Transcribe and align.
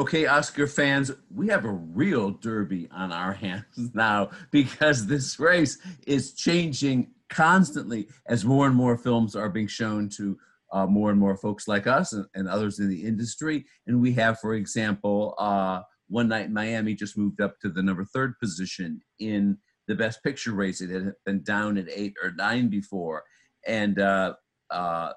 Okay, 0.00 0.24
Oscar 0.24 0.66
fans, 0.66 1.12
we 1.30 1.48
have 1.48 1.66
a 1.66 1.70
real 1.70 2.30
derby 2.30 2.88
on 2.90 3.12
our 3.12 3.34
hands 3.34 3.66
now 3.92 4.30
because 4.50 5.06
this 5.06 5.38
race 5.38 5.76
is 6.06 6.32
changing 6.32 7.10
constantly 7.28 8.08
as 8.26 8.42
more 8.42 8.66
and 8.66 8.74
more 8.74 8.96
films 8.96 9.36
are 9.36 9.50
being 9.50 9.66
shown 9.66 10.08
to 10.08 10.38
uh, 10.72 10.86
more 10.86 11.10
and 11.10 11.20
more 11.20 11.36
folks 11.36 11.68
like 11.68 11.86
us 11.86 12.14
and, 12.14 12.24
and, 12.34 12.48
others 12.48 12.78
in 12.78 12.88
the 12.88 13.02
industry. 13.02 13.66
And 13.86 14.00
we 14.00 14.14
have, 14.14 14.40
for 14.40 14.54
example, 14.54 15.34
uh, 15.36 15.82
One 16.08 16.28
Night 16.28 16.46
in 16.46 16.54
Miami 16.54 16.94
just 16.94 17.18
moved 17.18 17.42
up 17.42 17.60
to 17.60 17.68
the 17.68 17.82
number 17.82 18.06
third 18.06 18.38
position 18.40 19.02
in 19.18 19.58
the 19.86 19.94
Best 19.94 20.22
Picture 20.22 20.52
race. 20.52 20.80
It 20.80 20.88
had 20.88 21.12
been 21.26 21.42
down 21.42 21.76
at 21.76 21.90
eight 21.94 22.14
or 22.22 22.32
nine 22.32 22.70
before. 22.70 23.24
And 23.66 23.98
uh, 23.98 24.32
uh 24.70 25.12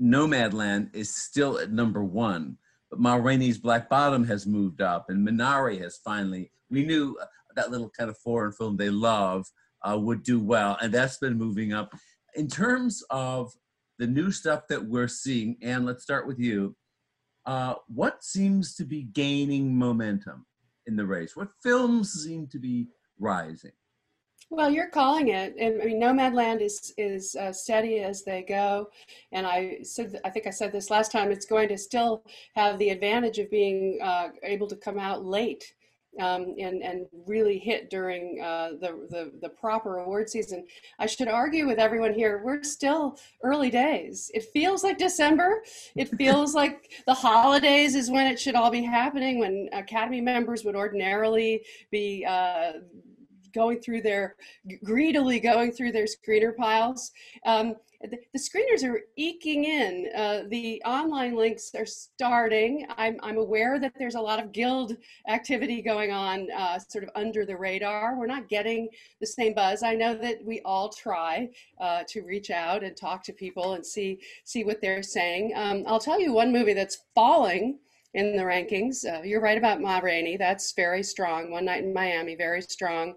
Nomadland 0.00 0.94
is 0.94 1.14
still 1.14 1.58
at 1.58 1.70
number 1.70 2.02
one. 2.02 2.56
But 2.90 3.00
Ma 3.00 3.16
Rainey's 3.16 3.58
Black 3.58 3.88
Bottom 3.88 4.24
has 4.24 4.46
moved 4.46 4.80
up, 4.80 5.06
and 5.08 5.26
Minari 5.26 5.80
has 5.80 5.98
finally. 6.04 6.50
We 6.70 6.84
knew 6.84 7.16
that 7.54 7.70
little 7.70 7.90
kind 7.90 8.10
of 8.10 8.18
foreign 8.18 8.52
film 8.52 8.76
they 8.76 8.90
love 8.90 9.46
uh, 9.82 9.98
would 9.98 10.22
do 10.22 10.40
well, 10.40 10.76
and 10.80 10.92
that's 10.92 11.18
been 11.18 11.38
moving 11.38 11.72
up. 11.72 11.92
In 12.34 12.48
terms 12.48 13.02
of 13.10 13.52
the 13.98 14.06
new 14.06 14.30
stuff 14.30 14.62
that 14.68 14.84
we're 14.84 15.08
seeing, 15.08 15.56
and 15.62 15.86
let's 15.86 16.02
start 16.02 16.26
with 16.26 16.38
you. 16.38 16.76
Uh, 17.44 17.74
what 17.86 18.24
seems 18.24 18.74
to 18.74 18.84
be 18.84 19.04
gaining 19.04 19.76
momentum 19.78 20.44
in 20.86 20.96
the 20.96 21.06
race? 21.06 21.36
What 21.36 21.50
films 21.62 22.12
seem 22.12 22.48
to 22.48 22.58
be 22.58 22.88
rising? 23.18 23.72
Well, 24.48 24.70
you're 24.70 24.88
calling 24.90 25.28
it, 25.28 25.56
and 25.58 25.82
I 25.82 25.86
mean, 25.86 26.00
Nomadland 26.00 26.60
is 26.60 26.94
is 26.96 27.34
uh, 27.34 27.52
steady 27.52 27.98
as 27.98 28.22
they 28.22 28.42
go, 28.42 28.88
and 29.32 29.44
I 29.44 29.78
said, 29.82 30.20
I 30.24 30.30
think 30.30 30.46
I 30.46 30.50
said 30.50 30.72
this 30.72 30.88
last 30.88 31.10
time. 31.10 31.32
It's 31.32 31.46
going 31.46 31.68
to 31.68 31.76
still 31.76 32.22
have 32.54 32.78
the 32.78 32.90
advantage 32.90 33.38
of 33.40 33.50
being 33.50 33.98
uh, 34.00 34.28
able 34.44 34.68
to 34.68 34.76
come 34.76 34.98
out 35.00 35.24
late 35.24 35.74
um, 36.20 36.54
and 36.58 36.82
and 36.82 37.06
really 37.26 37.58
hit 37.58 37.90
during 37.90 38.40
uh, 38.40 38.70
the, 38.80 39.06
the 39.10 39.32
the 39.42 39.48
proper 39.48 39.98
award 39.98 40.30
season. 40.30 40.64
I 40.98 41.06
should 41.06 41.28
argue 41.28 41.66
with 41.66 41.78
everyone 41.78 42.14
here. 42.14 42.40
We're 42.44 42.62
still 42.62 43.18
early 43.42 43.70
days. 43.70 44.30
It 44.32 44.44
feels 44.52 44.82
like 44.82 44.98
December. 44.98 45.62
It 45.94 46.08
feels 46.18 46.54
like 46.54 47.02
the 47.06 47.14
holidays 47.14 47.94
is 47.94 48.10
when 48.10 48.26
it 48.26 48.40
should 48.40 48.54
all 48.54 48.70
be 48.70 48.82
happening. 48.82 49.38
When 49.38 49.68
Academy 49.72 50.20
members 50.20 50.64
would 50.64 50.76
ordinarily 50.76 51.62
be 51.90 52.24
uh, 52.24 52.72
going 53.56 53.80
through 53.80 54.02
their 54.02 54.36
greedily 54.84 55.40
going 55.40 55.72
through 55.72 55.90
their 55.90 56.04
screener 56.04 56.54
piles. 56.54 57.10
Um, 57.44 57.74
the, 58.02 58.18
the, 58.34 58.38
screeners 58.38 58.84
are 58.84 59.00
eking 59.16 59.64
in. 59.64 60.10
Uh, 60.14 60.42
the 60.48 60.82
online 60.84 61.34
links 61.34 61.74
are 61.74 61.86
starting. 61.86 62.86
I'm, 62.98 63.16
I'm 63.22 63.38
aware 63.38 63.80
that 63.80 63.94
there's 63.98 64.16
a 64.16 64.20
lot 64.20 64.38
of 64.38 64.52
guild 64.52 64.96
activity 65.28 65.80
going 65.80 66.12
on 66.12 66.48
uh, 66.52 66.78
sort 66.78 67.04
of 67.04 67.10
under 67.14 67.46
the 67.46 67.56
radar. 67.56 68.18
We're 68.18 68.26
not 68.26 68.50
getting 68.50 68.88
the 69.20 69.26
same 69.26 69.54
buzz. 69.54 69.82
I 69.82 69.94
know 69.94 70.14
that 70.14 70.44
we 70.44 70.60
all 70.66 70.90
try 70.90 71.48
uh, 71.80 72.02
to 72.08 72.20
reach 72.22 72.50
out 72.50 72.84
and 72.84 72.94
talk 72.94 73.24
to 73.24 73.32
people 73.32 73.72
and 73.72 73.84
see, 73.84 74.20
see 74.44 74.62
what 74.62 74.82
they're 74.82 75.02
saying. 75.02 75.52
Um, 75.56 75.84
I'll 75.86 75.98
tell 75.98 76.20
you 76.20 76.32
one 76.32 76.52
movie 76.52 76.74
that's 76.74 77.04
falling 77.14 77.78
in 78.14 78.36
the 78.36 78.42
rankings. 78.42 79.04
Uh, 79.04 79.22
you're 79.22 79.40
right 79.40 79.58
about 79.58 79.80
Ma 79.80 79.98
Rainey. 79.98 80.36
That's 80.36 80.72
very 80.72 81.02
strong. 81.02 81.50
One 81.50 81.64
Night 81.66 81.84
in 81.84 81.92
Miami, 81.92 82.34
very 82.34 82.62
strong. 82.62 83.14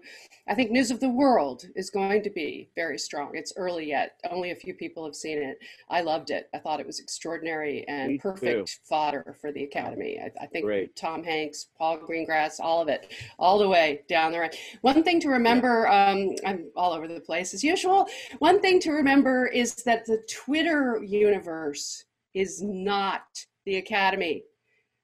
I 0.48 0.54
think 0.54 0.70
News 0.70 0.90
of 0.90 0.98
the 1.00 1.08
World 1.08 1.64
is 1.76 1.90
going 1.90 2.22
to 2.22 2.30
be 2.30 2.70
very 2.74 2.98
strong. 2.98 3.30
It's 3.34 3.52
early 3.56 3.86
yet. 3.88 4.18
Only 4.30 4.50
a 4.50 4.56
few 4.56 4.74
people 4.74 5.04
have 5.04 5.14
seen 5.14 5.38
it. 5.38 5.58
I 5.88 6.00
loved 6.00 6.30
it. 6.30 6.48
I 6.52 6.58
thought 6.58 6.80
it 6.80 6.86
was 6.86 6.98
extraordinary 6.98 7.84
and 7.86 8.08
Me 8.12 8.18
perfect 8.18 8.68
too. 8.68 8.74
fodder 8.88 9.36
for 9.40 9.52
the 9.52 9.62
Academy. 9.64 10.18
I, 10.20 10.30
I 10.42 10.46
think 10.46 10.64
Great. 10.64 10.96
Tom 10.96 11.22
Hanks, 11.22 11.66
Paul 11.78 11.98
Greengrass, 11.98 12.58
all 12.58 12.82
of 12.82 12.88
it, 12.88 13.12
all 13.38 13.58
the 13.58 13.68
way 13.68 14.02
down 14.08 14.32
the 14.32 14.40
right. 14.40 14.56
One 14.80 15.04
thing 15.04 15.20
to 15.20 15.28
remember, 15.28 15.86
um, 15.88 16.34
I'm 16.44 16.70
all 16.74 16.92
over 16.92 17.06
the 17.06 17.20
place 17.20 17.54
as 17.54 17.62
usual. 17.62 18.06
One 18.40 18.60
thing 18.60 18.80
to 18.80 18.90
remember 18.92 19.46
is 19.46 19.74
that 19.84 20.04
the 20.04 20.22
Twitter 20.28 21.00
universe 21.04 22.04
is 22.34 22.60
not 22.62 23.22
the 23.66 23.76
Academy 23.76 24.44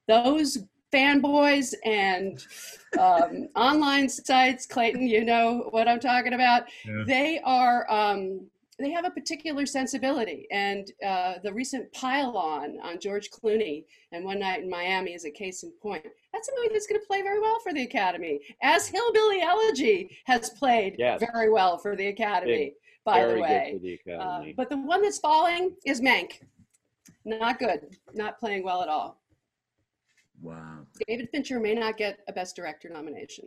those 0.09 0.59
fanboys 0.93 1.75
and 1.84 2.44
um, 2.99 3.49
online 3.56 4.09
sites, 4.09 4.67
Clayton, 4.67 5.06
you 5.06 5.25
know 5.25 5.69
what 5.71 5.89
I'm 5.89 6.00
talking 6.00 6.33
about. 6.34 6.65
Yeah. 6.84 7.05
They 7.06 7.41
are. 7.44 7.91
Um, 7.91 8.47
they 8.78 8.91
have 8.91 9.06
a 9.06 9.11
particular 9.11 9.65
sensibility, 9.65 10.47
and 10.50 10.93
uh, 11.03 11.37
the 11.43 11.50
recent 11.50 11.91
pile-on 11.95 12.78
on 12.83 13.00
George 13.00 13.31
Clooney 13.31 13.87
and 14.12 14.22
One 14.22 14.39
Night 14.39 14.62
in 14.65 14.69
Miami 14.69 15.15
is 15.15 15.25
a 15.25 15.31
case 15.31 15.62
in 15.62 15.71
point. 15.81 16.05
That's 16.34 16.49
a 16.50 16.53
movie 16.59 16.75
that's 16.75 16.87
going 16.87 17.00
to 17.00 17.06
play 17.06 17.22
very 17.22 17.41
well 17.41 17.59
for 17.61 17.72
the 17.72 17.84
Academy, 17.84 18.39
as 18.62 18.87
Hillbilly 18.87 19.41
Elegy 19.41 20.19
has 20.27 20.50
played 20.50 20.97
Yes. 20.99 21.22
very 21.33 21.50
well 21.50 21.78
for 21.78 21.97
the 21.97 22.09
Academy. 22.09 22.75
by 23.06 23.21
Very 23.21 23.34
the 23.37 23.41
way, 23.41 23.99
the 24.05 24.12
uh, 24.12 24.43
but 24.59 24.69
the 24.69 24.77
one 24.77 25.00
that's 25.00 25.21
falling 25.21 25.75
is 25.87 26.03
Mank. 26.03 26.43
Not 27.25 27.59
good. 27.59 27.97
Not 28.12 28.39
playing 28.39 28.62
well 28.62 28.83
at 28.83 28.89
all. 28.89 29.19
Wow. 30.41 30.86
David 31.06 31.28
Fincher 31.30 31.58
may 31.60 31.74
not 31.74 31.97
get 31.97 32.19
a 32.28 32.32
Best 32.32 32.56
Director 32.56 32.88
nomination. 32.88 33.47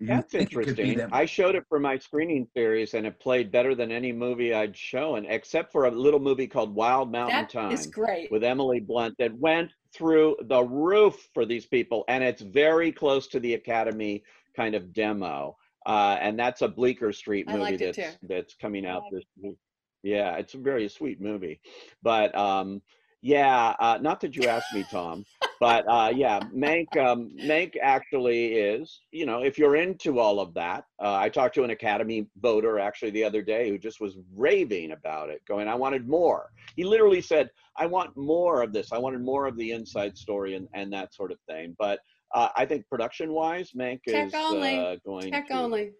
That's 0.00 0.30
think 0.30 0.52
it 0.52 0.54
could 0.54 0.64
be 0.76 0.82
interesting. 0.82 0.98
that- 0.98 1.08
I 1.12 1.24
showed 1.24 1.56
it 1.56 1.64
for 1.68 1.80
my 1.80 1.98
screening 1.98 2.46
series, 2.56 2.94
and 2.94 3.04
it 3.06 3.18
played 3.18 3.50
better 3.50 3.74
than 3.74 3.90
any 3.90 4.12
movie 4.12 4.54
I'd 4.54 4.76
shown, 4.76 5.24
except 5.26 5.72
for 5.72 5.86
a 5.86 5.90
little 5.90 6.20
movie 6.20 6.46
called 6.46 6.72
Wild 6.74 7.10
Mountain 7.10 7.36
That 7.36 7.50
Thyme 7.52 7.72
is 7.72 7.86
great. 7.86 8.30
with 8.30 8.44
Emily 8.44 8.78
Blunt 8.78 9.16
that 9.18 9.34
went 9.34 9.72
through 9.92 10.36
the 10.42 10.62
roof 10.62 11.28
for 11.34 11.44
these 11.44 11.66
people, 11.66 12.04
and 12.08 12.22
it's 12.22 12.42
very 12.42 12.92
close 12.92 13.26
to 13.28 13.40
the 13.40 13.54
Academy 13.54 14.22
kind 14.54 14.74
of 14.76 14.92
demo. 14.92 15.56
Uh, 15.86 16.16
and 16.20 16.38
that's 16.38 16.62
a 16.62 16.68
Bleecker 16.68 17.12
Street 17.12 17.48
movie 17.48 17.76
that's 17.76 17.96
too. 17.96 18.10
that's 18.22 18.54
coming 18.54 18.84
out 18.86 19.02
this 19.10 19.24
week. 19.42 19.56
Yeah, 20.02 20.36
it's 20.36 20.54
a 20.54 20.58
very 20.58 20.88
sweet 20.88 21.20
movie, 21.20 21.60
but 22.02 22.36
um, 22.36 22.82
yeah, 23.20 23.74
uh, 23.80 23.98
not 24.00 24.20
that 24.20 24.36
you 24.36 24.48
asked 24.48 24.72
me, 24.72 24.84
Tom, 24.90 25.24
but 25.58 25.84
uh, 25.88 26.12
yeah, 26.14 26.38
Mank 26.54 26.96
um, 26.96 27.30
Mank 27.40 27.72
actually 27.82 28.52
is. 28.54 29.00
You 29.10 29.26
know, 29.26 29.42
if 29.42 29.58
you're 29.58 29.74
into 29.76 30.20
all 30.20 30.38
of 30.38 30.54
that, 30.54 30.84
uh, 31.02 31.16
I 31.16 31.28
talked 31.28 31.54
to 31.56 31.64
an 31.64 31.70
Academy 31.70 32.28
voter 32.40 32.78
actually 32.78 33.10
the 33.10 33.24
other 33.24 33.42
day 33.42 33.68
who 33.68 33.76
just 33.78 34.00
was 34.00 34.16
raving 34.36 34.92
about 34.92 35.30
it, 35.30 35.42
going, 35.48 35.66
"I 35.66 35.74
wanted 35.74 36.08
more." 36.08 36.50
He 36.76 36.84
literally 36.84 37.20
said, 37.20 37.50
"I 37.76 37.86
want 37.86 38.16
more 38.16 38.62
of 38.62 38.72
this. 38.72 38.92
I 38.92 38.98
wanted 38.98 39.20
more 39.20 39.46
of 39.46 39.56
the 39.56 39.72
inside 39.72 40.16
story 40.16 40.54
and 40.54 40.68
and 40.74 40.92
that 40.92 41.12
sort 41.12 41.32
of 41.32 41.38
thing." 41.48 41.74
But 41.78 41.98
uh, 42.34 42.50
I 42.56 42.66
think 42.66 42.86
production-wise, 42.88 43.72
Mank 43.72 44.02
Tech 44.06 44.28
is 44.28 44.34
only. 44.34 44.78
uh, 44.78 44.96
going 45.04 45.32
Tech 45.32 45.48
to 45.48 45.54
only. 45.54 45.90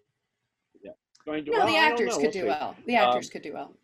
Yeah, 0.81 0.91
going 1.25 1.43
to. 1.43 1.51
No, 1.51 1.57
well, 1.57 1.67
the 1.67 1.75
actors 1.77 2.13
could 2.13 2.21
We'll 2.23 2.31
do 2.31 2.39
see. 2.41 2.47
well. 2.47 2.75
The 2.87 2.95
Um, 2.97 3.09
actors 3.09 3.29
could 3.29 3.41
do 3.41 3.53
well. 3.53 3.75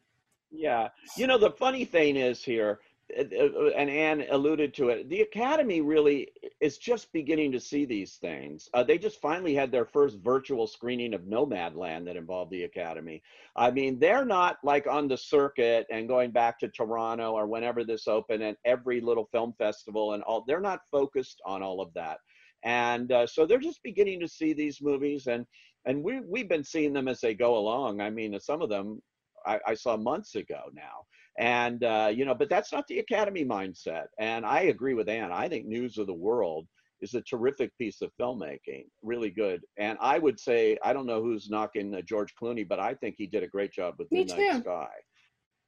Yeah. 0.52 0.88
You 1.18 1.28
know, 1.28 1.38
the 1.38 1.52
funny 1.52 1.84
thing 1.84 2.16
is 2.16 2.42
here, 2.44 2.80
and 3.16 3.90
Anne 3.90 4.26
alluded 4.32 4.74
to 4.74 4.90
it, 4.90 5.10
the 5.10 5.22
Academy 5.22 5.82
really 5.82 6.32
is 6.60 6.78
just 6.78 7.14
beginning 7.14 7.52
to 7.52 7.60
see 7.60 7.86
these 7.86 8.16
things. 8.16 8.68
Uh, 8.74 8.84
they 8.84 8.98
just 8.98 9.22
finally 9.22 9.54
had 9.54 9.72
their 9.72 9.86
first 9.86 10.18
virtual 10.20 10.66
screening 10.66 11.14
of 11.14 11.22
Nomadland 11.22 12.06
that 12.06 12.16
involved 12.16 12.52
the 12.52 12.64
Academy. 12.64 13.22
I 13.56 13.70
mean, 13.70 14.00
they're 14.00 14.26
not 14.26 14.58
like 14.64 14.88
on 14.88 15.08
the 15.08 15.18
circuit 15.18 15.86
and 15.92 16.08
going 16.08 16.32
back 16.32 16.60
to 16.60 16.68
Toronto 16.68 17.34
or 17.34 17.46
whenever 17.46 17.84
this 17.84 18.08
opened 18.08 18.42
and 18.42 18.58
every 18.66 19.02
little 19.02 19.30
film 19.32 19.54
festival 19.58 20.14
and 20.14 20.24
all. 20.24 20.44
They're 20.48 20.60
not 20.60 20.82
focused 20.92 21.42
on 21.46 21.62
all 21.62 21.82
of 21.82 21.94
that. 21.94 22.18
And 22.64 23.12
uh, 23.12 23.28
so 23.28 23.46
they're 23.46 23.60
just 23.60 23.84
beginning 23.84 24.20
to 24.22 24.28
see 24.28 24.54
these 24.54 24.82
movies 24.82 25.28
and 25.28 25.46
and 25.88 26.04
we, 26.04 26.20
we've 26.22 26.50
been 26.50 26.64
seeing 26.64 26.94
them 26.94 27.08
as 27.08 27.22
they 27.22 27.36
go 27.36 27.58
along. 27.58 28.02
I 28.02 28.10
mean, 28.10 28.40
some 28.40 28.64
of 28.64 28.70
them 28.70 29.04
I, 29.46 29.60
I 29.68 29.74
saw 29.76 29.96
months 29.96 30.34
ago 30.34 30.64
now. 30.74 31.06
And, 31.38 31.84
uh, 31.84 32.12
you 32.14 32.26
know, 32.26 32.36
but 32.36 32.50
that's 32.50 32.72
not 32.72 32.88
the 32.88 33.00
Academy 33.00 33.44
mindset. 33.44 34.06
And 34.20 34.46
I 34.46 34.62
agree 34.62 34.94
with 34.94 35.10
Ann. 35.10 35.32
I 35.32 35.50
think 35.50 35.66
News 35.66 35.98
of 35.98 36.08
the 36.08 36.14
World 36.14 36.68
is 37.02 37.14
a 37.14 37.22
terrific 37.22 37.78
piece 37.78 38.02
of 38.02 38.12
filmmaking, 38.20 38.86
really 39.04 39.30
good. 39.30 39.62
And 39.78 39.98
I 40.02 40.18
would 40.18 40.40
say, 40.40 40.78
I 40.84 40.94
don't 40.94 41.06
know 41.06 41.22
who's 41.22 41.50
knocking 41.50 41.94
uh, 41.94 42.02
George 42.02 42.34
Clooney, 42.42 42.68
but 42.68 42.80
I 42.80 42.94
think 42.94 43.16
he 43.18 43.28
did 43.28 43.44
a 43.44 43.48
great 43.48 43.74
job 43.74 43.96
with 44.00 44.12
Me 44.12 44.20
Midnight 44.20 44.52
too. 44.52 44.60
Sky. 44.62 44.88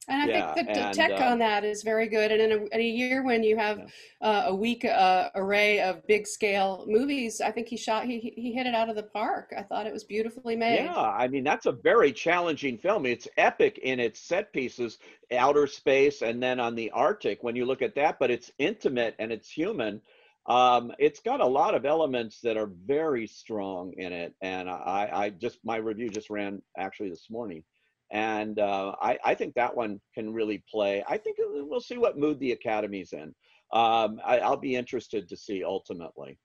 And 0.09 0.21
I 0.21 0.25
yeah, 0.25 0.53
think 0.53 0.67
the, 0.67 0.79
and, 0.79 0.95
tech 0.95 1.19
uh, 1.19 1.25
on 1.25 1.39
that 1.39 1.65
is 1.65 1.83
very 1.83 2.07
good. 2.07 2.31
And 2.31 2.41
in 2.41 2.51
a, 2.51 2.63
in 2.73 2.79
a 2.79 2.83
year 2.83 3.23
when 3.23 3.43
you 3.43 3.57
have 3.57 3.91
uh, 4.21 4.43
a 4.47 4.55
weak 4.55 4.85
uh, 4.85 5.29
array 5.35 5.81
of 5.81 6.05
big 6.07 6.25
scale 6.25 6.85
movies, 6.87 7.41
I 7.41 7.51
think 7.51 7.67
he 7.67 7.75
shot, 7.75 8.05
he, 8.05 8.19
he 8.19 8.33
he 8.41 8.53
hit 8.53 8.65
it 8.67 8.73
out 8.73 8.89
of 8.89 8.95
the 8.95 9.03
park. 9.03 9.53
I 9.57 9.63
thought 9.63 9.85
it 9.85 9.91
was 9.91 10.05
beautifully 10.05 10.55
made. 10.55 10.85
Yeah, 10.85 10.95
I 10.95 11.27
mean 11.27 11.43
that's 11.43 11.65
a 11.65 11.73
very 11.73 12.13
challenging 12.13 12.77
film. 12.77 13.05
It's 13.05 13.27
epic 13.37 13.79
in 13.83 13.99
its 13.99 14.19
set 14.19 14.53
pieces, 14.53 14.97
outer 15.35 15.67
space, 15.67 16.21
and 16.21 16.41
then 16.41 16.59
on 16.59 16.75
the 16.75 16.89
Arctic. 16.91 17.43
When 17.43 17.57
you 17.57 17.65
look 17.65 17.81
at 17.81 17.95
that, 17.95 18.17
but 18.17 18.31
it's 18.31 18.51
intimate 18.59 19.15
and 19.19 19.31
it's 19.31 19.49
human. 19.49 20.01
Um, 20.45 20.93
it's 20.97 21.19
got 21.19 21.41
a 21.41 21.45
lot 21.45 21.75
of 21.75 21.85
elements 21.85 22.39
that 22.41 22.55
are 22.55 22.71
very 22.85 23.27
strong 23.27 23.93
in 23.97 24.13
it, 24.13 24.33
and 24.41 24.69
I, 24.69 25.09
I 25.11 25.29
just 25.31 25.59
my 25.65 25.75
review 25.75 26.09
just 26.09 26.29
ran 26.29 26.61
actually 26.77 27.09
this 27.09 27.29
morning, 27.29 27.63
and 28.11 28.59
uh, 28.59 28.95
I, 29.01 29.17
I 29.23 29.35
think 29.35 29.53
that 29.55 29.75
one 29.75 29.99
can 30.13 30.33
really 30.33 30.63
play. 30.69 31.03
I 31.07 31.17
think 31.17 31.37
we'll 31.39 31.79
see 31.81 31.97
what 31.97 32.17
mood 32.17 32.39
the 32.39 32.51
Academy's 32.51 33.13
in. 33.13 33.33
um, 33.73 34.21
I, 34.25 34.39
I'll 34.39 34.57
be 34.57 34.75
interested 34.75 35.27
to 35.29 35.37
see 35.37 35.63
ultimately. 35.63 36.39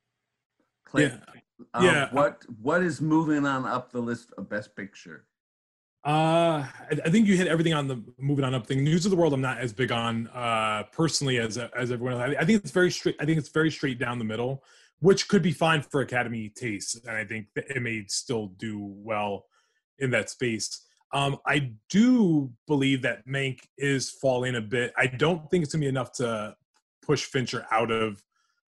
Clayton, 0.84 1.22
um, 1.74 1.84
yeah. 1.84 2.08
What 2.12 2.42
what 2.60 2.82
is 2.82 3.00
moving 3.00 3.46
on 3.46 3.64
up 3.64 3.92
the 3.92 4.00
list 4.00 4.32
of 4.36 4.48
best 4.48 4.74
picture? 4.74 5.26
Uh, 6.04 6.66
I, 6.90 6.98
I 7.04 7.10
think 7.10 7.28
you 7.28 7.36
hit 7.36 7.46
everything 7.46 7.74
on 7.74 7.86
the 7.86 8.02
moving 8.18 8.44
on 8.44 8.54
up 8.54 8.66
thing. 8.66 8.82
News 8.82 9.04
of 9.04 9.10
the 9.12 9.16
world, 9.16 9.32
I'm 9.32 9.40
not 9.40 9.58
as 9.58 9.72
big 9.72 9.92
on 9.92 10.26
uh, 10.28 10.82
personally 10.92 11.38
as 11.38 11.56
as 11.56 11.92
everyone 11.92 12.14
else. 12.14 12.34
I, 12.36 12.42
I 12.42 12.44
think 12.44 12.62
it's 12.62 12.72
very 12.72 12.90
straight. 12.90 13.16
I 13.20 13.24
think 13.24 13.38
it's 13.38 13.50
very 13.50 13.70
straight 13.70 14.00
down 14.00 14.18
the 14.18 14.24
middle, 14.24 14.64
which 14.98 15.28
could 15.28 15.42
be 15.42 15.52
fine 15.52 15.82
for 15.82 16.00
Academy 16.00 16.48
taste, 16.48 17.06
and 17.06 17.16
I 17.16 17.24
think 17.24 17.46
that 17.54 17.70
it 17.70 17.80
may 17.80 18.04
still 18.08 18.48
do 18.48 18.80
well 18.82 19.46
in 19.98 20.10
that 20.10 20.28
space. 20.28 20.84
Um, 21.12 21.38
I 21.46 21.72
do 21.90 22.50
believe 22.66 23.02
that 23.02 23.26
Mank 23.26 23.60
is 23.76 24.10
falling 24.10 24.56
a 24.56 24.60
bit. 24.60 24.92
I 24.96 25.06
don't 25.06 25.50
think 25.50 25.64
it's 25.64 25.74
gonna 25.74 25.82
be 25.82 25.88
enough 25.88 26.12
to 26.12 26.56
push 27.02 27.24
Fincher 27.24 27.66
out 27.70 27.90
of 27.90 28.22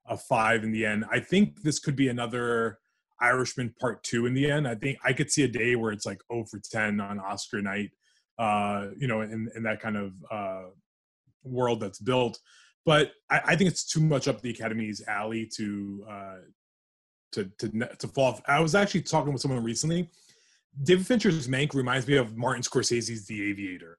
a 0.07 0.17
five 0.17 0.65
in 0.65 0.73
the 0.73 0.85
end. 0.85 1.05
I 1.11 1.21
think 1.21 1.63
this 1.63 1.79
could 1.79 1.97
be 1.97 2.09
another 2.09 2.79
Irishman 3.21 3.75
Part 3.81 4.03
Two 4.03 4.27
in 4.27 4.35
the 4.35 4.51
end. 4.51 4.69
I 4.69 4.75
think 4.75 4.99
I 5.05 5.13
could 5.13 5.31
see 5.31 5.45
a 5.45 5.49
day 5.49 5.77
where 5.77 5.93
it's 5.93 6.05
like 6.05 6.21
0 6.31 6.45
for 6.51 6.59
10 6.59 7.01
on 7.01 7.19
Oscar 7.19 7.63
night, 7.63 7.91
uh, 8.39 8.89
you 8.99 9.07
know, 9.07 9.23
in, 9.23 9.51
in 9.57 9.63
that 9.63 9.81
kind 9.81 9.97
of 9.97 10.13
uh, 10.31 10.65
world 11.45 11.81
that's 11.81 11.99
built. 11.99 12.39
But 12.85 13.13
I, 13.31 13.41
I 13.47 13.57
think 13.57 13.71
it's 13.71 13.85
too 13.85 14.01
much 14.01 14.29
up 14.29 14.43
the 14.43 14.51
Academy's 14.51 15.03
alley 15.09 15.49
to 15.57 16.05
uh, 16.09 16.37
to 17.33 17.45
to 17.59 17.69
to 17.99 18.09
fall. 18.09 18.33
Off. 18.33 18.43
I 18.47 18.61
was 18.61 18.75
actually 18.75 19.03
talking 19.03 19.33
with 19.33 19.43
someone 19.43 19.63
recently. 19.63 20.11
David 20.83 21.07
Fincher's 21.07 21.49
Mank 21.49 21.75
reminds 21.75 22.07
me 22.07 22.17
of 22.17 22.37
Martin 22.37 22.63
Scorsese's 22.63 23.27
The 23.27 23.51
Aviator, 23.51 23.99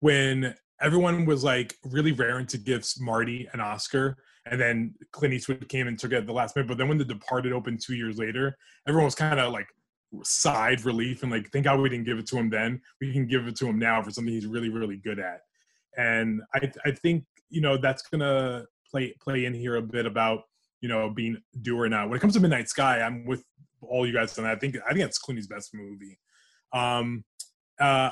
when 0.00 0.54
everyone 0.80 1.24
was 1.24 1.42
like 1.42 1.76
really 1.84 2.12
raring 2.12 2.46
to 2.46 2.58
give 2.58 2.86
Marty 3.00 3.48
an 3.52 3.60
Oscar, 3.60 4.16
and 4.46 4.60
then 4.60 4.94
Clint 5.12 5.34
Eastwood 5.34 5.68
came 5.68 5.86
and 5.86 5.98
took 5.98 6.12
it 6.12 6.16
at 6.16 6.26
the 6.26 6.32
last 6.32 6.56
minute. 6.56 6.68
But 6.68 6.78
then 6.78 6.88
when 6.88 6.98
The 6.98 7.04
Departed 7.04 7.52
opened 7.52 7.80
two 7.80 7.94
years 7.94 8.18
later, 8.18 8.56
everyone 8.86 9.06
was 9.06 9.14
kind 9.14 9.38
of 9.38 9.52
like 9.52 9.68
sighed 10.22 10.84
relief 10.84 11.22
and 11.22 11.32
like, 11.32 11.50
thank 11.52 11.64
God 11.64 11.80
we 11.80 11.88
didn't 11.88 12.04
give 12.04 12.18
it 12.18 12.26
to 12.26 12.36
him 12.36 12.50
then. 12.50 12.80
We 13.00 13.12
can 13.12 13.26
give 13.26 13.46
it 13.46 13.56
to 13.56 13.66
him 13.66 13.78
now 13.78 14.02
for 14.02 14.10
something 14.10 14.34
he's 14.34 14.46
really, 14.46 14.68
really 14.68 14.96
good 14.96 15.18
at. 15.18 15.42
And 15.96 16.42
I, 16.54 16.70
I 16.84 16.90
think 16.90 17.24
you 17.52 17.60
know 17.60 17.76
that's 17.76 18.02
gonna 18.02 18.64
play 18.90 19.14
play 19.20 19.44
in 19.44 19.54
here 19.54 19.76
a 19.76 19.82
bit 19.82 20.06
about 20.06 20.44
you 20.80 20.88
know 20.88 21.10
being 21.10 21.40
do 21.60 21.78
or 21.78 21.88
not. 21.88 22.08
When 22.08 22.16
it 22.16 22.20
comes 22.20 22.34
to 22.34 22.40
Midnight 22.40 22.68
Sky, 22.68 23.02
I'm 23.02 23.24
with 23.26 23.44
all 23.82 24.06
you 24.06 24.12
guys 24.12 24.34
that. 24.34 24.44
I 24.46 24.56
think 24.56 24.76
I 24.86 24.92
think 24.92 25.00
that's 25.00 25.20
Clooney's 25.20 25.46
best 25.46 25.70
movie. 25.74 26.18
Um, 26.72 27.24
uh, 27.80 28.10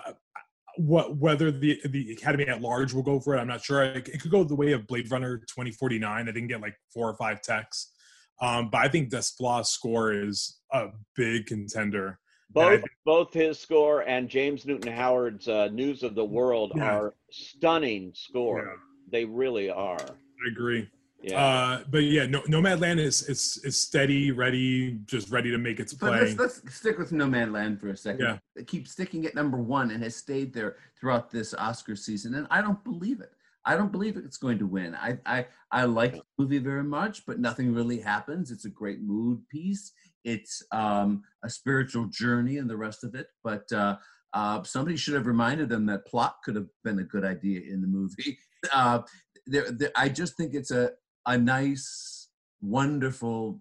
what 0.77 1.17
whether 1.17 1.51
the 1.51 1.81
the 1.89 2.13
academy 2.13 2.47
at 2.47 2.61
large 2.63 2.93
will 2.95 3.03
go 3.03 3.19
for 3.19 3.35
it 3.35 3.41
i'm 3.41 3.49
not 3.49 3.61
sure 3.63 3.83
it, 3.83 4.09
it 4.09 4.21
could 4.21 4.31
go 4.31 4.45
the 4.45 4.55
way 4.55 4.71
of 4.73 4.87
blade 4.87 5.11
runner 5.11 5.39
2049 5.39 6.01
i 6.23 6.25
didn't 6.25 6.47
get 6.47 6.61
like 6.61 6.75
four 6.95 7.09
or 7.11 7.17
five 7.17 7.43
texts 7.43 7.93
um, 8.41 8.71
but 8.71 8.79
i 8.79 8.89
think 8.89 9.11
desplat's 9.11 9.71
score 9.71 10.13
is 10.13 10.61
a 10.73 10.87
big 11.17 11.47
contender 11.47 12.19
Both 12.51 12.81
think- 12.81 12.91
both 13.05 13.35
his 13.35 13.59
score 13.59 14.03
and 14.03 14.29
James 14.29 14.65
Newton 14.65 14.93
Howard's 14.93 15.49
uh, 15.49 15.69
News 15.73 16.03
of 16.05 16.15
the 16.15 16.25
World 16.25 16.73
Yeah. 16.77 16.97
are 16.97 17.15
stunning 17.31 18.13
score. 18.15 18.65
Yeah. 18.65 18.77
They 19.11 19.25
really 19.25 19.71
are. 19.71 19.99
i 20.01 20.51
agree 20.51 20.89
Yeah. 21.23 21.45
uh, 21.45 21.85
but 21.91 22.05
yeah 22.05 22.25
no 22.25 22.41
nomadland 22.43 22.99
is 22.99 23.29
is 23.29 23.61
is 23.63 23.79
steady 23.79 24.31
ready 24.31 24.99
just 25.05 25.31
ready 25.31 25.51
to 25.51 25.59
make 25.59 25.79
its 25.79 25.93
But 25.93 26.09
play 26.09 26.21
let's, 26.21 26.39
let's 26.39 26.75
stick 26.75 26.99
with 26.99 27.11
Nomadland 27.11 27.79
for 27.79 27.91
a 27.91 27.97
second. 27.97 28.21
Yeah. 28.21 28.39
It 28.57 28.67
keeps 28.67 28.93
sticking 28.93 29.27
at 29.27 29.35
number 29.35 29.59
one 29.59 29.91
and 29.91 30.03
has 30.03 30.17
stayed 30.17 30.55
there 30.55 30.77
throughout 30.99 31.31
this 31.31 31.53
Oscar 31.55 31.97
season, 31.97 32.35
and 32.35 32.47
I 32.51 32.63
don't 32.63 32.83
believe 32.85 33.21
it. 33.21 33.33
I 33.65 33.77
don't 33.77 33.93
believe 33.93 34.17
it's 34.17 34.39
going 34.39 34.59
to 34.59 34.67
win. 34.67 34.95
I 34.95 35.19
I, 35.27 35.47
I 35.71 35.85
like 35.85 36.13
the 36.13 36.23
movie 36.39 36.59
very 36.59 36.85
much, 36.85 37.27
but 37.27 37.39
nothing 37.39 37.75
really 37.75 38.01
happens. 38.01 38.51
It's 38.51 38.65
a 38.65 38.71
great 38.71 39.03
mood 39.03 39.47
piece. 39.49 39.93
It's 40.25 40.63
um, 40.73 41.23
a 41.45 41.51
spiritual 41.51 42.07
journey 42.07 42.59
and 42.59 42.69
the 42.69 42.77
rest 42.77 43.05
of 43.05 43.15
it. 43.15 43.27
But 43.45 43.71
uh, 43.73 43.97
uh, 44.33 44.63
somebody 44.63 44.97
should 44.97 45.15
have 45.15 45.27
reminded 45.27 45.69
them 45.69 45.87
that 45.87 46.07
plot 46.07 46.37
could 46.45 46.57
have 46.57 46.69
been 46.85 46.99
a 46.99 47.05
good 47.05 47.25
idea 47.25 47.61
in 47.61 47.81
the 47.81 47.89
movie. 47.89 48.39
Uh, 48.75 49.01
there, 49.47 49.71
there, 49.71 49.91
I 49.97 50.11
just 50.11 50.37
think 50.37 50.53
it's 50.53 50.71
a 50.71 50.91
a 51.27 51.37
nice, 51.37 52.29
wonderful 52.61 53.61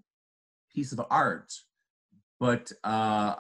piece 0.74 0.92
of 0.92 1.02
art. 1.10 1.52
But 2.40 2.72
uh, 2.84 3.36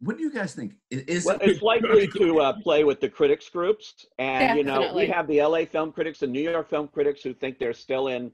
what 0.00 0.16
do 0.16 0.22
you 0.22 0.32
guys 0.32 0.54
think? 0.54 0.74
Is 0.90 1.26
Well, 1.26 1.38
it's 1.42 1.62
likely 1.62 2.08
to 2.08 2.40
uh, 2.40 2.54
play 2.62 2.84
with 2.84 3.00
the 3.00 3.08
critics 3.08 3.48
groups, 3.48 4.06
and 4.18 4.56
you 4.56 4.64
know 4.64 4.94
we 4.94 5.06
have 5.06 5.26
the 5.26 5.42
LA 5.42 5.64
film 5.66 5.92
critics 5.92 6.22
and 6.22 6.32
New 6.32 6.40
York 6.40 6.70
film 6.70 6.88
critics 6.88 7.22
who 7.22 7.34
think 7.34 7.58
they're 7.58 7.74
still 7.74 8.08
in 8.08 8.32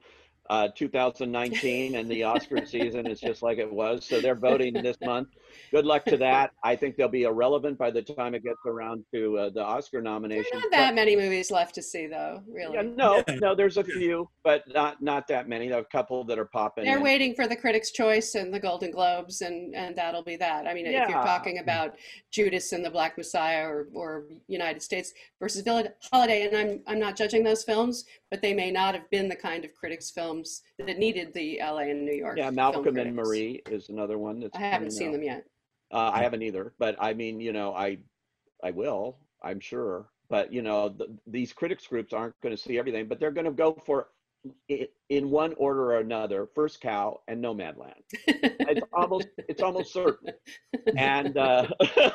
uh, 0.50 0.68
2019, 0.74 1.94
and 1.96 2.08
the 2.10 2.22
Oscar 2.22 2.64
season 2.66 3.06
is 3.06 3.20
just 3.20 3.42
like 3.42 3.58
it 3.58 3.70
was. 3.72 4.04
So 4.04 4.20
they're 4.20 4.34
voting 4.34 4.74
this 4.74 4.96
month. 5.04 5.28
Good 5.72 5.84
luck 5.86 6.04
to 6.06 6.16
that. 6.18 6.50
I 6.62 6.76
think 6.76 6.96
they'll 6.96 7.08
be 7.08 7.24
irrelevant 7.24 7.78
by 7.78 7.90
the 7.90 8.02
time 8.02 8.34
it 8.34 8.44
gets 8.44 8.60
around 8.66 9.04
to 9.14 9.38
uh, 9.38 9.50
the 9.50 9.62
Oscar 9.62 9.98
There's 9.98 10.04
nomination. 10.04 10.50
not 10.58 10.70
that 10.70 10.94
many 10.94 11.16
movies 11.16 11.50
left 11.50 11.74
to 11.76 11.82
see, 11.82 12.06
though. 12.06 12.42
Really, 12.48 12.74
Yeah, 12.74 12.82
no, 12.82 13.22
Yeah. 13.28 13.34
no, 13.36 13.54
there's 13.54 13.76
a 13.76 13.84
few, 13.84 14.28
but 14.44 14.62
not 14.72 15.02
not 15.02 15.26
that 15.28 15.48
many. 15.48 15.68
There 15.68 15.78
are 15.78 15.82
a 15.82 15.84
couple 15.84 16.24
that 16.24 16.38
are 16.38 16.44
popping. 16.44 16.84
they're 16.84 16.98
in. 16.98 17.02
waiting 17.02 17.34
for 17.34 17.46
the 17.46 17.56
Critics' 17.56 17.90
Choice 17.90 18.34
and 18.34 18.52
the 18.52 18.60
Golden 18.60 18.90
Globes, 18.90 19.40
and 19.40 19.74
and 19.74 19.96
that'll 19.96 20.22
be 20.24 20.36
that. 20.36 20.66
I 20.66 20.74
mean, 20.74 20.86
if 20.86 20.92
you're 20.92 21.22
talking 21.22 21.58
about 21.58 21.96
Judas 22.30 22.72
and 22.72 22.84
the 22.84 22.90
Black 22.90 23.16
Messiah 23.16 23.66
or 23.66 23.88
or 23.94 24.24
United 24.48 24.82
States 24.82 25.12
versus 25.40 25.62
Billie 25.62 25.84
Holiday, 26.12 26.46
and 26.46 26.56
I'm 26.56 26.80
I'm 26.86 26.98
not 27.00 27.16
judging 27.16 27.42
those 27.42 27.64
films, 27.64 28.04
but 28.30 28.42
they 28.42 28.54
may 28.54 28.70
not 28.70 28.94
have 28.94 29.08
been 29.10 29.28
the 29.28 29.36
kind 29.36 29.64
of 29.64 29.72
critics 29.74 30.10
films 30.10 30.62
that 30.78 30.98
needed 30.98 31.32
the 31.32 31.60
LA 31.62 31.78
and 31.78 32.04
New 32.04 32.14
York. 32.14 32.38
Yeah, 32.38 32.50
Malcolm 32.50 32.96
and. 32.96 33.14
Marie 33.14 33.62
is 33.70 33.88
another 33.88 34.18
one 34.18 34.40
that's. 34.40 34.56
I 34.56 34.62
haven't 34.62 34.90
seen 34.90 35.08
out. 35.08 35.12
them 35.12 35.22
yet. 35.22 35.46
Uh, 35.92 36.10
I 36.12 36.22
haven't 36.22 36.42
either, 36.42 36.72
but 36.78 36.96
I 36.98 37.14
mean, 37.14 37.40
you 37.40 37.52
know, 37.52 37.72
I, 37.72 37.98
I 38.62 38.72
will, 38.72 39.18
I'm 39.42 39.60
sure. 39.60 40.08
But 40.28 40.52
you 40.52 40.62
know, 40.62 40.88
the, 40.88 41.16
these 41.28 41.52
critics 41.52 41.86
groups 41.86 42.12
aren't 42.12 42.38
going 42.40 42.54
to 42.54 42.60
see 42.60 42.78
everything, 42.78 43.06
but 43.06 43.20
they're 43.20 43.30
going 43.30 43.44
to 43.44 43.52
go 43.52 43.78
for, 43.86 44.08
it 44.68 44.92
in 45.08 45.30
one 45.30 45.54
order 45.56 45.92
or 45.92 45.98
another, 45.98 46.48
First 46.54 46.80
Cow 46.80 47.20
and 47.28 47.42
Nomadland. 47.42 47.94
It's 48.26 48.86
almost, 48.92 49.28
it's 49.36 49.62
almost 49.62 49.92
certain. 49.92 50.32
And 50.96 51.36
uh, 51.36 51.68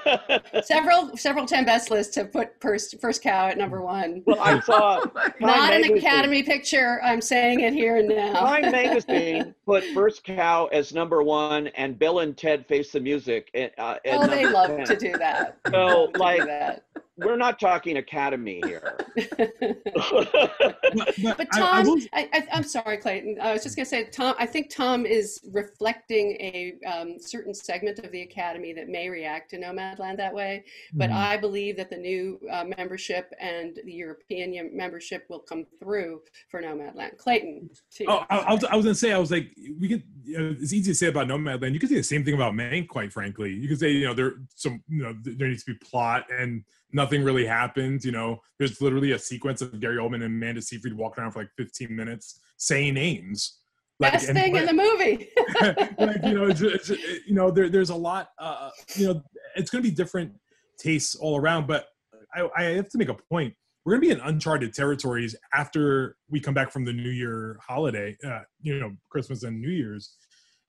several 0.63 1.15
several 1.15 1.45
ten 1.45 1.65
best 1.65 1.89
lists 1.89 2.15
have 2.15 2.31
put 2.31 2.49
first 2.59 2.99
first 2.99 3.23
cow 3.23 3.47
at 3.47 3.57
number 3.57 3.81
one. 3.81 4.23
well, 4.25 4.39
I 4.41 4.59
saw 4.59 5.03
Not 5.39 5.73
an 5.73 5.85
Academy 5.97 6.43
picture. 6.43 6.99
I'm 7.03 7.21
saying 7.21 7.61
it 7.61 7.73
here 7.73 7.97
and 7.97 8.09
now. 8.09 8.33
Time 8.33 8.71
Magazine 8.71 9.55
put 9.65 9.83
First 9.93 10.23
Cow 10.23 10.67
as 10.67 10.93
number 10.93 11.23
one, 11.23 11.67
and 11.67 11.97
Bill 11.97 12.19
and 12.19 12.37
Ted 12.37 12.65
Face 12.67 12.91
the 12.91 12.99
Music. 12.99 13.49
At, 13.53 13.77
uh, 13.77 13.95
at 14.05 14.19
oh, 14.19 14.27
they 14.27 14.45
love 14.45 14.75
10. 14.75 14.85
to 14.85 14.95
do 14.95 15.17
that. 15.17 15.57
So, 15.69 15.71
Love 15.71 16.13
do 16.13 16.19
like, 16.19 16.45
that. 16.45 16.85
We're 17.23 17.35
not 17.37 17.59
talking 17.59 17.97
Academy 17.97 18.61
here. 18.65 18.97
but, 19.15 20.33
but 20.33 21.15
But 21.23 21.47
I- 21.53 21.57
I 21.57 21.59
Tom, 21.59 21.85
will- 21.85 21.99
I, 22.13 22.29
I, 22.33 22.47
I'm 22.51 22.63
sorry, 22.63 22.97
Clayton. 22.97 23.37
I 23.41 23.53
was 23.53 23.63
just 23.63 23.75
going 23.75 23.85
to 23.85 23.89
say, 23.89 24.05
Tom. 24.05 24.35
I 24.39 24.45
think 24.45 24.69
Tom 24.73 25.05
is 25.05 25.39
reflecting 25.51 26.31
a 26.39 26.73
um, 26.87 27.15
certain 27.19 27.53
segment 27.53 27.99
of 27.99 28.11
the 28.11 28.21
academy 28.21 28.73
that 28.73 28.87
may 28.89 29.09
react 29.09 29.49
to 29.51 29.57
Nomadland 29.57 30.17
that 30.17 30.33
way. 30.33 30.63
But 30.93 31.09
Mhm. 31.09 31.15
I 31.15 31.37
believe 31.37 31.77
that 31.77 31.89
the 31.89 31.97
new 31.97 32.39
uh, 32.51 32.65
membership 32.77 33.31
and 33.39 33.77
the 33.85 33.93
European 33.93 34.75
membership 34.75 35.25
will 35.29 35.39
come 35.39 35.65
through 35.79 36.21
for 36.49 36.61
Nomadland. 36.61 37.17
Clayton. 37.17 37.69
to 37.95 38.03
you. 38.03 38.09
Oh, 38.09 38.23
I, 38.29 38.37
I, 38.39 38.53
was, 38.53 38.63
I 38.65 38.75
was 38.75 38.85
gonna 38.85 38.95
say, 38.95 39.11
I 39.13 39.17
was 39.17 39.31
like, 39.31 39.51
we 39.79 39.87
could. 39.87 40.03
You 40.23 40.37
know, 40.37 40.55
it's 40.59 40.71
easy 40.71 40.91
to 40.91 40.95
say 40.95 41.07
about 41.07 41.27
Nomadland. 41.27 41.73
You 41.73 41.79
could 41.79 41.89
say 41.89 41.95
the 41.95 42.03
same 42.03 42.23
thing 42.23 42.35
about 42.35 42.53
Mank, 42.53 42.87
quite 42.87 43.11
frankly. 43.11 43.51
You 43.53 43.67
could 43.67 43.79
say, 43.79 43.89
you 43.91 44.05
know, 44.05 44.13
there 44.13 44.33
some, 44.55 44.81
you 44.87 45.03
know, 45.03 45.15
there 45.23 45.47
needs 45.47 45.63
to 45.63 45.73
be 45.73 45.77
plot 45.79 46.25
and 46.31 46.63
nothing 46.93 47.23
really 47.23 47.45
happened. 47.45 48.03
You 48.03 48.11
know, 48.11 48.39
there's 48.59 48.81
literally 48.81 49.11
a 49.11 49.19
sequence 49.19 49.61
of 49.61 49.79
Gary 49.79 49.97
Oldman 49.97 50.15
and 50.15 50.25
Amanda 50.25 50.61
Seyfried 50.61 50.93
walking 50.93 51.23
around 51.23 51.31
for 51.31 51.39
like 51.39 51.51
15 51.57 51.95
minutes 51.95 52.39
saying 52.57 52.93
names. 52.93 53.59
Like, 53.99 54.13
Best 54.13 54.27
thing 54.27 54.55
in 54.55 54.65
the 54.65 54.73
movie. 54.73 55.29
like 55.99 56.23
you 56.23 56.33
know, 56.33 56.47
it's, 56.47 56.61
it's, 56.61 56.89
you 56.89 57.33
know, 57.33 57.51
there, 57.51 57.69
there's 57.69 57.91
a 57.91 57.95
lot. 57.95 58.29
Uh, 58.39 58.71
you 58.95 59.07
know, 59.07 59.21
it's 59.55 59.69
going 59.69 59.83
to 59.83 59.89
be 59.89 59.95
different 59.95 60.33
tastes 60.79 61.15
all 61.15 61.37
around. 61.37 61.67
But 61.67 61.85
I, 62.33 62.49
I 62.57 62.63
have 62.63 62.89
to 62.89 62.97
make 62.97 63.09
a 63.09 63.15
point. 63.15 63.53
We're 63.85 63.93
going 63.93 64.01
to 64.01 64.15
be 64.15 64.21
in 64.21 64.27
uncharted 64.27 64.73
territories 64.73 65.35
after 65.53 66.15
we 66.29 66.39
come 66.39 66.53
back 66.53 66.71
from 66.71 66.85
the 66.85 66.93
New 66.93 67.09
Year 67.09 67.59
holiday. 67.61 68.17
Uh, 68.25 68.39
you 68.61 68.79
know, 68.79 68.91
Christmas 69.09 69.43
and 69.43 69.61
New 69.61 69.71
Year's. 69.71 70.15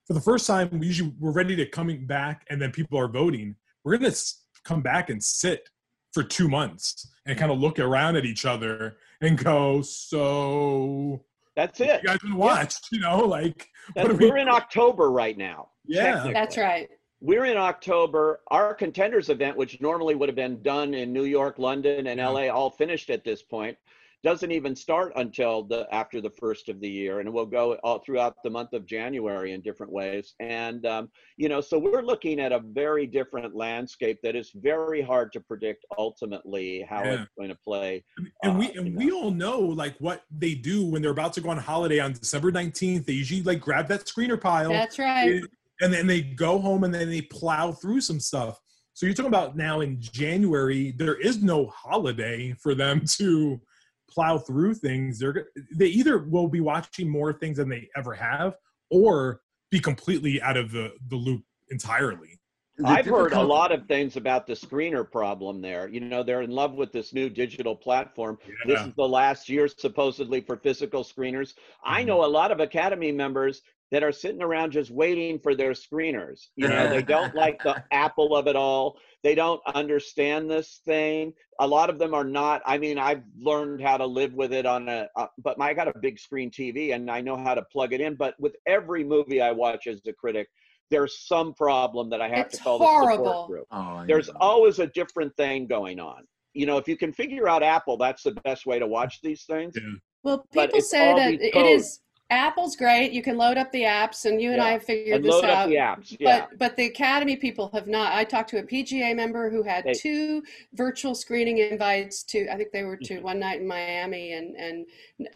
For 0.05 0.13
the 0.13 0.21
first 0.21 0.45
time, 0.45 0.69
we 0.77 0.87
usually 0.87 1.13
we're 1.19 1.31
ready 1.31 1.55
to 1.55 1.65
coming 1.65 2.05
back, 2.05 2.45
and 2.49 2.61
then 2.61 2.71
people 2.71 2.99
are 2.99 3.07
voting. 3.07 3.55
We're 3.83 3.97
going 3.97 4.11
to 4.11 4.17
come 4.63 4.81
back 4.81 5.09
and 5.09 5.23
sit 5.23 5.69
for 6.13 6.23
two 6.23 6.47
months 6.47 7.09
and 7.25 7.37
kind 7.37 7.51
of 7.51 7.59
look 7.59 7.79
around 7.79 8.15
at 8.15 8.25
each 8.25 8.45
other 8.45 8.97
and 9.21 9.37
go, 9.43 9.81
"So, 9.81 11.23
That's 11.55 11.79
it. 11.79 12.01
you 12.03 12.07
guys 12.09 12.19
been 12.19 12.35
watched?" 12.35 12.87
You 12.91 12.99
know, 12.99 13.19
like 13.19 13.69
That's, 13.95 14.07
what 14.07 14.15
are 14.15 14.17
we- 14.19 14.29
we're 14.29 14.37
in 14.37 14.49
October 14.49 15.11
right 15.11 15.37
now. 15.37 15.69
Yeah. 15.85 16.31
That's 16.33 16.57
right. 16.57 16.89
We're 17.19 17.45
in 17.45 17.57
October. 17.57 18.41
Our 18.47 18.73
contenders 18.73 19.29
event, 19.29 19.55
which 19.57 19.79
normally 19.81 20.13
would 20.15 20.27
have 20.29 20.35
been 20.35 20.61
done 20.61 20.93
in 20.93 21.13
New 21.13 21.23
York, 21.23 21.57
London, 21.57 22.07
and 22.07 22.17
Yeah. 22.19 22.27
LA, 22.29 22.47
all 22.49 22.69
finished 22.69 23.09
at 23.09 23.23
this 23.23 23.41
point. 23.41 23.77
Doesn't 24.23 24.51
even 24.51 24.75
start 24.75 25.11
until 25.17 25.63
the 25.63 25.85
after 25.93 26.21
the 26.21 26.29
first 26.29 26.69
of 26.69 26.79
the 26.79 26.89
year, 26.89 27.19
and 27.19 27.27
it 27.27 27.31
will 27.31 27.45
go 27.45 27.73
all 27.83 27.99
throughout 27.99 28.35
the 28.43 28.49
month 28.49 28.71
of 28.73 28.85
January 28.85 29.51
in 29.51 29.61
different 29.61 29.91
ways. 29.91 30.33
And 30.39 30.85
um, 30.85 31.09
you 31.37 31.49
know, 31.49 31.59
so 31.59 31.77
we're 31.77 32.01
looking 32.01 32.39
at 32.39 32.51
a 32.53 32.59
very 32.59 33.05
different 33.05 33.53
landscape 33.55 34.19
that 34.23 34.35
is 34.35 34.51
very 34.55 35.01
hard 35.01 35.33
to 35.33 35.41
predict 35.41 35.85
ultimately 35.97 36.85
how 36.89 37.03
Yeah. 37.03 37.21
it's 37.23 37.31
going 37.37 37.49
to 37.49 37.57
play. 37.63 38.03
and 38.43 38.57
we 38.57 38.67
uh, 38.69 38.81
and 38.81 38.87
you 39.01 39.07
we 39.07 39.11
all 39.11 39.31
know 39.31 39.59
like 39.59 39.95
what 39.99 40.23
they 40.31 40.55
do 40.55 40.85
when 40.85 41.01
they're 41.01 41.11
about 41.11 41.33
to 41.33 41.41
go 41.41 41.49
on 41.49 41.57
holiday 41.57 41.99
on 41.99 42.13
December 42.13 42.51
19th. 42.51 43.05
They 43.05 43.13
usually 43.13 43.43
like 43.43 43.59
grab 43.59 43.87
that 43.89 44.05
screener 44.05 44.39
pile 44.39 44.69
That's 44.71 44.97
right. 44.99 45.41
and 45.81 45.93
then 45.93 46.07
they 46.07 46.21
go 46.21 46.59
home 46.59 46.85
and 46.85 46.93
then 46.93 47.09
they 47.09 47.21
plow 47.23 47.73
through 47.73 47.99
some 48.01 48.19
stuff. 48.21 48.57
So 48.93 49.05
you're 49.05 49.15
talking 49.15 49.29
about 49.31 49.57
now 49.57 49.81
in 49.81 49.99
January, 49.99 50.91
there 50.97 51.15
is 51.15 51.41
no 51.41 51.65
holiday 51.67 52.53
for 52.61 52.73
them 52.75 53.01
to 53.17 53.59
plow 54.13 54.37
through 54.37 54.75
things. 54.75 55.19
They're 55.19 55.47
they 55.75 55.87
either 55.87 56.19
will 56.19 56.47
be 56.47 56.59
watching 56.61 57.09
more 57.09 57.33
things 57.33 57.57
than 57.57 57.69
they 57.69 57.89
ever 57.95 58.13
have, 58.13 58.55
or 58.89 59.41
be 59.71 59.79
completely 59.79 60.41
out 60.41 60.57
of 60.57 60.71
the 60.71 60.93
the 61.09 61.15
loop 61.15 61.43
entirely. 61.69 62.39
The 62.77 62.87
I've 62.87 63.05
heard 63.05 63.33
a 63.33 63.41
lot 63.41 63.71
of 63.71 63.87
things 63.87 64.17
about 64.17 64.47
the 64.47 64.53
screener 64.53 65.09
problem 65.09 65.61
there. 65.61 65.87
You 65.87 65.99
know, 65.99 66.23
they're 66.23 66.41
in 66.41 66.49
love 66.49 66.73
with 66.73 66.91
this 66.91 67.13
new 67.13 67.29
digital 67.29 67.75
platform. 67.75 68.39
This 68.65 68.81
is 68.81 68.95
the 68.95 69.07
last 69.07 69.47
year 69.47 69.67
supposedly 69.67 70.41
for 70.41 70.57
physical 70.57 71.03
screeners. 71.03 71.53
I 71.83 72.01
Mhm. 72.01 72.07
know 72.07 72.25
a 72.25 72.31
lot 72.39 72.51
of 72.51 72.59
Academy 72.59 73.11
members 73.11 73.61
that 73.93 74.03
are 74.03 74.11
sitting 74.11 74.41
around 74.41 74.71
just 74.71 74.89
waiting 74.89 75.37
for 75.37 75.53
their 75.53 75.73
screeners. 75.73 76.47
You 76.55 76.67
know, 76.67 76.89
they 76.89 77.03
don't 77.03 77.35
like 77.35 77.61
the 77.61 77.83
Apple 77.91 78.35
of 78.35 78.47
it 78.47 78.55
all. 78.55 78.97
They 79.21 79.35
don't 79.35 79.61
understand 79.75 80.49
this 80.49 80.81
thing. 80.83 81.31
A 81.59 81.67
lot 81.67 81.91
of 81.91 81.99
them 81.99 82.15
are 82.15 82.23
not. 82.23 82.63
I 82.65 82.79
mean, 82.79 82.97
I've 82.97 83.21
learned 83.39 83.81
how 83.81 83.97
to 83.97 84.05
live 84.07 84.33
with 84.33 84.51
it 84.51 84.65
on 84.65 84.89
a, 84.89 85.07
uh, 85.15 85.27
but 85.37 85.59
my, 85.59 85.69
I 85.69 85.73
got 85.75 85.87
a 85.87 85.93
big 86.01 86.17
screen 86.17 86.49
TV 86.49 86.95
and 86.95 87.09
I 87.09 87.21
know 87.21 87.37
how 87.37 87.53
to 87.53 87.61
plug 87.71 87.93
it 87.93 88.01
in. 88.01 88.15
But 88.15 88.33
with 88.39 88.55
every 88.65 89.03
movie 89.03 89.41
I 89.41 89.51
watch 89.51 89.85
as 89.85 90.01
a 90.07 90.13
critic, 90.13 90.47
there's 90.89 91.27
some 91.27 91.53
problem 91.53 92.09
that 92.09 92.19
I 92.19 92.29
have 92.29 92.47
It's 92.47 92.57
to 92.57 92.63
call 92.63 92.79
the 92.79 92.85
support 93.15 93.47
group 93.47 93.67
Oh, 93.71 94.03
there's 94.07 94.29
know. 94.29 94.37
always 94.39 94.79
a 94.79 94.87
different 94.87 95.37
thing 95.37 95.67
going 95.67 95.99
on. 95.99 96.23
You 96.55 96.65
know, 96.65 96.77
if 96.77 96.87
you 96.87 96.97
can 96.97 97.13
figure 97.13 97.47
out 97.47 97.61
Apple, 97.61 97.97
that's 97.97 98.23
the 98.23 98.31
best 98.43 98.65
way 98.65 98.79
to 98.79 98.87
watch 98.87 99.19
these 99.21 99.43
things. 99.43 99.75
Yeah. 99.75 99.83
Well, 100.23 100.47
people 100.51 100.81
say 100.81 101.13
that 101.13 101.29
these 101.29 101.41
it 101.41 101.53
codes. 101.53 101.83
is 101.83 101.99
Apple's 102.29 102.75
great. 102.75 103.11
You 103.11 103.21
can 103.21 103.37
load 103.37 103.57
up 103.57 103.71
the 103.71 103.83
apps, 103.83 104.25
and 104.25 104.41
you 104.41 104.53
and 104.53 104.61
I 104.61 104.71
have 104.71 104.83
figured 104.83 105.17
And 105.17 105.23
this 105.25 105.31
load 105.31 105.43
out. 105.45 105.51
up 105.63 105.69
the 105.69 105.75
apps. 105.75 106.17
Yeah. 106.19 106.47
But 106.49 106.57
but 106.57 106.75
the 106.75 106.85
Academy 106.87 107.35
people 107.35 107.69
have 107.73 107.85
not. 107.87 108.13
I 108.13 108.23
talked 108.23 108.49
to 108.51 108.57
a 108.57 108.63
PGA 108.63 109.13
member 109.15 109.49
who 109.51 109.61
had 109.61 109.83
They- 109.83 109.93
two 109.93 110.41
virtual 110.73 111.13
screening 111.15 111.59
invites 111.59 112.23
to. 112.23 112.47
I 112.51 112.57
think 112.57 112.71
they 112.71 112.83
were 112.83 112.97
Mm-hmm. 112.97 113.15
to 113.15 113.21
one 113.21 113.39
night 113.39 113.61
in 113.61 113.67
Miami 113.67 114.33
and 114.33 114.55
and 114.55 114.85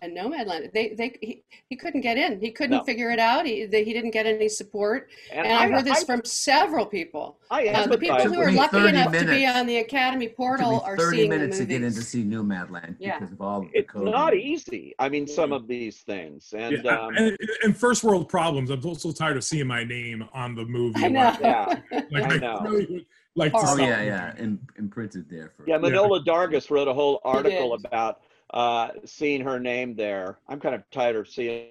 and 0.02 0.18
Nomadland. 0.18 0.72
They 0.74 0.90
they 0.90 1.14
he, 1.22 1.44
he 1.70 1.76
couldn't 1.76 2.02
get 2.02 2.18
in. 2.18 2.40
He 2.40 2.52
couldn't 2.52 2.78
No. 2.78 2.84
figure 2.84 3.12
it 3.12 3.20
out. 3.20 3.46
He 3.46 3.66
they, 3.66 3.84
he 3.84 3.94
didn't 3.94 4.12
get 4.12 4.26
any 4.26 4.50
support. 4.50 5.10
And, 5.32 5.46
I, 5.48 5.64
I've 5.66 5.72
heard 5.72 5.86
this 5.86 6.02
I, 6.02 6.06
from 6.06 6.22
several 6.26 6.86
people. 6.86 7.38
I 7.52 7.68
Uh, 7.68 7.88
the 7.88 7.98
people 7.98 8.18
who 8.22 8.40
are 8.40 8.52
lucky 8.52 8.78
30 8.78 8.90
enough 8.90 9.12
to 9.14 9.26
be 9.26 9.46
on 9.46 9.68
the 9.68 9.78
Academy 9.78 10.26
It 10.26 10.30
took 10.30 10.38
portal 10.38 10.72
me 10.72 10.80
are 10.84 10.98
30 10.98 11.18
seeing 11.18 11.30
the 11.30 11.38
minutes 11.38 11.58
to 11.60 11.66
get 11.66 11.84
in 11.84 11.94
to 11.94 12.02
see 12.02 12.24
Nomadland 12.24 12.96
Yeah. 13.00 13.20
because 13.20 13.34
of 13.34 13.42
all 13.42 13.62
the 13.62 13.70
it's 13.74 13.94
not 13.94 14.36
easy. 14.36 14.96
I 15.00 15.10
mean, 15.10 15.28
some 15.28 15.52
of 15.54 15.68
these 15.68 16.02
things. 16.02 16.54
And 16.58 16.77
Yeah, 16.84 17.00
um, 17.00 17.16
and, 17.16 17.38
and 17.64 17.78
first 17.78 18.04
world 18.04 18.30
problems. 18.30 18.70
I'm 18.70 18.84
also 18.86 19.12
tired 19.12 19.38
of 19.38 19.44
seeing 19.44 19.68
my 19.68 19.84
name 19.84 20.28
on 20.34 20.56
the 20.56 20.66
movie. 20.66 21.06
I 21.06 21.08
know. 21.10 21.20
Like, 21.22 21.40
Yeah. 21.42 21.80
like, 22.12 22.24
I 22.24 22.36
I 22.36 22.38
know. 22.38 22.60
really 22.62 22.86
would 22.92 23.06
like 23.36 23.52
to 23.54 23.58
Oh, 23.58 23.62
Oh 23.62 23.66
stop 23.76 23.80
yeah, 23.80 24.02
it. 24.02 24.06
yeah, 24.08 24.34
and 24.38 24.60
imprinted 24.78 25.30
there 25.30 25.52
for. 25.56 25.64
yeah, 25.68 25.78
Manohla 25.78 26.26
Dargis 26.26 26.70
wrote 26.72 26.88
a 26.88 26.94
whole 26.94 27.20
article 27.24 27.74
about 27.74 28.22
uh, 28.54 28.90
seeing 29.06 29.42
her 29.42 29.60
name 29.60 29.96
there. 29.96 30.40
I'm 30.48 30.60
kind 30.60 30.74
of 30.76 30.84
tired 30.92 31.16
of 31.16 31.28
seeing. 31.28 31.68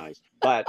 Nice. 0.00 0.20
But 0.40 0.66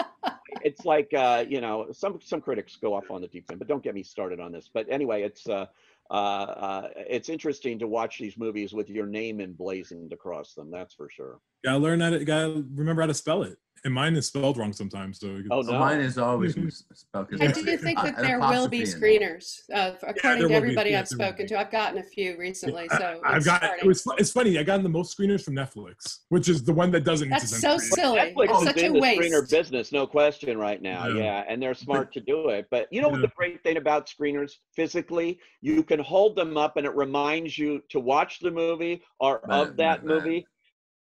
it's 0.63 0.85
like 0.85 1.13
uh, 1.13 1.45
you 1.47 1.61
know, 1.61 1.87
some 1.91 2.19
some 2.21 2.41
critics 2.41 2.75
go 2.75 2.93
off 2.93 3.09
on 3.09 3.21
the 3.21 3.27
deep 3.27 3.45
end, 3.49 3.59
but 3.59 3.67
don't 3.67 3.83
get 3.83 3.95
me 3.95 4.03
started 4.03 4.39
on 4.39 4.51
this. 4.51 4.69
But 4.73 4.87
anyway, 4.89 5.23
it's 5.23 5.47
uh, 5.47 5.65
uh, 6.09 6.13
uh, 6.13 6.89
it's 6.95 7.29
interesting 7.29 7.79
to 7.79 7.87
watch 7.87 8.19
these 8.19 8.37
movies 8.37 8.73
with 8.73 8.89
your 8.89 9.05
name 9.05 9.41
emblazoned 9.41 10.13
across 10.13 10.53
them. 10.53 10.71
That's 10.71 10.93
for 10.93 11.09
sure. 11.09 11.39
Gotta 11.63 11.79
learn 11.79 11.99
how 11.99 12.11
to. 12.11 12.23
Gotta 12.25 12.63
remember 12.75 13.01
how 13.01 13.07
to 13.07 13.13
spell 13.13 13.43
it. 13.43 13.57
And 13.83 13.93
mine 13.93 14.15
is 14.15 14.27
spelled 14.27 14.57
wrong 14.57 14.73
sometimes. 14.73 15.19
So 15.19 15.41
Oh, 15.51 15.61
So 15.61 15.73
no. 15.73 15.79
mine 15.79 15.99
is 15.99 16.17
always 16.17 16.55
mis- 16.57 16.83
spelled. 16.93 17.29
'cause 17.29 17.41
I 17.41 17.45
it's 17.45 17.61
do 17.61 17.77
think 17.77 17.97
that 18.01 18.17
there 18.17 18.39
will 18.39 18.67
be 18.67 18.81
apostrophe 18.83 18.83
in 18.83 19.19
there. 19.19 19.37
screeners, 19.37 19.59
uh, 19.73 19.91
according 20.03 20.39
will 20.41 20.41
to 20.43 20.47
be, 20.49 20.53
everybody 20.55 20.89
yeah, 20.91 20.99
I've 20.99 21.09
there 21.09 21.27
spoken 21.27 21.47
to. 21.47 21.59
I've 21.59 21.71
gotten 21.71 21.99
a 21.99 22.03
few 22.03 22.37
recently, 22.37 22.87
so 22.89 23.21
I, 23.23 23.33
have 23.33 23.45
got. 23.45 23.63
It 23.63 23.85
was. 23.85 24.05
It's 24.17 24.31
funny. 24.31 24.57
I 24.57 24.63
gotten 24.63 24.83
the 24.83 24.89
most 24.89 25.17
screeners 25.17 25.43
from 25.43 25.55
Netflix, 25.55 26.19
which 26.29 26.49
is 26.49 26.63
the 26.63 26.73
one 26.73 26.91
that 26.91 27.03
doesn't. 27.03 27.29
That's 27.29 27.49
so 27.59 27.75
screeners. 27.77 27.79
silly. 27.81 28.19
Netflix 28.19 28.49
It's 28.49 28.59
is 28.61 28.67
such 28.67 28.77
a 28.77 28.85
in 28.85 28.93
the 28.93 28.99
screener 28.99 29.39
waste. 29.41 29.51
business, 29.51 29.91
no 29.91 30.07
question, 30.07 30.57
right 30.57 30.81
now. 30.81 31.07
Yeah. 31.07 31.23
Yeah, 31.23 31.43
and 31.47 31.61
they're 31.61 31.73
smart 31.87 32.13
to 32.13 32.19
do 32.19 32.49
it. 32.49 32.67
But 32.71 32.87
you 32.91 33.01
know 33.01 33.09
what 33.09 33.21
the 33.21 33.31
great 33.35 33.61
thing 33.63 33.77
about 33.77 34.07
screeners 34.07 34.53
physically, 34.75 35.39
you 35.61 35.83
can 35.83 35.99
hold 35.99 36.35
them 36.35 36.57
up, 36.57 36.77
and 36.77 36.85
it 36.85 36.95
reminds 36.95 37.57
you 37.57 37.81
to 37.89 37.99
watch 37.99 38.39
the 38.39 38.51
movie 38.51 39.01
or 39.19 39.41
Right, 39.47 39.59
of 39.67 39.77
that 39.77 40.03
right, 40.03 40.09
right. 40.09 40.23
movie. 40.23 40.47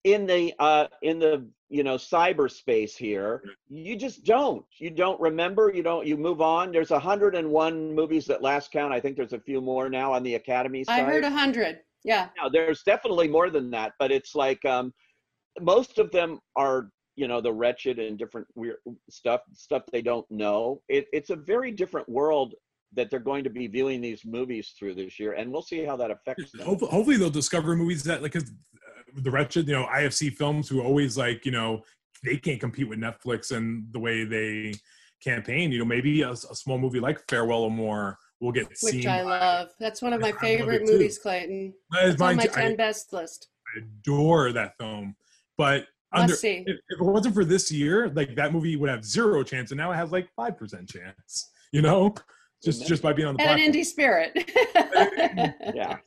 In 0.06 0.26
the 0.26 0.54
uh, 0.60 0.88
in 1.02 1.20
the 1.20 1.46
you 1.70 1.84
know 1.84 1.96
cyberspace 1.96 2.96
here, 2.96 3.44
you 3.70 3.96
just 3.96 4.24
don't. 4.26 4.66
You 4.80 4.90
don't 4.90 5.20
remember. 5.22 5.72
You 5.74 5.84
don't. 5.84 6.06
You 6.06 6.18
move 6.18 6.42
on. 6.42 6.72
There's 6.72 6.90
101 6.90 7.96
movies 7.96 8.26
that 8.26 8.42
last 8.42 8.72
count. 8.72 8.94
I 8.94 9.00
think 9.00 9.16
there's 9.16 9.34
a 9.34 9.40
few 9.40 9.62
more 9.62 9.90
now 9.90 10.12
on 10.14 10.24
the 10.24 10.36
Academy 10.36 10.84
side. 10.84 10.94
I 10.94 10.98
side. 11.04 11.14
heard 11.14 11.24
a 11.24 11.30
hundred. 11.30 11.80
Yeah, 12.06 12.30
Now, 12.42 12.48
there's 12.48 12.82
definitely 12.84 13.28
more 13.28 13.50
than 13.50 13.70
that, 13.72 13.92
but 14.00 14.10
it's 14.10 14.34
like 14.34 14.64
um, 14.64 14.94
most 15.60 16.00
of 16.00 16.10
them 16.12 16.40
are, 16.56 16.92
you 17.18 17.28
know, 17.28 17.42
the 17.42 17.52
wretched 17.52 18.00
and 18.00 18.18
different 18.18 18.48
weird 18.56 18.78
stuff, 19.10 19.42
stuff 19.54 19.84
they 19.92 20.02
don't 20.02 20.26
know. 20.32 20.82
It, 20.88 21.08
it's 21.12 21.30
a 21.30 21.36
very 21.36 21.72
different 21.72 22.08
world 22.08 22.56
that 22.94 23.10
they're 23.12 23.20
going 23.20 23.44
to 23.44 23.50
be 23.50 23.68
viewing 23.68 24.00
these 24.00 24.24
movies 24.26 24.74
through 24.80 24.96
this 24.96 25.20
year, 25.20 25.34
and 25.34 25.52
we'll 25.52 25.62
see 25.62 25.84
how 25.84 25.98
that 25.98 26.10
affects 26.10 26.52
them. 26.54 26.66
Hopefully, 26.66 26.90
hopefully 26.92 27.18
they'll 27.18 27.30
discover 27.30 27.76
movies 27.76 28.02
that 28.06 28.24
like 28.24 28.32
'cause, 28.32 28.50
uh, 28.50 28.88
the 29.16 29.32
wretched, 29.32 29.68
you 29.68 29.74
know, 29.75 29.86
IFC 29.86 30.34
films 30.36 30.68
who 30.70 30.82
always 30.82 31.18
like, 31.18 31.46
you 31.46 31.51
know, 31.51 31.84
they 32.24 32.38
can't 32.38 32.60
compete 32.60 32.88
with 32.89 33.00
Netflix 33.00 33.56
and 33.56 33.86
the 33.92 34.00
way 34.00 34.24
they 34.25 34.74
campaign. 35.24 35.72
You 35.72 35.80
know, 35.80 35.86
maybe 35.86 36.22
a, 36.22 36.32
a 36.32 36.36
small 36.36 36.78
movie 36.78 37.00
like 37.00 37.20
Farewell 37.30 37.63
or 37.63 37.72
More 37.72 38.18
will 38.39 38.51
get 38.51 38.68
which 38.70 38.78
seen. 38.78 39.08
I 39.08 39.22
love. 39.22 39.70
That's 39.80 40.01
one 40.01 40.13
of 40.13 40.22
my 40.22 40.30
I 40.30 40.32
favorite 40.34 40.84
it 40.84 40.86
too. 40.88 40.94
movies, 40.94 41.18
Clayton. 41.18 41.74
That 41.92 42.06
is 42.06 42.13
It's 42.13 42.22
on 42.22 42.36
my 42.36 42.46
too. 42.46 42.51
I- 42.56 42.62
ten 42.62 42.75
best 42.75 43.13
list. 43.13 43.48
I 43.75 43.80
adore 43.80 44.51
that 44.54 44.74
film. 44.80 45.16
But 45.58 45.86
under, 46.12 46.30
Must 46.32 46.42
see. 46.42 46.63
if, 46.66 46.78
if 46.89 47.00
it 47.00 47.04
wasn't 47.04 47.36
for 47.36 47.46
this 47.46 47.72
year, 47.72 48.10
like 48.10 48.34
that 48.36 48.51
movie 48.51 48.75
would 48.75 48.89
have 48.89 49.06
zero 49.06 49.44
chance, 49.44 49.70
and 49.72 49.78
now 49.78 49.92
it 49.92 49.96
has 49.96 50.12
like 50.12 50.28
five 50.36 50.58
percent 50.58 50.89
chance. 50.89 51.51
You 51.72 51.84
know, 51.84 52.16
just 52.63 52.88
just 52.88 53.04
by 53.04 53.13
being 53.13 53.28
on 53.28 53.36
the 53.38 53.44
And 53.44 53.62
an 53.62 53.72
indie 53.72 53.86
spirit. 53.86 54.32
Yeah. 55.75 55.98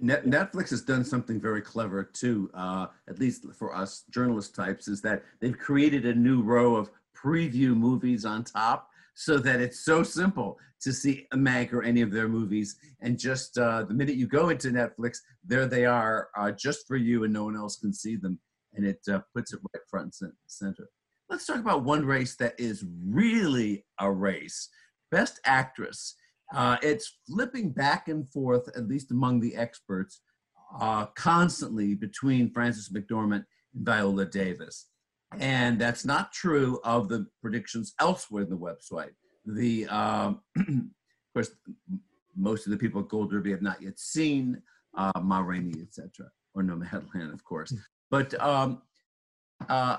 Net, 0.00 0.26
Netflix 0.26 0.70
has 0.70 0.82
done 0.82 1.04
something 1.04 1.40
very 1.40 1.62
clever 1.62 2.04
too, 2.04 2.50
uh, 2.54 2.86
at 3.08 3.18
least 3.18 3.46
for 3.54 3.74
us 3.74 4.04
journalist 4.10 4.54
types, 4.54 4.88
is 4.88 5.00
that 5.02 5.22
they've 5.40 5.58
created 5.58 6.04
a 6.06 6.14
new 6.14 6.42
row 6.42 6.76
of 6.76 6.90
preview 7.16 7.74
movies 7.74 8.24
on 8.24 8.44
top 8.44 8.88
so 9.14 9.38
that 9.38 9.60
it's 9.60 9.84
so 9.84 10.02
simple 10.02 10.58
to 10.80 10.92
see 10.92 11.26
a 11.32 11.36
Mank 11.36 11.72
or 11.72 11.82
any 11.82 12.02
of 12.02 12.10
their 12.10 12.28
movies. 12.28 12.76
And 13.00 13.18
just 13.18 13.56
uh, 13.56 13.84
the 13.84 13.94
minute 13.94 14.16
you 14.16 14.26
go 14.26 14.50
into 14.50 14.68
Netflix, 14.68 15.18
there 15.44 15.66
they 15.66 15.86
are 15.86 16.28
uh, 16.36 16.50
just 16.50 16.86
for 16.86 16.96
you 16.96 17.24
and 17.24 17.32
no 17.32 17.44
one 17.44 17.56
else 17.56 17.76
can 17.76 17.92
see 17.92 18.16
them. 18.16 18.38
And 18.74 18.84
it 18.84 19.00
uh, 19.10 19.20
puts 19.34 19.52
it 19.52 19.60
right 19.72 19.82
front 19.88 20.16
and 20.20 20.32
center. 20.46 20.88
Let's 21.30 21.46
talk 21.46 21.58
about 21.58 21.84
one 21.84 22.04
race 22.04 22.36
that 22.36 22.54
is 22.58 22.84
really 23.06 23.86
a 23.98 24.10
race 24.10 24.68
Best 25.10 25.40
Actress. 25.44 26.16
Uh, 26.54 26.76
it's 26.82 27.18
flipping 27.28 27.70
back 27.70 28.08
and 28.08 28.30
forth, 28.30 28.68
at 28.76 28.88
least 28.88 29.10
among 29.10 29.40
the 29.40 29.56
experts, 29.56 30.20
uh, 30.80 31.06
constantly 31.06 31.94
between 31.94 32.50
Frances 32.50 32.90
McDormand 32.90 33.44
and 33.74 33.86
Viola 33.86 34.24
Davis. 34.24 34.86
And 35.38 35.80
that's 35.80 36.04
not 36.04 36.32
true 36.32 36.80
of 36.84 37.08
the 37.08 37.26
predictions 37.42 37.94
elsewhere 38.00 38.44
in 38.44 38.50
the 38.50 38.56
website. 38.56 39.10
The, 39.46 39.86
um, 39.88 40.40
of 40.56 40.64
course, 41.34 41.50
most 42.36 42.66
of 42.66 42.70
the 42.70 42.78
people 42.78 43.00
at 43.00 43.08
Gold 43.08 43.30
Derby 43.30 43.50
have 43.50 43.62
not 43.62 43.82
yet 43.82 43.98
seen 43.98 44.62
uh, 44.96 45.20
Ma 45.20 45.40
Rainey, 45.40 45.80
etc., 45.80 46.30
or 46.54 46.62
Nomadland, 46.62 47.32
of 47.32 47.44
course. 47.44 47.74
But 48.10 48.40
um, 48.40 48.82
uh, 49.68 49.98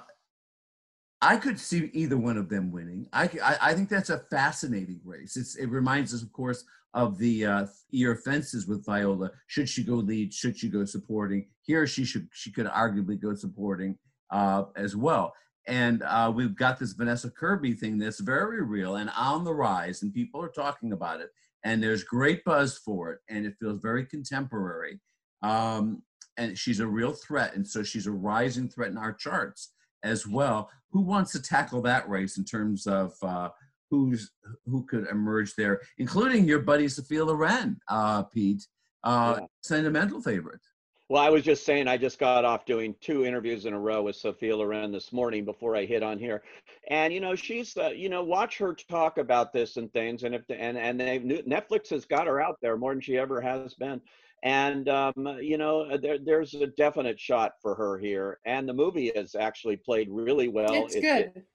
I 1.26 1.38
could 1.38 1.60
see 1.60 1.90
either 1.94 2.18
one 2.18 2.38
of 2.38 2.50
them 2.50 2.72
winning. 2.72 3.08
I 3.12 3.28
I 3.60 3.74
think 3.74 3.90
that's 3.90 4.12
a 4.12 4.20
fascinating 4.20 5.02
race. 5.04 5.36
It's, 5.36 5.56
it 5.56 5.68
reminds 5.68 6.14
us, 6.14 6.22
of 6.22 6.32
course, 6.32 6.64
of 6.94 7.18
the 7.18 7.46
uh, 7.46 7.66
ear 7.92 8.16
fences 8.16 8.68
with 8.68 8.86
Viola. 8.86 9.32
Should 9.48 9.68
she 9.68 9.84
go 9.84 9.96
lead? 9.96 10.32
Should 10.32 10.56
she 10.58 10.70
go 10.70 10.86
supporting? 10.86 11.48
Here, 11.64 11.88
she 11.88 12.06
should 12.06 12.28
she 12.32 12.52
could 12.52 12.68
arguably 12.68 13.20
go 13.20 13.34
supporting 13.34 13.98
uh, 14.30 14.66
as 14.76 14.96
well. 14.96 15.34
And 15.68 16.04
uh, 16.04 16.32
we've 16.34 16.56
got 16.56 16.78
this 16.78 16.94
Vanessa 16.94 17.32
Kirby 17.32 17.74
thing 17.74 17.98
that's 17.98 18.20
very 18.20 18.62
real 18.64 18.98
and 18.98 19.10
on 19.18 19.44
the 19.44 19.54
rise, 19.54 20.04
and 20.04 20.14
people 20.14 20.44
are 20.44 20.50
talking 20.50 20.92
about 20.92 21.22
it. 21.22 21.32
And 21.64 21.82
there's 21.82 22.04
great 22.04 22.46
buzz 22.46 22.78
for 22.78 23.14
it, 23.14 23.20
and 23.30 23.48
it 23.48 23.56
feels 23.60 23.80
very 23.82 24.06
contemporary. 24.06 25.00
Um, 25.42 26.04
and 26.38 26.56
she's 26.56 26.82
a 26.82 26.88
real 26.88 27.14
threat, 27.14 27.56
and 27.56 27.68
so 27.68 27.82
she's 27.82 28.06
a 28.06 28.12
rising 28.12 28.70
threat 28.70 28.92
in 28.92 28.98
our 28.98 29.14
charts 29.14 29.72
as 30.06 30.26
well. 30.26 30.70
Who 30.92 31.02
wants 31.02 31.32
to 31.34 31.42
tackle 31.42 31.82
that 31.82 32.08
race 32.08 32.38
in 32.38 32.46
terms 32.46 32.88
of 32.88 33.14
uh, 33.22 33.50
who's 33.90 34.32
who 34.66 34.86
could 34.86 35.08
emerge 35.10 35.56
there, 35.56 35.82
including 35.98 36.46
your 36.46 36.60
buddy 36.60 36.88
Sophia 36.88 37.26
Loren, 37.26 37.80
uh, 37.90 38.24
Pete, 38.24 38.66
uh, 39.04 39.40
Yeah. 39.40 39.46
sentimental 39.62 40.22
favorite. 40.22 40.62
Well, 41.08 41.22
I 41.22 41.30
was 41.30 41.44
just 41.44 41.66
saying, 41.66 41.88
I 41.88 41.98
just 41.98 42.18
got 42.18 42.46
off 42.46 42.66
doing 42.66 42.96
two 43.00 43.26
interviews 43.26 43.68
in 43.68 43.74
a 43.74 43.80
row 43.80 44.02
with 44.02 44.16
Sophia 44.16 44.58
Loren 44.58 44.92
this 44.92 45.14
morning 45.14 45.46
before 45.46 45.76
I 45.76 45.86
hit 45.86 46.02
on 46.02 46.18
here, 46.18 46.42
and 46.90 47.14
you 47.14 47.20
know, 47.20 47.36
she's, 47.36 47.78
uh, 47.78 47.90
you 47.90 48.10
know, 48.10 48.24
watch 48.24 48.58
her 48.58 48.74
talk 48.74 49.20
about 49.20 49.54
this 49.54 49.78
and 49.78 49.92
things, 49.94 50.24
and 50.24 50.34
if 50.34 50.42
and 50.50 50.78
and 50.78 51.00
they 51.00 51.20
Netflix 51.20 51.90
has 51.90 52.06
got 52.06 52.26
her 52.26 52.42
out 52.42 52.58
there 52.62 52.76
more 52.78 52.92
than 52.94 53.02
she 53.02 53.18
ever 53.20 53.40
has 53.42 53.76
been, 53.76 54.02
and 54.46 54.88
um, 54.90 55.14
you 55.42 55.58
know, 55.58 55.98
there, 55.98 56.18
there's 56.20 56.54
a 56.54 56.68
definite 56.68 57.20
shot 57.20 57.54
for 57.62 57.76
her 57.76 57.98
here, 57.98 58.40
and 58.46 58.70
the 58.70 58.74
movie 58.74 59.12
has 59.16 59.36
actually 59.36 59.76
played 59.76 60.08
really 60.10 60.48
well. 60.48 60.74
it's 60.86 60.96
It- 60.96 61.02
good. 61.02 61.32
it- 61.36 61.46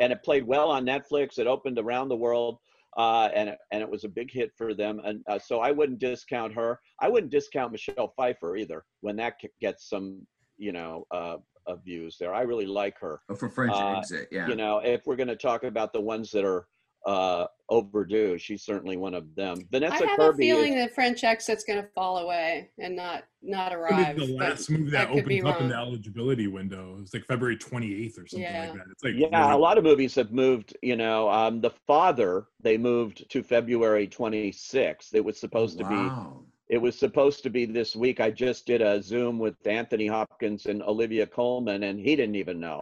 and 0.00 0.12
it 0.12 0.24
played 0.24 0.44
well 0.44 0.70
on 0.70 0.84
Netflix. 0.84 1.38
It 1.38 1.46
opened 1.46 1.78
around 1.78 2.08
the 2.08 2.16
world, 2.16 2.58
uh, 2.96 3.28
and 3.32 3.50
it, 3.50 3.58
and 3.70 3.80
it 3.80 3.88
was 3.88 4.02
a 4.02 4.08
big 4.08 4.28
hit 4.28 4.50
for 4.58 4.74
them. 4.74 5.00
And 5.04 5.22
uh, 5.28 5.38
so 5.38 5.60
I 5.60 5.70
wouldn't 5.70 6.00
discount 6.00 6.52
her. 6.54 6.80
I 7.00 7.08
wouldn't 7.08 7.30
discount 7.30 7.70
Michelle 7.70 8.12
Pfeiffer 8.16 8.56
either 8.56 8.84
when 9.02 9.14
that 9.16 9.34
gets 9.60 9.88
some, 9.88 10.26
you 10.56 10.72
know, 10.72 11.06
uh, 11.12 11.36
uh, 11.68 11.76
views 11.76 12.16
there. 12.18 12.34
I 12.34 12.40
really 12.42 12.66
like 12.66 12.98
her. 12.98 13.20
Oh, 13.28 13.36
for 13.36 13.48
French 13.48 13.72
Uh, 13.72 13.98
exit, 13.98 14.26
yeah. 14.32 14.48
You 14.48 14.56
know, 14.56 14.78
if 14.78 15.06
we're 15.06 15.14
going 15.14 15.28
to 15.28 15.36
talk 15.36 15.62
about 15.62 15.92
the 15.92 16.00
ones 16.00 16.32
that 16.32 16.44
are 16.44 16.66
uh, 17.06 17.46
overdue, 17.68 18.38
she's 18.38 18.62
certainly 18.62 18.96
one 18.96 19.14
of 19.14 19.34
them. 19.34 19.56
Vanessa 19.70 19.94
I 19.94 19.98
Vanessa 19.98 20.06
have 20.10 20.16
Kirby. 20.18 20.50
a 20.50 20.54
is- 20.54 20.58
feeling 20.62 20.78
that 20.78 20.94
French 20.94 21.24
exit's 21.24 21.64
going 21.64 21.82
to 21.82 21.88
fall 21.94 22.18
away 22.18 22.70
and 22.78 22.94
not 22.96 23.24
not 23.42 23.74
arrive. 23.74 24.16
be 24.16 24.26
the 24.26 24.32
but 24.38 24.48
last 24.50 24.70
movie 24.70 24.90
that, 24.90 25.10
could 25.12 25.26
be 25.26 25.40
opens 25.42 25.54
up 25.56 25.60
in 25.60 25.68
the 25.68 25.74
eligibility 25.76 26.46
window. 26.46 26.98
It's 27.02 27.12
like 27.12 27.26
February 27.26 27.58
28th 27.58 28.12
or 28.18 28.26
something 28.26 28.40
Yeah. 28.40 28.60
like 28.60 28.72
that. 28.74 28.86
It's 28.90 29.04
like 29.04 29.14
yeah, 29.16 29.54
a 29.54 29.56
lot 29.56 29.76
of 29.76 29.84
movies 29.84 30.14
have 30.14 30.32
moved. 30.32 30.74
You 30.82 30.96
know, 30.96 31.28
um, 31.28 31.60
The 31.60 31.70
Father 31.86 32.46
they 32.62 32.78
moved 32.78 33.28
to 33.30 33.42
February 33.42 34.08
26th. 34.08 35.14
It 35.14 35.24
was 35.24 35.38
supposed 35.38 35.76
to 35.78 35.84
be 35.84 35.94
wow. 35.94 36.40
it 36.68 36.78
was 36.78 36.98
supposed 36.98 37.42
to 37.42 37.50
be 37.50 37.66
this 37.66 37.94
week. 37.94 38.20
I 38.20 38.30
just 38.30 38.66
did 38.66 38.80
a 38.80 39.02
Zoom 39.02 39.38
with 39.38 39.54
Anthony 39.66 40.06
Hopkins 40.06 40.64
and 40.66 40.82
Olivia 40.82 41.26
Colman, 41.26 41.82
and 41.82 42.00
he 42.00 42.16
didn't 42.16 42.36
even 42.36 42.58
know. 42.60 42.80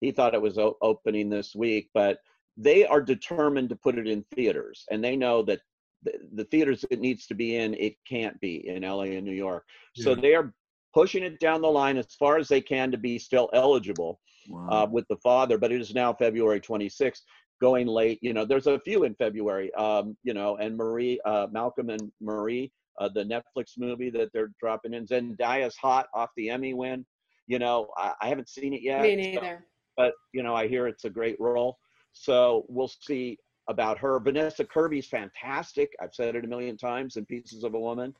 He 0.00 0.10
thought 0.10 0.34
it 0.34 0.42
was 0.42 0.58
o- 0.58 0.76
opening 0.82 1.30
this 1.30 1.54
week, 1.54 1.88
but 1.94 2.18
they 2.56 2.86
are 2.86 3.00
determined 3.00 3.68
to 3.70 3.76
put 3.76 3.98
it 3.98 4.06
in 4.06 4.24
theaters, 4.34 4.84
and 4.90 5.02
they 5.02 5.16
know 5.16 5.42
that 5.42 5.60
the, 6.04 6.12
the 6.34 6.44
theaters 6.44 6.84
it 6.90 7.00
needs 7.00 7.26
to 7.26 7.34
be 7.34 7.56
in, 7.56 7.74
it 7.74 7.96
can't 8.08 8.38
be 8.40 8.66
in 8.68 8.82
LA 8.82 9.02
and 9.02 9.24
New 9.24 9.32
York. 9.32 9.64
So 9.94 10.14
they 10.14 10.34
are 10.34 10.52
pushing 10.94 11.22
it 11.22 11.40
down 11.40 11.62
the 11.62 11.68
line 11.68 11.96
as 11.96 12.06
far 12.18 12.36
as 12.38 12.48
they 12.48 12.60
can 12.60 12.90
to 12.90 12.98
be 12.98 13.18
still 13.18 13.48
eligible 13.52 14.20
wow. 14.48 14.68
uh, 14.68 14.86
with 14.86 15.06
the 15.08 15.16
father, 15.16 15.58
but 15.58 15.72
it 15.72 15.80
is 15.80 15.94
now 15.94 16.12
February 16.12 16.60
26th, 16.60 17.20
going 17.60 17.86
late. 17.86 18.18
You 18.22 18.32
know, 18.32 18.44
there's 18.44 18.66
a 18.66 18.80
few 18.80 19.04
in 19.04 19.14
February. 19.14 19.72
Um, 19.74 20.16
you 20.22 20.34
know, 20.34 20.56
and 20.56 20.76
Marie, 20.76 21.20
uh, 21.24 21.46
Malcolm 21.50 21.90
and 21.90 22.10
Marie, 22.20 22.72
uh, 22.98 23.08
the 23.08 23.24
Netflix 23.24 23.72
movie 23.78 24.10
that 24.10 24.30
they're 24.32 24.52
dropping 24.60 24.94
in. 24.94 25.06
Zendaya's 25.06 25.76
hot 25.76 26.08
off 26.14 26.30
the 26.36 26.50
Emmy 26.50 26.74
win. 26.74 27.06
You 27.46 27.58
know, 27.58 27.88
I, 27.96 28.12
I 28.20 28.28
haven't 28.28 28.48
seen 28.48 28.74
it 28.74 28.82
yet, 28.82 29.02
Me 29.02 29.34
so- 29.34 29.40
neither. 29.40 29.64
but 29.96 30.12
you 30.32 30.42
know, 30.42 30.54
I 30.54 30.68
hear 30.68 30.86
it's 30.86 31.04
a 31.04 31.10
great 31.10 31.36
role. 31.40 31.78
So 32.12 32.64
we'll 32.68 32.88
see 32.88 33.38
about 33.68 33.98
her. 33.98 34.18
Vanessa 34.20 34.64
Kirby's 34.64 35.06
fantastic. 35.06 35.92
I've 36.00 36.14
said 36.14 36.34
it 36.34 36.44
a 36.44 36.48
million 36.48 36.76
times 36.76 37.16
in 37.16 37.24
Pieces 37.26 37.64
of 37.64 37.74
a 37.74 37.80
Woman. 37.80 38.14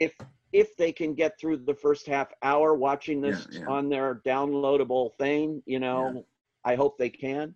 If 0.00 0.12
if 0.52 0.76
they 0.76 0.92
can 0.92 1.14
get 1.14 1.38
through 1.38 1.58
the 1.58 1.74
first 1.74 2.06
half 2.06 2.28
hour 2.42 2.74
watching 2.74 3.20
this 3.20 3.46
Yeah, 3.50 3.60
yeah. 3.60 3.66
on 3.66 3.88
their 3.88 4.22
downloadable 4.24 5.12
thing, 5.18 5.62
you 5.66 5.80
know, 5.80 6.24
I 6.64 6.76
hope 6.76 6.96
they 6.96 7.10
can. 7.10 7.54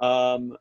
Um, 0.00 0.56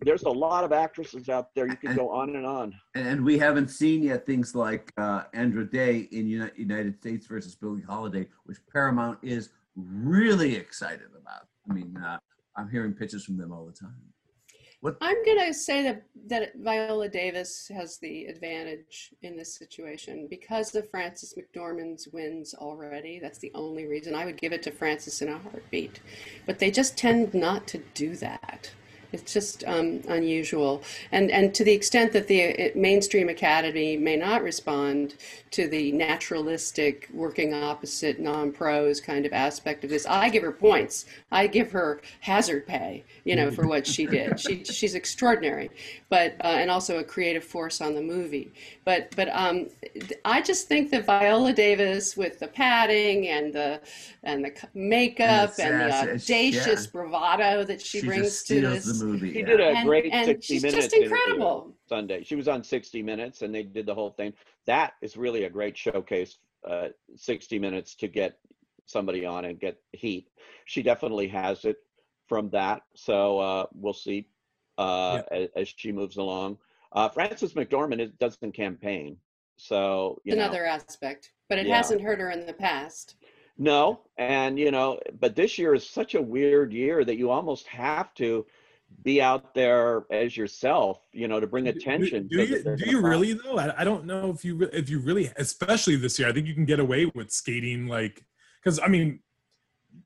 there's 0.00 0.22
a 0.22 0.30
lot 0.30 0.64
of 0.64 0.72
actresses 0.72 1.28
out 1.28 1.54
there. 1.54 1.66
You 1.66 1.76
can 1.76 1.94
go 1.96 2.10
on 2.10 2.34
and 2.36 2.46
on. 2.46 2.72
And 2.94 3.24
we 3.24 3.36
haven't 3.38 3.68
seen 3.68 4.02
yet 4.02 4.24
things 4.24 4.54
like 4.54 4.92
uh, 4.96 5.24
Andra 5.34 5.68
Day 5.68 6.08
in 6.12 6.28
Uni- 6.28 6.50
United 6.56 6.96
States 6.96 7.26
versus 7.26 7.54
Billie 7.56 7.82
Holiday, 7.82 8.26
which 8.44 8.58
Paramount 8.72 9.18
is 9.22 9.50
really 9.76 10.54
excited 10.54 11.08
about. 11.20 11.48
I 11.68 11.74
mean, 11.74 11.96
uh, 11.96 12.18
I'm 12.58 12.68
hearing 12.68 12.92
pitches 12.92 13.24
from 13.24 13.36
them 13.36 13.52
all 13.52 13.64
the 13.64 13.72
time. 13.72 13.94
What? 14.80 14.96
I'm 15.00 15.24
gonna 15.24 15.52
say 15.52 15.82
that 15.82 16.04
that 16.28 16.52
Viola 16.56 17.08
Davis 17.08 17.68
has 17.74 17.98
the 17.98 18.26
advantage 18.26 19.10
in 19.22 19.36
this 19.36 19.56
situation 19.56 20.28
because 20.30 20.74
of 20.76 20.88
Frances 20.90 21.34
McDormand's 21.36 22.08
wins 22.12 22.54
already. 22.54 23.18
That's 23.18 23.38
the 23.38 23.50
only 23.54 23.86
reason 23.86 24.14
I 24.14 24.24
would 24.24 24.36
give 24.36 24.52
it 24.52 24.62
to 24.64 24.70
Frances 24.70 25.20
in 25.20 25.28
a 25.28 25.38
heartbeat. 25.38 26.00
But 26.46 26.60
they 26.60 26.70
just 26.70 26.96
tend 26.96 27.34
not 27.34 27.66
to 27.68 27.78
do 27.94 28.14
that. 28.16 28.70
It's 29.12 29.32
just 29.32 29.64
um, 29.66 30.02
unusual, 30.08 30.82
and 31.12 31.30
and 31.30 31.54
to 31.54 31.64
the 31.64 31.72
extent 31.72 32.12
that 32.12 32.26
the 32.28 32.40
uh, 32.44 32.70
mainstream 32.74 33.28
academy 33.28 33.96
may 33.96 34.16
not 34.16 34.42
respond 34.42 35.14
to 35.52 35.66
the 35.66 35.92
naturalistic, 35.92 37.08
working 37.14 37.54
opposite, 37.54 38.20
non-pros 38.20 39.00
kind 39.00 39.24
of 39.24 39.32
aspect 39.32 39.82
of 39.82 39.88
this, 39.90 40.04
I 40.06 40.28
give 40.28 40.42
her 40.42 40.52
points. 40.52 41.06
I 41.32 41.46
give 41.46 41.70
her 41.72 42.02
hazard 42.20 42.66
pay, 42.66 43.04
you 43.24 43.34
know, 43.34 43.50
for 43.50 43.66
what 43.66 43.86
she 43.86 44.04
did. 44.06 44.38
She 44.38 44.62
she's 44.64 44.94
extraordinary, 44.94 45.70
but 46.10 46.34
uh, 46.44 46.48
and 46.48 46.70
also 46.70 46.98
a 46.98 47.04
creative 47.04 47.44
force 47.44 47.80
on 47.80 47.94
the 47.94 48.02
movie. 48.02 48.52
But 48.84 49.14
but 49.16 49.28
um, 49.32 49.68
I 50.24 50.42
just 50.42 50.68
think 50.68 50.90
that 50.90 51.06
Viola 51.06 51.52
Davis 51.54 52.14
with 52.16 52.38
the 52.40 52.48
padding 52.48 53.28
and 53.28 53.52
the 53.54 53.80
and 54.22 54.44
the 54.44 54.52
makeup 54.74 55.52
And 55.58 55.74
and, 55.74 55.80
the 55.80 55.84
the 55.86 55.90
sass, 55.92 56.04
it's- 56.04 56.24
audacious 56.24 56.84
yeah. 56.84 56.90
bravado 56.92 57.64
that 57.64 57.80
she, 57.80 58.00
She, 58.00 58.06
brings 58.06 58.42
to 58.44 58.60
this. 58.60 58.97
The 58.98 59.06
movie. 59.06 59.32
She 59.32 59.40
yeah. 59.40 59.46
did 59.46 59.60
a 59.60 59.68
and, 59.68 59.86
great 59.86 60.12
and 60.12 60.26
60 60.26 60.54
she's 60.54 60.62
minutes 60.62 60.86
just 60.86 60.96
incredible. 60.96 61.74
Sunday. 61.88 62.22
She 62.22 62.36
was 62.36 62.48
on 62.48 62.62
60 62.62 63.02
Minutes 63.02 63.42
and 63.42 63.54
they 63.54 63.62
did 63.62 63.86
the 63.86 63.94
whole 63.94 64.10
thing. 64.10 64.32
That 64.66 64.94
is 65.02 65.16
really 65.16 65.44
a 65.44 65.50
great 65.50 65.76
showcase, 65.76 66.38
uh, 66.66 66.88
60 67.16 67.58
Minutes 67.58 67.94
to 67.96 68.08
get 68.08 68.38
somebody 68.86 69.24
on 69.26 69.44
and 69.44 69.58
get 69.58 69.78
heat. 69.92 70.28
She 70.66 70.82
definitely 70.82 71.28
has 71.28 71.64
it 71.64 71.76
from 72.26 72.50
that. 72.50 72.82
So 72.94 73.38
uh, 73.38 73.66
we'll 73.74 73.92
see 73.92 74.28
uh, 74.78 75.22
as, 75.30 75.48
as 75.56 75.68
she 75.76 75.92
moves 75.92 76.16
along. 76.16 76.58
Uh, 76.92 77.08
Frances 77.08 77.54
McDormand 77.54 78.00
is, 78.00 78.10
doesn't 78.18 78.52
campaign. 78.52 79.16
So, 79.56 80.20
you 80.24 80.36
know, 80.36 80.44
Another 80.44 80.64
aspect, 80.66 81.32
but 81.48 81.58
it 81.58 81.66
Yeah. 81.66 81.76
hasn't 81.76 82.00
hurt 82.00 82.20
her 82.20 82.30
in 82.30 82.46
the 82.46 82.52
past. 82.52 83.16
no. 83.58 84.00
And, 84.18 84.58
you 84.58 84.70
know, 84.70 85.00
but 85.20 85.34
this 85.34 85.58
year 85.58 85.74
is 85.74 85.88
such 85.88 86.14
a 86.14 86.22
weird 86.22 86.72
year 86.72 87.04
that 87.04 87.16
you 87.16 87.30
almost 87.30 87.66
have 87.66 88.14
to 88.14 88.46
be 89.02 89.22
out 89.22 89.54
there 89.54 90.04
as 90.10 90.36
yourself, 90.36 91.00
you 91.12 91.28
know, 91.28 91.40
to 91.40 91.46
bring 91.46 91.68
attention. 91.68 92.26
Do, 92.28 92.46
so 92.46 92.70
you, 92.70 92.76
do 92.76 92.90
you 92.90 93.00
really 93.00 93.32
though? 93.34 93.58
I, 93.58 93.80
I 93.80 93.84
don't 93.84 94.04
know 94.04 94.30
if 94.30 94.44
you 94.44 94.68
if 94.72 94.88
you 94.88 94.98
really, 95.00 95.30
especially 95.36 95.96
this 95.96 96.18
year. 96.18 96.28
I 96.28 96.32
think 96.32 96.46
you 96.46 96.54
can 96.54 96.64
get 96.64 96.80
away 96.80 97.06
with 97.14 97.30
skating 97.30 97.86
like 97.86 98.24
because 98.62 98.80
I 98.80 98.88
mean, 98.88 99.20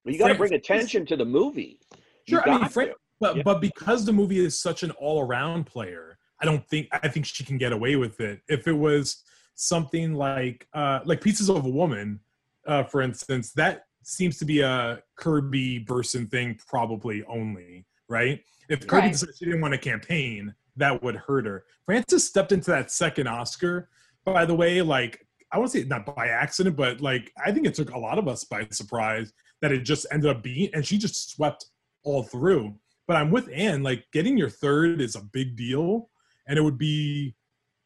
Well, 0.05 0.13
you 0.13 0.19
got 0.19 0.29
to 0.29 0.35
bring 0.35 0.53
attention 0.55 1.07
to 1.07 1.17
the 1.17 1.25
movie. 1.25 1.81
Sure. 2.29 2.49
I 2.49 2.59
mean, 2.59 2.69
Frank, 2.69 2.93
but 3.21 3.37
Yeah. 3.37 3.43
but 3.45 3.61
because 3.61 4.05
the 4.05 4.13
movie 4.13 4.39
is 4.39 4.61
such 4.61 4.83
an 4.83 4.91
all 4.93 5.23
around 5.23 5.65
player, 5.65 6.19
I 6.41 6.45
don't 6.45 6.67
think 6.69 6.89
I 6.93 7.09
think 7.09 7.27
she 7.27 7.45
can 7.45 7.59
get 7.59 7.73
away 7.73 7.97
with 7.97 8.21
it. 8.21 8.41
If 8.49 8.69
it 8.69 8.73
was 8.73 9.23
something 9.55 10.15
like 10.15 10.67
uh 10.75 11.01
like 11.05 11.21
Pieces 11.21 11.49
of 11.49 11.65
a 11.65 11.71
Woman, 11.71 12.21
uh, 12.67 12.85
for 12.85 13.01
instance, 13.01 13.53
that 13.53 13.85
seems 14.05 14.39
to 14.39 14.45
be 14.45 14.61
a 14.61 15.01
Kirby 15.17 15.79
Burson 15.79 16.27
thing, 16.27 16.59
probably 16.67 17.25
only 17.25 17.87
right. 18.13 18.41
If 18.69 18.87
Kirby 18.87 19.03
Right. 19.03 19.13
decided 19.13 19.35
she 19.37 19.47
didn't 19.47 19.61
want 19.61 19.73
to 19.73 19.79
campaign, 19.79 20.55
that 20.77 21.03
would 21.03 21.17
hurt 21.17 21.47
her. 21.47 21.65
Frances 21.87 22.27
stepped 22.27 22.53
into 22.53 22.71
that 22.71 22.91
second 22.91 23.27
Oscar, 23.27 23.89
by 24.25 24.45
the 24.45 24.55
way, 24.55 24.83
like 24.83 25.27
I 25.51 25.59
want 25.59 25.73
to 25.73 25.81
say 25.81 25.85
not 25.87 26.07
by 26.07 26.29
accident, 26.29 26.77
but 26.77 27.01
like 27.01 27.33
I 27.45 27.51
think 27.53 27.67
it 27.67 27.75
took 27.75 27.91
a 27.91 27.99
lot 27.99 28.19
of 28.19 28.29
us 28.29 28.45
by 28.45 28.67
surprise 28.71 29.33
that 29.61 29.73
it 29.73 29.81
just 29.81 30.07
ended 30.13 30.31
up 30.31 30.43
being, 30.43 30.71
and 30.75 30.87
she 30.87 30.97
just 30.99 31.31
swept 31.31 31.67
all 32.05 32.23
through. 32.23 32.75
But 33.07 33.17
I'm 33.17 33.31
with 33.31 33.51
Anne, 33.53 33.83
like 33.83 34.05
getting 34.13 34.39
your 34.39 34.49
third 34.49 35.01
is 35.01 35.17
a 35.17 35.23
big 35.33 35.57
deal, 35.57 36.09
and 36.47 36.59
it 36.59 36.63
would 36.63 36.79
be. 36.79 37.35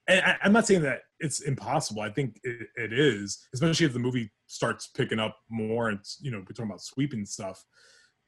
And 0.08 0.20
I, 0.24 0.36
I'm 0.42 0.52
not 0.52 0.66
saying 0.66 0.82
that 0.82 1.00
it's 1.18 1.40
impossible. 1.40 2.02
I 2.02 2.10
think 2.10 2.38
it, 2.44 2.68
it 2.76 2.92
is, 2.92 3.48
especially 3.54 3.86
if 3.86 3.92
the 3.92 3.98
movie 3.98 4.30
starts 4.46 4.86
picking 4.88 5.18
up 5.18 5.36
more. 5.50 5.88
And 5.88 5.98
you 6.20 6.30
know, 6.30 6.38
we're 6.38 6.52
talking 6.54 6.66
about 6.66 6.82
sweeping 6.82 7.24
stuff. 7.26 7.64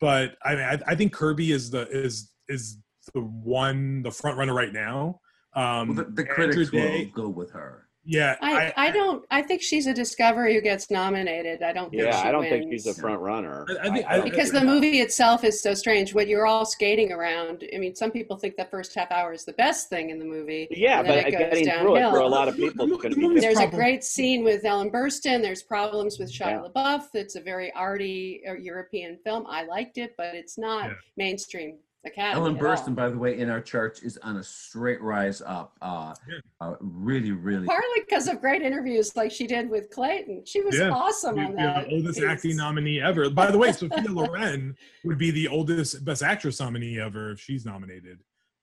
But 0.01 0.37
I 0.45 0.55
mean, 0.55 0.65
I, 0.65 0.79
I 0.87 0.95
think 0.95 1.13
Kirby 1.13 1.53
is 1.53 1.71
the 1.71 1.89
is 1.89 2.33
is 2.49 2.79
the 3.15 3.21
one 3.21 4.03
the 4.03 4.11
front 4.11 4.39
runner 4.39 4.55
right 4.55 4.73
now. 4.73 5.21
Um, 5.55 5.89
Well, 5.89 5.97
the, 5.97 6.05
the 6.05 6.23
Andrew 6.23 6.35
critics 6.35 6.73
will 6.73 7.07
go 7.15 7.29
with 7.29 7.51
her. 7.53 7.88
Yeah, 8.11 8.37
I, 8.40 8.73
I 8.75 8.90
don't. 8.90 9.23
I 9.31 9.42
think 9.42 9.61
she's 9.61 9.87
a 9.87 9.92
discovery 9.92 10.55
who 10.55 10.62
gets 10.62 10.90
nominated. 10.90 11.62
I 11.62 11.75
don't. 11.75 11.90
Think 11.90 12.03
Yeah, 12.05 12.23
she 12.23 12.29
I 12.29 12.33
don't 12.33 12.40
wins. 12.40 12.51
think 12.53 12.73
she's 12.73 12.87
a 12.87 12.94
front 12.94 13.21
runner. 13.21 13.66
I- 13.68 13.87
I 13.88 13.90
think- 13.92 14.07
I- 14.09 14.21
because 14.23 14.51
the 14.51 14.62
movie 14.64 15.01
itself 15.01 15.44
is 15.44 15.61
so 15.61 15.75
strange. 15.75 16.14
What 16.14 16.27
you're 16.27 16.47
all 16.47 16.64
skating 16.64 17.12
around. 17.12 17.64
I 17.75 17.77
mean, 17.77 17.94
some 17.94 18.11
people 18.11 18.38
think 18.38 18.57
the 18.57 18.64
first 18.64 18.94
half 18.94 19.12
hour 19.12 19.35
is 19.35 19.44
the 19.44 19.53
best 19.53 19.90
thing 19.90 20.09
in 20.09 20.18
the 20.18 20.25
movie. 20.25 20.68
Yeah, 20.71 21.03
but 21.03 21.18
it 21.18 21.25
goes 21.33 21.38
getting 21.38 21.64
through 21.81 21.97
it 21.97 22.11
for 22.11 22.21
a 22.21 22.27
lot 22.27 22.49
of 22.49 22.57
people 22.57 22.87
is 22.87 22.90
The 22.92 22.97
going 22.97 23.14
to 23.14 23.21
movie's 23.21 23.42
be. 23.42 23.47
There's 23.47 23.59
a 23.61 23.66
great 23.66 24.03
scene 24.03 24.42
with 24.42 24.64
Ellen 24.64 24.90
Burstyn. 24.90 25.42
There's 25.42 25.62
problems 25.62 26.18
with 26.18 26.33
Shia 26.33 26.47
Yeah. 26.47 26.62
LaBeouf. 26.75 27.09
It's 27.12 27.37
a 27.37 27.40
very 27.42 27.71
arty 27.75 28.40
uh, 28.49 28.55
European 28.55 29.18
film. 29.23 29.44
I 29.47 29.64
liked 29.64 29.99
it, 29.99 30.14
but 30.16 30.35
it's 30.35 30.57
not 30.57 30.87
Yeah. 30.87 30.94
mainstream 31.18 31.77
Academy. 32.09 32.40
Ellen 32.40 32.57
at. 32.57 32.62
Burstyn, 32.62 32.94
by 32.94 33.09
the 33.09 33.16
way, 33.18 33.38
in 33.38 33.49
our 33.49 33.61
charts 33.61 34.03
is 34.03 34.18
on 34.18 34.37
a 34.37 34.42
straight 34.42 35.01
rise 35.01 35.40
up. 35.40 35.77
Uh, 35.81 36.14
Yeah. 36.29 36.38
uh, 36.61 36.75
really, 36.81 37.33
really. 37.33 37.66
Partly 37.66 38.01
because 38.09 38.29
of 38.29 38.40
great 38.40 38.62
interviews 38.62 39.14
like 39.16 39.31
she 39.31 39.47
did 39.47 39.71
with 39.71 39.90
Clayton. 39.90 40.42
She 40.44 40.61
was 40.62 40.77
Yeah. 40.77 40.90
awesome 40.90 41.37
You- 41.38 41.44
on 41.47 41.55
that. 41.57 41.87
the 41.88 41.94
oldest 41.94 42.18
piece. 42.18 42.29
acting 42.29 42.57
nominee 42.57 43.01
ever. 43.01 43.31
By 43.31 43.51
the 43.51 43.59
way, 43.59 43.73
Sophia 43.73 44.11
Loren 44.11 44.77
would 45.05 45.18
be 45.18 45.31
the 45.31 45.49
oldest 45.49 46.05
Best 46.05 46.23
Actress 46.23 46.61
nominee 46.61 47.01
ever 47.01 47.31
if 47.33 47.40
she's 47.40 47.64
nominated. 47.64 48.18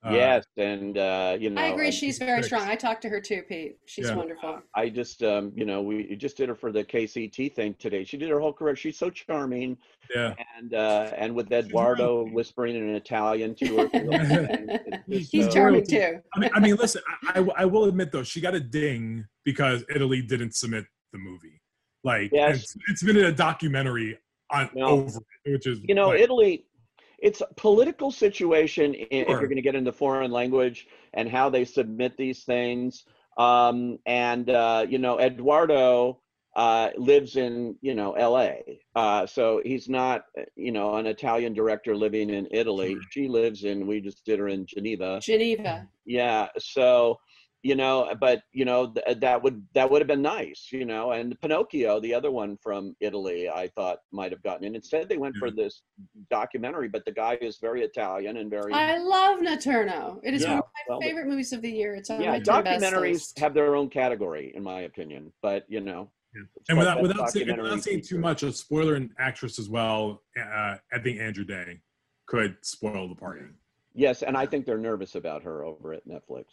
Uh, 0.05 0.11
Yes, 0.13 0.45
and 0.57 0.97
uh, 0.97 1.35
you 1.39 1.49
know, 1.49 1.59
I 1.61 1.67
agree. 1.67 1.85
and 1.87 1.93
She's 1.93 2.19
very 2.19 2.37
Six. 2.43 2.47
strong. 2.47 2.67
I 2.67 2.75
talked 2.75 3.01
to 3.03 3.09
her 3.09 3.19
too, 3.19 3.41
Pete. 3.49 3.77
She's 3.85 4.07
Yeah. 4.07 4.15
wonderful. 4.15 4.61
I 4.75 4.89
just, 4.89 5.23
um, 5.23 5.51
you 5.55 5.65
know, 5.65 5.81
we 5.81 6.15
just 6.15 6.37
did 6.37 6.47
her 6.49 6.55
for 6.55 6.71
the 6.71 6.83
KCT 6.83 7.49
thing 7.55 7.73
today. 7.79 8.03
She 8.03 8.15
did 8.17 8.29
her 8.29 8.39
whole 8.39 8.53
career. 8.53 8.75
She's 8.75 8.99
so 8.99 9.09
charming, 9.09 9.77
yeah. 10.15 10.35
and 10.57 10.73
uh, 10.75 11.11
and 11.17 11.33
with 11.33 11.51
Edoardo 11.51 12.25
whispering 12.31 12.75
in 12.75 12.89
Italian 12.95 13.55
to 13.55 13.77
her. 13.77 13.89
and 13.93 14.69
it's 15.07 15.07
just, 15.19 15.31
He's 15.31 15.47
uh, 15.47 15.51
charming 15.51 15.81
royalty. 15.81 15.97
too. 15.97 16.19
I 16.35 16.39
mean, 16.39 16.49
I 16.53 16.59
mean, 16.59 16.75
listen. 16.75 17.01
I, 17.33 17.39
I, 17.39 17.47
I 17.63 17.65
will 17.65 17.85
admit 17.85 18.11
though, 18.11 18.23
she 18.23 18.41
got 18.41 18.53
a 18.53 18.59
ding 18.59 19.25
because 19.43 19.83
Italy 19.93 20.21
didn't 20.21 20.53
submit 20.55 20.85
the 21.13 21.17
movie. 21.19 21.59
Like, 22.03 22.29
Yes. 22.31 22.57
it's, 22.61 22.75
it's 22.89 23.03
been 23.03 23.17
in 23.17 23.25
a 23.25 23.31
documentary 23.31 24.19
on 24.51 24.69
No. 24.75 24.85
over 24.85 25.19
it, 25.45 25.51
which 25.53 25.65
is 25.65 25.79
You 25.87 25.95
know, 25.95 26.09
like, 26.09 26.19
Italy. 26.19 26.65
It's 27.19 27.41
a 27.41 27.47
political 27.55 28.11
situation 28.11 28.95
i- 28.95 29.07
if 29.11 29.27
you're 29.29 29.47
going 29.47 29.55
to 29.55 29.61
get 29.61 29.75
into 29.75 29.91
foreign 29.91 30.31
language 30.31 30.87
and 31.13 31.29
how 31.29 31.49
they 31.49 31.65
submit 31.65 32.17
these 32.17 32.43
things. 32.43 33.05
Um, 33.37 33.99
and 34.05 34.49
uh, 34.49 34.85
you 34.87 34.97
know, 34.97 35.17
Edoardo 35.19 36.21
uh, 36.55 36.89
lives 36.97 37.35
in 37.35 37.75
you 37.81 37.93
know 37.93 38.13
L.A. 38.13 38.79
Uh, 38.95 39.25
so 39.25 39.61
he's 39.65 39.89
not 39.89 40.23
uh, 40.39 40.43
you 40.55 40.71
know 40.71 40.95
an 40.95 41.05
Italian 41.05 41.53
director 41.53 41.95
living 41.95 42.29
in 42.29 42.47
Italy. 42.51 42.93
Sure. 42.93 43.01
She 43.11 43.27
lives 43.27 43.65
in. 43.65 43.87
We 43.87 43.99
just 43.99 44.23
did 44.25 44.39
her 44.39 44.47
in 44.47 44.65
Geneva. 44.65 45.19
Geneva. 45.21 45.87
Yeah. 46.05 46.47
So 46.57 47.19
you 47.65 47.73
know, 47.73 48.13
but 48.21 48.43
you 48.51 48.63
know 48.63 48.93
th- 48.93 49.17
that 49.17 49.41
would 49.41 49.65
that 49.73 49.89
would 49.89 49.99
have 49.99 50.07
been 50.07 50.21
nice. 50.21 50.67
You 50.71 50.85
know, 50.85 51.13
and 51.13 51.35
Pinocchio, 51.41 51.99
the 51.99 52.13
other 52.13 52.29
one 52.29 52.57
from 52.61 52.95
Italy, 52.99 53.49
I 53.49 53.69
thought 53.69 53.97
might 54.11 54.31
have 54.31 54.43
gotten 54.43 54.65
in. 54.65 54.75
Instead, 54.75 55.09
they 55.09 55.17
went 55.17 55.35
for 55.37 55.49
this 55.49 55.81
documentary, 56.29 56.89
but 56.89 57.03
the 57.05 57.11
guy 57.11 57.39
is 57.41 57.57
very 57.59 57.81
Italian 57.81 58.37
and 58.37 58.51
very. 58.51 58.71
I 58.71 58.99
love 58.99 59.39
Notturno. 59.39 60.19
It 60.23 60.35
is 60.35 60.43
Yeah, 60.43 60.49
one 60.49 60.57
of 60.59 60.65
my 60.65 60.81
well, 60.89 61.01
favorite 61.01 61.25
movies 61.25 61.53
of 61.53 61.63
the 61.63 61.71
year. 61.71 61.95
It's 61.95 62.11
on 62.11 62.21
yeah, 62.21 62.33
my 62.33 62.39
10 62.39 62.63
best 62.63 62.83
documentaries 62.83 63.11
list. 63.13 63.39
have 63.39 63.55
their 63.55 63.75
own 63.75 63.89
category, 63.89 64.53
in 64.55 64.61
my 64.61 64.81
opinion. 64.81 65.33
But 65.41 65.65
you 65.67 65.81
know, 65.81 66.11
Yeah. 66.35 66.43
and 66.69 66.77
without 66.77 66.97
Best 66.97 67.07
without 67.07 67.29
saying, 67.31 67.57
without 67.59 67.81
saying 67.83 68.01
too 68.03 68.19
much, 68.19 68.43
a 68.43 68.53
spoiler 68.53 68.93
and 68.93 69.09
actress 69.17 69.57
as 69.57 69.69
well. 69.69 70.21
Uh, 70.39 70.75
I 70.93 70.99
think 71.01 71.19
Andra 71.19 71.43
Day 71.43 71.79
could 72.27 72.57
spoil 72.61 73.09
the 73.09 73.15
party. 73.15 73.45
Yes, 73.97 74.23
and 74.23 74.35
I 74.35 74.45
think 74.45 74.65
they're 74.65 74.77
nervous 74.77 75.15
about 75.15 75.41
her 75.43 75.63
over 75.63 75.93
at 75.93 76.05
Netflix. 76.05 76.43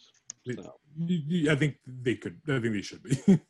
So. 0.46 0.74
You- 0.96 1.22
you- 1.26 1.50
I 1.50 1.56
think 1.56 1.76
they 1.86 2.14
could. 2.16 2.40
I 2.48 2.60
think 2.60 2.74
they 2.74 2.82
should 2.82 3.02
be. 3.02 3.10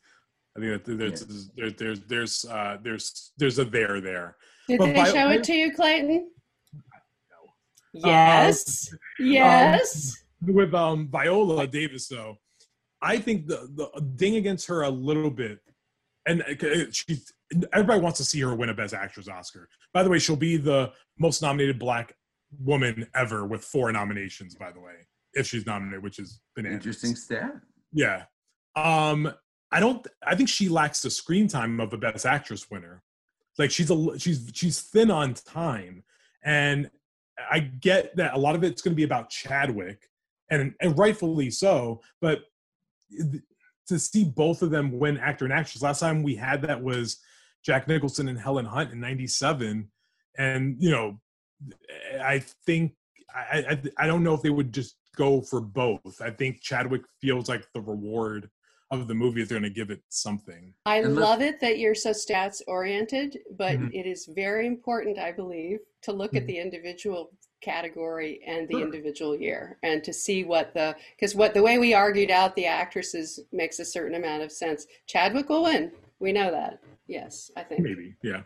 I 0.55 0.59
think 0.59 0.83
that 0.85 0.97
there's 0.97 1.49
there's 1.55 1.73
there's 1.75 1.99
there's 2.01 2.45
uh, 2.45 2.77
there's 2.83 3.31
there's 3.37 3.57
a 3.59 3.65
there 3.65 3.99
there. 4.01 4.35
Did 4.67 4.77
But 4.79 4.85
they 4.87 4.93
Vi- 4.93 5.11
show 5.11 5.29
it 5.29 5.43
to 5.45 5.53
you, 5.53 5.73
Clayton? 5.73 6.29
Uh, 7.95 8.07
Yes. 8.07 8.93
yes. 9.19 10.15
with 10.41 10.73
um 10.73 11.09
Viola 11.09 11.67
Davis 11.67 12.07
though, 12.07 12.37
I 13.01 13.17
think 13.19 13.47
the 13.47 13.67
the 13.75 14.01
ding 14.15 14.35
against 14.35 14.67
her 14.67 14.83
a 14.83 14.89
little 14.89 15.29
bit, 15.31 15.59
and 16.25 16.41
uh, 16.43 16.85
she 16.91 17.17
everybody 17.71 17.99
wants 18.01 18.17
to 18.19 18.25
see 18.25 18.39
her 18.41 18.55
win 18.55 18.69
a 18.69 18.73
Best 18.73 18.93
Actress 18.93 19.27
Oscar. 19.27 19.69
By 19.93 20.03
the 20.03 20.09
way, 20.09 20.19
she'll 20.19 20.35
be 20.35 20.57
the 20.57 20.91
most 21.19 21.41
nominated 21.41 21.77
Black 21.79 22.15
woman 22.59 23.07
ever 23.15 23.45
with 23.45 23.63
four 23.63 23.91
nominations. 23.91 24.55
By 24.55 24.71
the 24.71 24.79
way, 24.79 24.93
if 25.33 25.47
she's 25.47 25.65
nominated, 25.65 26.03
which 26.03 26.19
is 26.19 26.39
bananas. 26.55 26.77
Interesting 26.77 27.15
stat. 27.15 27.53
Yeah. 27.91 28.23
Um, 28.75 29.33
I 29.71 29.79
don't. 29.79 30.05
I 30.25 30.35
think 30.35 30.49
she 30.49 30.69
lacks 30.69 31.01
the 31.01 31.09
screen 31.09 31.47
time 31.47 31.79
of 31.79 31.93
a 31.93 31.97
Best 31.97 32.25
Actress 32.25 32.69
winner. 32.69 33.01
Like 33.57 33.71
she's 33.71 33.91
a 33.91 34.19
she's 34.19 34.49
she's 34.53 34.81
thin 34.81 35.11
on 35.11 35.33
time, 35.33 36.03
and 36.43 36.89
I 37.51 37.59
get 37.59 38.15
that 38.17 38.33
a 38.33 38.37
lot 38.37 38.55
of 38.55 38.63
it's 38.63 38.81
going 38.81 38.93
to 38.93 38.95
be 38.95 39.03
about 39.03 39.29
Chadwick, 39.29 40.09
and 40.49 40.73
and 40.79 40.97
rightfully 40.97 41.49
so. 41.49 42.01
But 42.21 42.43
to 43.87 43.99
see 43.99 44.23
both 44.23 44.61
of 44.61 44.69
them 44.69 44.97
win 44.97 45.17
actor 45.17 45.45
and 45.45 45.53
actress, 45.53 45.81
last 45.81 45.99
time 45.99 46.23
we 46.23 46.35
had 46.35 46.61
that 46.63 46.81
was 46.81 47.17
Jack 47.63 47.87
Nicholson 47.87 48.27
and 48.27 48.39
Helen 48.39 48.65
Hunt 48.65 48.91
in 48.91 48.99
'97, 48.99 49.89
and 50.37 50.75
you 50.79 50.91
know, 50.91 51.19
I 52.21 52.39
think 52.65 52.93
I, 53.33 53.65
I 53.69 54.03
I 54.03 54.07
don't 54.07 54.23
know 54.23 54.33
if 54.33 54.41
they 54.41 54.49
would 54.49 54.71
just 54.71 54.97
go 55.15 55.41
for 55.41 55.61
both. 55.61 56.21
I 56.21 56.29
think 56.31 56.61
Chadwick 56.61 57.03
feels 57.21 57.49
like 57.49 57.65
the 57.73 57.81
reward 57.81 58.49
of 58.91 59.07
the 59.07 59.13
movie 59.13 59.41
if 59.41 59.49
they're 59.49 59.59
going 59.59 59.71
to 59.71 59.75
give 59.75 59.89
it 59.89 60.01
something. 60.09 60.73
I 60.85 60.97
And 60.97 61.15
let's- 61.15 61.19
love 61.21 61.41
it 61.41 61.59
that 61.61 61.79
you're 61.79 61.95
so 61.95 62.11
stats 62.11 62.61
oriented, 62.67 63.39
but 63.51 63.77
Mhm. 63.77 63.93
it 63.93 64.05
is 64.05 64.25
very 64.27 64.67
important, 64.67 65.17
I 65.17 65.31
believe, 65.31 65.79
to 66.01 66.11
look 66.11 66.35
at 66.35 66.43
Mhm. 66.43 66.47
the 66.47 66.57
individual 66.59 67.31
category 67.61 68.41
and 68.45 68.67
the 68.67 68.73
Sure. 68.73 68.83
individual 68.83 69.35
year 69.39 69.77
and 69.83 70.03
to 70.03 70.11
see 70.13 70.43
what 70.43 70.73
the 70.73 70.95
because 71.15 71.33
what 71.33 71.53
the 71.53 71.63
way 71.63 71.77
we 71.79 71.93
argued 71.93 72.29
out 72.29 72.55
the 72.55 72.65
actresses 72.65 73.39
makes 73.53 73.79
a 73.79 73.85
certain 73.85 74.15
amount 74.15 74.43
of 74.43 74.51
sense. 74.51 74.85
Chadwick 75.07 75.47
will 75.49 75.63
win. 75.63 75.91
We 76.19 76.33
know 76.33 76.51
that. 76.51 76.83
Yes, 77.07 77.51
I 77.55 77.63
think. 77.63 77.81
Maybe, 77.81 78.15
yeah. 78.21 78.43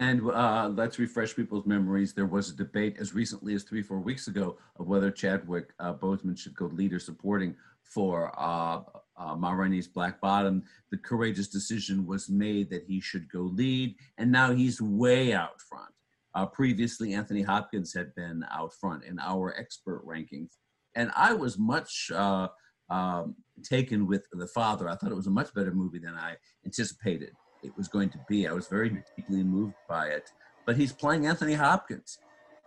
And 0.00 0.22
uh, 0.30 0.72
let's 0.74 0.98
refresh 0.98 1.36
people's 1.36 1.66
memories. 1.66 2.14
There 2.14 2.24
was 2.24 2.48
a 2.48 2.56
debate 2.56 2.96
as 2.98 3.14
recently 3.14 3.52
as 3.52 3.64
three, 3.64 3.82
four 3.82 4.00
weeks 4.00 4.28
ago 4.28 4.56
of 4.78 4.88
whether 4.88 5.10
Chadwick 5.10 5.74
uh, 5.78 5.92
Boseman 5.92 6.38
should 6.38 6.56
go 6.56 6.66
lead 6.72 6.94
or 6.94 6.98
supporting 6.98 7.54
for 7.82 8.32
uh, 8.38 8.80
uh, 9.18 9.36
Ma 9.36 9.52
Rainey's 9.52 9.88
Black 9.88 10.18
Bottom. 10.18 10.62
The 10.90 10.96
courageous 10.96 11.48
decision 11.48 12.06
was 12.06 12.30
made 12.30 12.70
that 12.70 12.84
he 12.84 12.98
should 12.98 13.30
go 13.30 13.40
lead, 13.40 13.94
and 14.16 14.32
now 14.32 14.54
he's 14.54 14.80
way 14.80 15.34
out 15.34 15.60
front. 15.60 15.92
Uh, 16.34 16.46
previously, 16.46 17.12
Anthony 17.12 17.42
Hopkins 17.42 17.92
had 17.92 18.14
been 18.14 18.42
out 18.50 18.72
front 18.72 19.04
in 19.04 19.18
our 19.18 19.54
expert 19.58 20.02
rankings, 20.06 20.52
and 20.94 21.10
I 21.14 21.34
was 21.34 21.58
much 21.58 22.10
uh, 22.14 22.48
um, 22.88 23.34
taken 23.62 24.06
with 24.06 24.24
The 24.32 24.46
Father. 24.46 24.88
I 24.88 24.94
thought 24.94 25.12
it 25.12 25.16
was 25.16 25.26
a 25.26 25.30
much 25.30 25.52
better 25.52 25.72
movie 25.72 25.98
than 25.98 26.14
I 26.14 26.36
anticipated 26.64 27.32
it 27.62 27.76
was 27.76 27.88
going 27.88 28.10
to 28.10 28.18
be. 28.28 28.46
I 28.46 28.52
was 28.52 28.68
very 28.68 29.02
deeply 29.16 29.42
moved 29.42 29.74
by 29.88 30.08
it. 30.08 30.30
But 30.66 30.76
he's 30.76 30.92
playing 30.92 31.26
Anthony 31.26 31.54
Hopkins, 31.54 32.18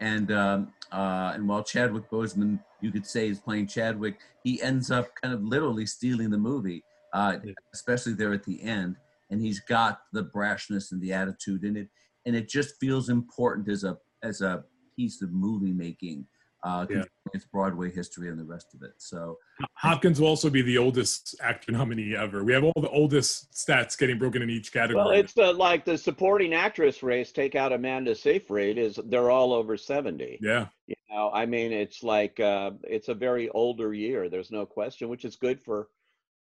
and 0.01 0.32
um, 0.32 0.73
uh, 0.91 1.32
and 1.36 1.47
while 1.47 1.63
Chadwick 1.63 2.10
Boseman, 2.10 2.60
you 2.82 2.91
could 2.91 3.06
say, 3.06 3.29
is 3.29 3.39
playing 3.39 3.67
Chadwick, 3.67 4.19
he 4.43 4.62
ends 4.62 4.91
up 4.91 5.10
kind 5.21 5.34
of 5.34 5.43
literally 5.43 5.86
stealing 5.86 6.29
the 6.29 6.38
movie, 6.38 6.84
uh, 7.13 7.38
Yeah. 7.43 7.53
especially 7.73 8.13
there 8.13 8.34
at 8.34 8.43
the 8.43 8.62
end. 8.62 8.97
And 9.29 9.41
he's 9.41 9.60
got 9.62 10.01
the 10.12 10.25
brashness 10.25 10.91
and 10.91 11.01
the 11.01 11.13
attitude 11.13 11.63
in 11.63 11.77
it, 11.77 11.89
and 12.25 12.36
it 12.36 12.49
just 12.49 12.79
feels 12.79 13.10
important 13.10 13.69
as 13.69 13.84
a 13.84 13.97
as 14.21 14.41
a 14.41 14.63
piece 14.95 15.21
of 15.21 15.32
movie 15.32 15.73
making. 15.73 16.27
Uh, 16.63 16.86
Yeah. 16.89 17.04
It's 17.34 17.45
Broadway 17.45 17.91
history 17.91 18.30
and 18.30 18.39
the 18.39 18.43
rest 18.43 18.73
of 18.76 18.84
it. 18.84 18.93
So 18.97 19.39
Hopkins 19.73 20.21
will 20.21 20.28
also 20.28 20.49
be 20.49 20.62
the 20.62 20.78
oldest 20.78 21.36
actor 21.41 21.71
nominee 21.71 22.15
ever. 22.15 22.43
We 22.43 22.54
have 22.54 22.63
all 22.63 22.73
the 22.80 22.89
oldest 22.89 23.54
stats 23.54 23.97
getting 23.97 24.19
broken 24.19 24.41
in 24.41 24.49
each 24.49 24.71
category. 24.71 25.04
Well, 25.04 25.13
it's 25.13 25.36
uh, 25.38 25.54
like 25.54 25.84
the 25.84 25.97
supporting 25.97 26.54
actress 26.54 27.02
race. 27.02 27.32
Take 27.32 27.56
out 27.56 27.73
Amanda 27.73 28.13
Seyfried. 28.13 28.78
Is 28.78 28.99
they're 29.06 29.32
all 29.32 29.52
over 29.52 29.78
seventy. 29.78 30.38
yeah. 30.41 30.67
You 30.86 30.95
know, 31.10 31.32
I 31.34 31.45
mean, 31.45 31.71
it's 31.71 32.04
like 32.04 32.39
uh, 32.39 32.71
it's 32.84 33.08
a 33.10 33.15
very 33.15 33.49
older 33.49 33.93
year. 33.93 34.30
There's 34.30 34.52
no 34.52 34.65
question, 34.65 35.10
which 35.10 35.26
is 35.26 35.36
good 35.36 35.60
for 35.60 35.88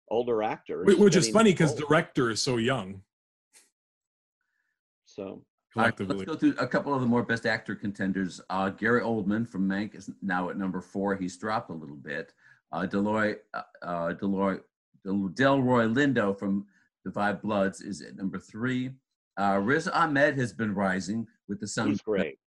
older 0.09 0.43
actors. 0.43 0.99
Which 0.99 1.17
is 1.17 1.31
funny 1.31 1.53
because 1.53 1.75
director 1.75 2.29
is 2.31 2.43
so 2.43 2.59
young 2.59 3.01
So 5.07 5.43
All 5.77 5.85
right, 5.85 5.97
collectively. 5.97 6.27
let's 6.27 6.31
go 6.31 6.37
through 6.37 6.63
a 6.63 6.67
couple 6.67 6.95
of 6.95 7.01
the 7.01 7.07
more 7.07 7.23
best 7.23 7.47
actor 7.47 7.75
contenders. 7.75 8.41
Uh, 8.51 8.69
Gary 8.71 9.01
Oldman 9.01 9.49
from 9.49 9.67
Mank 9.69 9.95
is 9.95 10.11
now 10.21 10.51
at 10.51 10.59
number 10.59 10.81
four. 10.81 11.17
He's 11.17 11.37
dropped 11.39 11.71
a 11.71 11.75
little 11.75 11.97
bit. 11.97 12.35
Uh, 12.73 12.87
Deloy, 12.87 13.37
uh, 13.55 13.63
uh, 13.83 14.13
Deloy, 14.15 14.61
Del- 15.05 15.31
Delroy 15.35 15.93
Lindo 15.95 16.39
from 16.39 16.67
The 17.05 17.11
Five 17.11 17.41
Bloods 17.41 17.81
is 17.81 18.03
at 18.03 18.17
number 18.17 18.39
three. 18.39 18.91
Uh, 19.41 19.61
Riz 19.63 19.89
Ahmed 19.89 20.37
has 20.37 20.53
been 20.53 20.75
rising 20.75 21.27
with 21.49 21.59
the 21.61 21.67
Sound. 21.67 21.91
he's 21.91 22.03
great. 22.03 22.39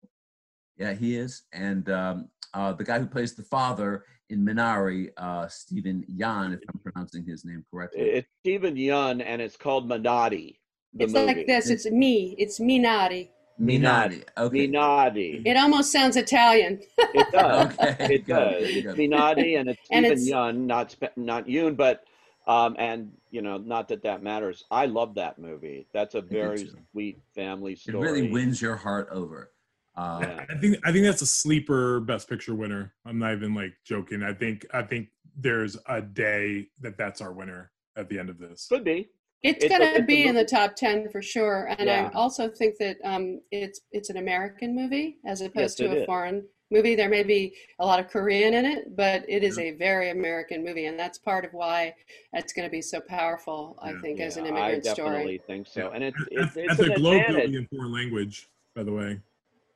Yeah, 0.78 0.94
he 0.94 1.16
is. 1.16 1.44
And 1.52 1.90
um, 1.90 2.30
uh, 2.54 2.74
the 2.74 2.84
guy 2.84 3.00
who 3.00 3.08
plays 3.08 3.34
the 3.34 3.44
father 3.44 4.04
in 4.30 4.46
Minari, 4.46 5.10
uh, 5.18 5.48
Stephen 5.48 6.04
Yan, 6.08 6.54
if 6.54 6.60
I'm 6.72 6.80
pronouncing 6.80 7.26
his 7.26 7.44
name 7.44 7.66
correctly. 7.72 8.02
It's 8.02 8.28
Stephen 8.44 8.76
Yun, 8.78 9.22
and 9.22 9.42
it's 9.42 9.58
called 9.58 9.88
Minotti. 9.88 10.60
The 10.96 11.04
It's 11.06 11.14
movie. 11.14 11.26
like 11.26 11.48
this. 11.48 11.70
It's 11.70 11.86
me. 11.90 12.36
It's 12.38 12.60
Minati. 12.60 13.30
Minari. 13.62 14.24
Okay. 14.38 14.68
Minotti. 14.68 15.42
It 15.46 15.56
almost 15.56 15.92
sounds 15.92 16.16
Italian. 16.18 16.82
It 16.98 17.32
does. 17.32 17.74
Okay. 17.80 18.16
It 18.16 18.28
does. 18.28 18.62
good, 18.62 18.62
It's 18.64 18.86
good. 18.86 19.00
And 19.00 19.70
it's 19.70 19.80
And 19.92 20.06
Stephen 20.06 20.06
it's- 20.06 20.28
Yun, 20.28 20.68
not 20.68 20.92
Spe- 20.92 21.16
not 21.16 21.46
Yoon, 21.48 21.78
but 21.78 22.04
um, 22.48 22.76
and 22.78 23.12
you 23.32 23.42
know, 23.42 23.58
not 23.58 23.88
that 23.88 24.04
that 24.04 24.22
matters. 24.24 24.66
I 24.72 24.86
love 24.86 25.16
that 25.16 25.40
movie. 25.40 25.88
That's 25.94 26.16
a 26.16 26.22
very 26.22 26.70
sweet 26.92 27.20
family 27.34 27.76
story. 27.76 27.98
It 27.98 28.02
really 28.02 28.30
wins 28.30 28.62
your 28.62 28.76
heart 28.76 29.08
over. 29.12 29.52
Uh, 29.96 30.20
Yeah. 30.22 30.46
I 30.50 30.58
think 30.60 30.78
I 30.86 30.92
think 30.92 31.06
that's 31.06 31.22
a 31.22 31.26
sleeper 31.26 32.02
best 32.02 32.30
picture 32.30 32.56
winner. 32.56 32.94
I'm 33.06 33.18
not 33.20 33.34
even 33.34 33.54
like 33.56 33.74
joking. 33.86 34.22
I 34.22 34.34
think 34.34 34.66
I 34.74 34.82
think 34.84 35.08
there's 35.38 35.78
a 35.88 36.02
day 36.02 36.68
that 36.82 36.98
that's 36.98 37.20
our 37.22 37.32
winner 37.34 37.72
at 37.98 38.10
the 38.10 38.20
end 38.20 38.30
of 38.30 38.38
this. 38.38 38.68
Could 38.68 38.84
be. 38.84 39.10
It's, 39.46 39.64
It's 39.64 39.78
going 39.78 39.94
to 39.94 40.02
a 40.02 40.04
be 40.06 40.28
in 40.28 40.36
the 40.36 40.44
top 40.46 40.76
ten 40.76 41.10
for 41.12 41.22
sure, 41.22 41.68
and 41.78 41.88
Yeah. 41.88 42.10
I 42.12 42.18
also 42.18 42.50
think 42.50 42.78
that 42.80 42.98
um, 43.04 43.42
it's 43.52 43.82
it's 43.92 44.10
an 44.10 44.18
American 44.18 44.76
movie 44.76 45.18
as 45.26 45.42
opposed 45.42 45.56
Yes, 45.80 45.88
to 45.90 45.92
a 45.92 46.02
is. 46.02 46.06
foreign 46.06 46.44
movie. 46.72 46.96
There 46.96 47.10
may 47.10 47.22
be 47.24 47.56
a 47.80 47.86
lot 47.86 48.00
of 48.00 48.08
Korean 48.08 48.56
in 48.56 48.66
it, 48.66 48.96
but 48.96 49.24
it 49.30 49.44
is 49.44 49.60
a 49.60 49.72
very 49.74 50.10
American 50.10 50.64
movie, 50.66 50.88
and 50.88 51.00
that's 51.00 51.20
part 51.20 51.46
of 51.46 51.54
why 51.54 51.94
it's 52.34 52.54
going 52.54 52.68
to 52.68 52.72
be 52.72 52.82
so 52.82 53.00
powerful. 53.02 53.78
I 53.82 53.92
Yeah. 53.92 54.02
think 54.02 54.20
as 54.20 54.38
an 54.38 54.46
Yeah, 54.46 54.52
immigrant 54.52 54.86
I 54.86 54.94
story. 54.94 55.12
definitely 55.12 55.42
think 55.46 55.68
so. 55.68 55.92
And 55.92 56.04
it's 56.04 56.18
At, 56.20 56.28
it's, 56.32 56.58
at 56.58 56.64
it's 56.64 56.78
the 56.78 56.86
an 56.86 56.94
Globe, 56.94 57.22
advantage. 57.28 57.56
in 57.56 57.68
foreign 57.68 57.92
language, 57.94 58.48
by 58.76 58.84
the 58.84 58.94
way. 58.94 59.20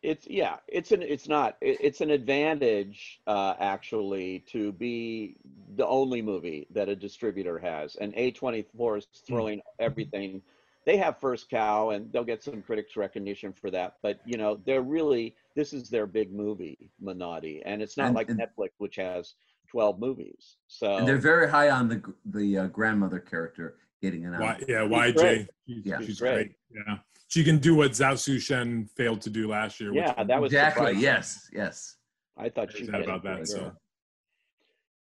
It's 0.01 0.27
yeah 0.27 0.57
it's 0.67 0.91
an 0.91 1.01
it's 1.01 1.27
not 1.27 1.57
it's 1.61 1.99
an 2.01 2.09
advantage 2.09 3.19
uh 3.27 3.53
actually 3.59 4.39
to 4.47 4.71
be 4.73 5.35
the 5.75 5.85
only 5.85 6.21
movie 6.21 6.65
that 6.71 6.87
a 6.87 6.95
distributor 6.95 7.59
has 7.59 7.95
and 7.97 8.13
a24 8.15 8.97
is 8.99 9.07
throwing 9.27 9.61
everything 9.79 10.41
they 10.85 10.95
have 10.95 11.19
first 11.19 11.49
cow 11.49 11.89
and 11.89 12.11
they'll 12.13 12.23
get 12.23 12.41
some 12.43 12.61
critics 12.61 12.95
recognition 12.95 13.51
for 13.51 13.69
that 13.69 13.95
but 14.01 14.19
you 14.25 14.37
know 14.37 14.57
they're 14.65 14.81
really 14.81 15.35
this 15.55 15.73
is 15.73 15.89
their 15.89 16.07
big 16.07 16.31
movie 16.31 16.89
minotti 17.01 17.61
and 17.65 17.81
it's 17.81 17.97
not 17.97 18.07
And- 18.07 18.15
like 18.15 18.29
and- 18.29 18.39
netflix 18.39 18.69
which 18.77 18.95
has 18.95 19.33
12 19.67 19.99
movies 19.99 20.55
so 20.67 20.95
and 20.95 21.07
they're 21.07 21.17
very 21.17 21.49
high 21.49 21.69
on 21.69 21.89
the 21.89 22.01
the 22.25 22.57
uh, 22.57 22.67
grandmother 22.67 23.19
character 23.19 23.75
getting 24.01 24.25
an 24.25 24.39
Y, 24.39 24.47
Oscar. 24.47 24.65
yeah, 24.71 24.81
She's 24.87 25.13
YJ. 25.13 25.15
great. 25.15 25.47
She's, 25.67 25.85
Yeah. 25.85 25.97
she's 25.97 26.07
She's 26.07 26.19
great. 26.21 26.33
great. 26.33 26.55
Yeah, 26.87 26.97
she 27.29 27.43
can 27.43 27.59
do 27.59 27.75
what 27.75 27.91
Zhao 27.91 28.13
Shuzhen 28.15 28.89
failed 28.97 29.21
to 29.21 29.29
do 29.29 29.47
last 29.47 29.79
year. 29.79 29.91
which 29.93 30.01
yeah 30.03 30.23
that 30.23 30.41
was 30.41 30.51
Exactly. 30.51 30.81
surprising. 30.87 31.01
Yes. 31.01 31.49
Yes. 31.53 31.95
i 32.37 32.49
thought 32.49 32.71
Very 32.71 32.79
she 32.81 32.85
sad 32.87 32.95
did 32.97 33.03
about 33.05 33.23
that, 33.23 33.47
so. 33.47 33.59
uh, 33.67 33.71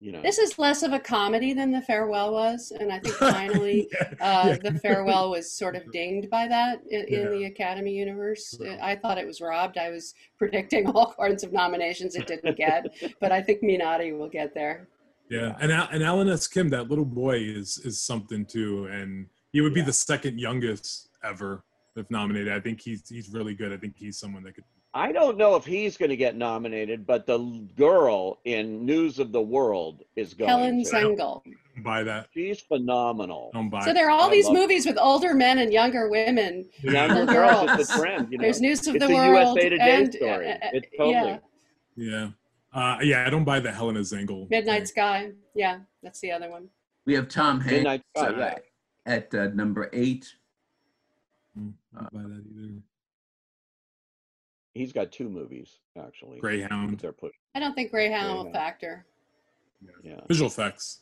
you 0.00 0.12
know 0.12 0.22
This 0.22 0.38
is 0.38 0.58
less 0.58 0.82
of 0.82 0.92
a 0.92 0.98
comedy 1.00 1.52
than 1.52 1.70
The 1.72 1.80
Farewell 1.82 2.32
was, 2.32 2.72
and 2.78 2.92
I 2.92 2.98
think 3.00 3.14
finally 3.38 3.88
yeah, 3.92 4.04
uh, 4.20 4.46
yeah. 4.48 4.70
The 4.70 4.78
Farewell 4.80 5.30
was 5.30 5.50
sort 5.50 5.76
of 5.76 5.90
dinged 5.92 6.28
by 6.30 6.46
that 6.48 6.80
in, 6.90 7.02
in 7.06 7.30
the 7.32 7.44
Academy 7.46 7.92
universe. 7.94 8.56
Yeah. 8.60 8.78
I 8.82 8.96
thought 8.96 9.18
it 9.18 9.26
was 9.26 9.40
robbed. 9.40 9.76
I 9.78 9.90
was 9.90 10.14
predicting 10.38 10.86
all 10.88 11.14
kinds 11.18 11.42
of 11.42 11.52
nominations 11.52 12.14
it 12.16 12.26
didn't 12.26 12.56
get, 12.56 12.86
but 13.20 13.32
I 13.32 13.40
think 13.42 13.62
Minati 13.62 14.16
will 14.16 14.28
get 14.28 14.54
there. 14.54 14.88
Yeah, 15.30 15.54
and 15.60 15.70
Al- 15.70 15.88
and 15.92 16.02
Alan 16.02 16.28
S. 16.28 16.46
Kim, 16.48 16.68
that 16.70 16.88
little 16.88 17.04
boy 17.04 17.36
is 17.38 17.78
is 17.84 18.00
something 18.00 18.44
too, 18.44 18.86
and 18.86 19.26
he 19.52 19.60
would 19.60 19.74
be 19.74 19.80
Yeah. 19.80 19.86
the 19.86 19.92
second 19.92 20.40
youngest 20.40 21.08
ever 21.22 21.62
if 21.96 22.10
nominated. 22.10 22.52
I 22.52 22.60
think 22.60 22.80
he's 22.80 23.08
he's 23.08 23.28
really 23.30 23.54
good. 23.54 23.72
I 23.72 23.76
think 23.76 23.94
he's 23.96 24.18
someone 24.18 24.42
that 24.44 24.54
could. 24.54 24.64
I 24.92 25.12
don't 25.12 25.38
know 25.38 25.54
if 25.54 25.64
he's 25.64 25.96
going 25.96 26.08
to 26.08 26.16
get 26.16 26.34
nominated, 26.36 27.06
but 27.06 27.24
the 27.24 27.38
girl 27.76 28.40
in 28.44 28.84
News 28.84 29.20
of 29.20 29.30
the 29.30 29.40
World 29.40 30.02
is 30.16 30.34
going. 30.34 30.48
Helen 30.48 30.82
to. 30.84 30.90
Zengel. 30.90 31.42
buy 31.84 32.02
that. 32.02 32.26
She's 32.34 32.60
phenomenal. 32.60 33.50
Don't 33.52 33.70
buy. 33.70 33.84
So 33.84 33.92
there 33.92 34.08
are 34.08 34.10
all 34.10 34.28
I 34.28 34.30
these 34.30 34.46
love- 34.46 34.54
movies 34.56 34.86
with 34.86 34.98
older 34.98 35.32
men 35.32 35.58
and 35.58 35.72
younger 35.72 36.08
women. 36.10 36.68
Younger 36.82 37.24
girls, 37.24 37.70
it's 37.78 37.94
a 37.94 37.98
trend. 38.00 38.32
You 38.32 38.38
know, 38.38 38.42
There's 38.42 38.60
News 38.60 38.84
of 38.88 38.96
it's 38.96 39.06
the 39.06 39.12
a 39.12 39.14
World 39.14 39.56
USA 39.58 39.68
Today 39.68 39.94
and 39.96 40.12
story. 40.12 40.48
uh, 40.48 40.54
uh, 40.54 40.58
It's 40.72 40.88
totally. 40.98 41.14
yeah, 41.14 41.38
yeah, 41.94 42.28
uh, 42.72 42.98
yeah. 43.02 43.24
I 43.26 43.30
don't 43.30 43.44
buy 43.44 43.60
the 43.60 43.70
Helena 43.70 44.00
Zengel. 44.00 44.50
Midnight 44.50 44.78
thing. 44.78 44.86
Sky. 44.86 45.30
Yeah, 45.54 45.78
that's 46.02 46.18
the 46.20 46.32
other 46.32 46.50
one. 46.50 46.68
We 47.06 47.14
have 47.14 47.28
Tom 47.28 47.60
Hanks 47.60 47.74
Midnight 47.76 48.02
Sky, 48.16 48.26
uh, 48.26 48.38
yeah. 48.38 48.58
at 49.06 49.32
uh, 49.36 49.46
number 49.54 49.88
eight. 49.92 50.34
Mm, 51.58 51.72
I 51.96 52.00
don't 52.00 52.12
buy 52.12 52.22
that 52.22 52.44
either. 52.54 52.82
He's 54.74 54.92
got 54.92 55.10
two 55.10 55.28
movies 55.28 55.78
actually. 55.98 56.36
that 56.36 56.40
Greyhound, 56.42 56.98
They're 57.00 57.12
put. 57.12 57.32
I 57.54 57.60
don't 57.60 57.74
think 57.74 57.90
Greyhound 57.90 58.28
will 58.28 58.44
Greyhound. 58.44 58.54
factor. 58.54 59.06
Yeah. 60.02 60.20
visual 60.28 60.48
effects. 60.48 61.00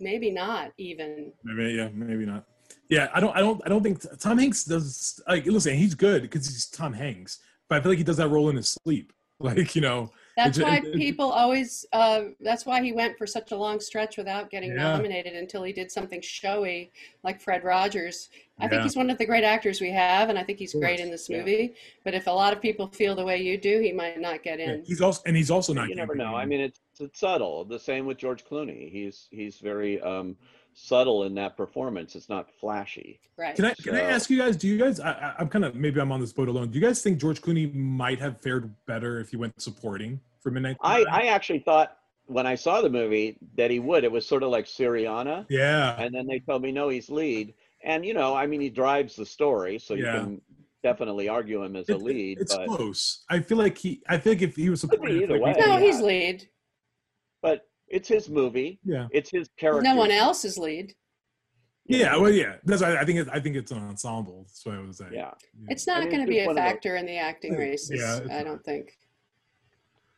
Maybe 0.00 0.30
not 0.30 0.72
even. 0.78 1.32
Maybe 1.44 1.72
yeah, 1.74 1.88
maybe 1.92 2.24
not. 2.26 2.44
Yeah, 2.88 3.08
I 3.14 3.20
don't, 3.20 3.36
I 3.36 3.40
don't, 3.40 3.60
I 3.64 3.68
don't 3.68 3.82
think 3.82 4.00
Tom 4.20 4.38
Hanks 4.38 4.64
does. 4.64 5.20
Like, 5.28 5.46
listen, 5.46 5.74
he's 5.74 5.94
good 5.94 6.22
because 6.22 6.46
he's 6.46 6.66
Tom 6.66 6.92
Hanks, 6.92 7.40
but 7.68 7.78
I 7.78 7.80
feel 7.82 7.90
like 7.92 7.98
he 7.98 8.04
does 8.04 8.16
that 8.18 8.28
role 8.28 8.48
in 8.50 8.56
his 8.56 8.70
sleep. 8.70 9.12
Like, 9.40 9.74
you 9.74 9.82
know, 9.82 10.10
That's 10.36 10.58
why 10.58 10.78
it- 10.78 10.84
it- 10.86 10.94
people 10.94 11.30
always. 11.30 11.86
Uh, 11.92 12.24
that's 12.40 12.66
why 12.66 12.82
he 12.82 12.92
went 12.92 13.16
for 13.16 13.26
such 13.26 13.52
a 13.52 13.56
long 13.56 13.78
stretch 13.80 14.16
without 14.16 14.50
getting 14.50 14.70
Yeah. 14.70 14.82
nominated 14.82 15.34
until 15.34 15.62
he 15.62 15.72
did 15.72 15.92
something 15.92 16.20
showy 16.20 16.90
like 17.22 17.40
Fred 17.40 17.62
Rogers. 17.62 18.30
I 18.58 18.68
think 18.68 18.82
he's 18.82 18.96
one 18.96 19.10
of 19.10 19.18
the 19.18 19.26
great 19.26 19.42
actors 19.42 19.80
we 19.80 19.90
have, 19.90 20.28
and 20.28 20.38
I 20.38 20.44
think 20.44 20.58
he's 20.60 20.74
great 20.74 21.00
in 21.00 21.10
this 21.10 21.28
yeah. 21.28 21.38
movie. 21.38 21.74
But 22.04 22.14
if 22.14 22.26
a 22.28 22.30
lot 22.30 22.52
of 22.52 22.60
people 22.62 22.86
feel 22.88 23.14
the 23.16 23.24
way 23.24 23.42
you 23.42 23.58
do, 23.58 23.80
he 23.80 23.92
might 23.92 24.20
not 24.20 24.42
get 24.42 24.58
yeah, 24.60 24.74
in. 24.74 24.84
he's 24.84 25.00
also, 25.00 25.22
and 25.26 25.36
he's 25.36 25.50
also 25.50 25.72
not. 25.72 25.88
You 25.88 25.96
never 25.96 26.14
know. 26.14 26.34
I 26.34 26.44
mean, 26.46 26.60
it's, 26.60 26.80
it's 27.00 27.18
subtle. 27.20 27.64
The 27.64 27.78
same 27.78 28.06
with 28.06 28.18
George 28.18 28.44
Clooney. 28.44 28.90
He's 28.90 29.28
he's 29.30 29.58
very 29.58 30.00
um, 30.00 30.36
subtle 30.74 31.24
in 31.24 31.34
that 31.36 31.56
performance. 31.56 32.14
It's 32.16 32.28
not 32.28 32.48
flashy. 32.60 33.20
Right. 33.36 33.54
Can 33.56 33.64
I 33.66 33.74
can 33.74 33.94
I 33.94 34.00
ask 34.02 34.28
you 34.30 34.38
guys? 34.38 34.56
Do 34.56 34.68
you 34.68 34.76
guys? 34.78 35.00
I, 35.00 35.10
I- 35.12 35.34
I'm 35.38 35.48
kind 35.48 35.64
of 35.64 35.74
maybe 35.74 36.00
I'm 36.00 36.12
on 36.12 36.20
this 36.20 36.32
boat 36.32 36.48
alone. 36.48 36.70
Do 36.70 36.78
you 36.78 36.84
guys 36.84 37.02
think 37.02 37.18
George 37.18 37.40
Clooney 37.40 37.72
might 37.74 38.18
have 38.20 38.40
fared 38.40 38.74
better 38.86 39.20
if 39.20 39.30
he 39.30 39.36
went 39.36 39.60
supporting 39.60 40.20
for 40.40 40.50
Midnight? 40.50 40.76
I 40.82 41.04
I 41.10 41.22
actually 41.26 41.60
thought 41.60 41.96
when 42.26 42.46
I 42.46 42.54
saw 42.54 42.80
the 42.80 42.90
movie 42.90 43.36
that 43.56 43.70
he 43.70 43.78
would. 43.78 44.04
It 44.04 44.12
was 44.12 44.26
sort 44.26 44.42
of 44.42 44.50
like 44.50 44.66
Syriana. 44.66 45.46
yeah, 45.48 46.00
and 46.00 46.14
then 46.14 46.26
they 46.26 46.40
told 46.40 46.62
me 46.62 46.72
no 46.72 46.88
he's 46.88 47.08
lead 47.10 47.54
and 47.86 48.02
you 48.06 48.14
know 48.14 48.34
i 48.34 48.46
mean 48.46 48.62
he 48.62 48.70
drives 48.70 49.14
the 49.14 49.26
story 49.26 49.78
so 49.78 49.92
you 49.92 50.04
Yeah. 50.04 50.20
can 50.20 50.40
definitely 50.82 51.28
argue 51.28 51.62
him 51.62 51.76
as 51.76 51.86
a 51.90 51.92
It- 51.92 51.96
it- 51.96 52.02
lead 52.02 52.38
it's 52.40 52.56
but 52.56 52.66
close. 52.66 53.24
I 53.28 53.40
feel 53.40 53.58
like 53.58 53.76
he. 53.76 54.02
I 54.08 54.16
think 54.16 54.40
if 54.40 54.56
he 54.56 54.70
was 54.70 54.80
Could 54.80 54.90
be 54.90 54.96
supporting, 54.96 55.22
either 55.22 55.38
like 55.38 55.56
way. 55.56 55.62
no, 55.66 55.76
he's 55.76 56.00
lead. 56.00 56.48
but 57.42 57.66
it's 57.88 58.08
his 58.08 58.28
movie 58.28 58.78
yeah, 58.84 59.06
it's 59.12 59.30
his 59.30 59.48
character 59.56 59.82
No 59.82 59.94
one 59.96 60.10
else's 60.10 60.56
lead. 60.58 60.94
yeah. 61.86 62.16
Well, 62.16 62.30
yeah. 62.32 62.56
That's 62.64 62.80
why 62.82 62.96
I 62.96 63.04
think. 63.04 63.18
It, 63.20 63.28
I 63.30 63.40
think 63.40 63.56
it's 63.56 63.70
an 63.72 63.78
ensemble. 63.78 64.44
That's 64.48 64.64
what 64.64 64.74
I 64.76 64.78
was 64.80 64.98
saying. 64.98 65.12
yeah 65.12 65.32
It's 65.68 65.86
not 65.86 66.00
mean, 66.00 66.10
going 66.10 66.22
to 66.22 66.26
be 66.28 66.40
a 66.40 66.46
one 66.46 66.56
of 66.56 66.64
those- 66.64 66.72
factor 66.72 66.96
in 66.96 67.04
the 67.06 67.16
acting 67.18 67.52
Yeah, 67.52 67.58
races. 67.58 67.90
it's 67.90 68.30
I 68.30 68.42
don't 68.42 68.64
think. 68.64 68.96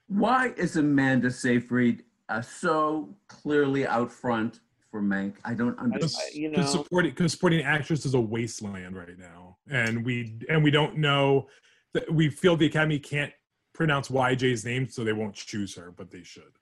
Why 0.09 0.53
is 0.57 0.77
Amanda 0.77 1.31
Seyfried 1.31 2.05
uh, 2.29 2.41
so 2.41 3.15
clearly 3.29 3.87
out 3.87 4.13
front 4.13 4.61
for 4.91 5.03
Mank? 5.03 5.35
I 5.45 5.55
don't 5.55 5.77
understand. 5.79 6.31
I- 6.33 6.39
you 6.39 6.51
Because 6.51 6.75
know 6.75 6.83
supporting 6.83 7.11
because 7.11 7.33
supporting 7.33 7.63
actress 7.63 8.07
is 8.07 8.15
a 8.15 8.21
wasteland 8.21 8.97
right 8.97 9.19
now, 9.19 9.57
and 9.69 10.05
we 10.05 10.39
and 10.49 10.63
we 10.63 10.71
don't 10.71 10.97
know 10.99 11.49
that 11.95 12.13
we 12.13 12.29
feel 12.31 12.57
the 12.57 12.67
Academy 12.67 12.99
can't 13.01 13.33
pronounce 13.75 14.09
YJ's 14.09 14.65
name, 14.65 14.89
so 14.89 15.03
they 15.03 15.13
won't 15.13 15.35
choose 15.35 15.75
her, 15.75 15.91
but 15.91 16.11
they 16.11 16.23
should. 16.23 16.53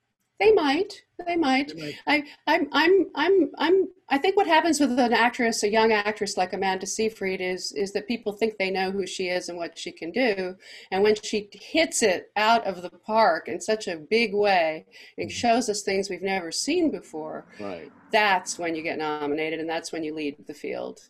They 0.44 0.52
might. 0.52 1.02
They 1.26 1.36
might. 1.36 1.72
I, 2.06 2.24
I'm, 2.46 2.68
I'm, 2.72 3.06
I'm, 3.14 3.50
I'm. 3.58 3.88
I 4.08 4.18
think 4.18 4.36
what 4.36 4.46
happens 4.46 4.80
with 4.80 4.98
an 4.98 5.12
actress, 5.12 5.62
a 5.62 5.70
young 5.70 5.92
actress 5.92 6.36
like 6.36 6.52
Amanda 6.52 6.86
Seyfried, 6.86 7.40
is 7.40 7.72
is 7.72 7.92
that 7.92 8.08
people 8.08 8.32
think 8.32 8.58
they 8.58 8.70
know 8.70 8.90
who 8.90 9.06
she 9.06 9.28
is 9.28 9.48
and 9.48 9.56
what 9.56 9.78
she 9.78 9.92
can 9.92 10.10
do, 10.10 10.56
and 10.90 11.02
when 11.02 11.14
she 11.22 11.48
hits 11.52 12.02
it 12.02 12.30
out 12.36 12.66
of 12.66 12.82
the 12.82 12.90
park 12.90 13.48
in 13.48 13.60
such 13.60 13.88
a 13.88 13.96
big 13.96 14.34
way, 14.34 14.86
it 15.16 15.30
shows 15.30 15.68
us 15.68 15.82
things 15.82 16.10
we've 16.10 16.22
never 16.22 16.50
seen 16.52 16.90
before. 16.90 17.46
right 17.60 17.90
That's 18.12 18.58
when 18.58 18.74
you 18.74 18.82
get 18.82 18.98
nominated, 18.98 19.60
and 19.60 19.68
that's 19.68 19.92
when 19.92 20.04
you 20.04 20.14
lead 20.14 20.36
the 20.46 20.54
field. 20.54 21.00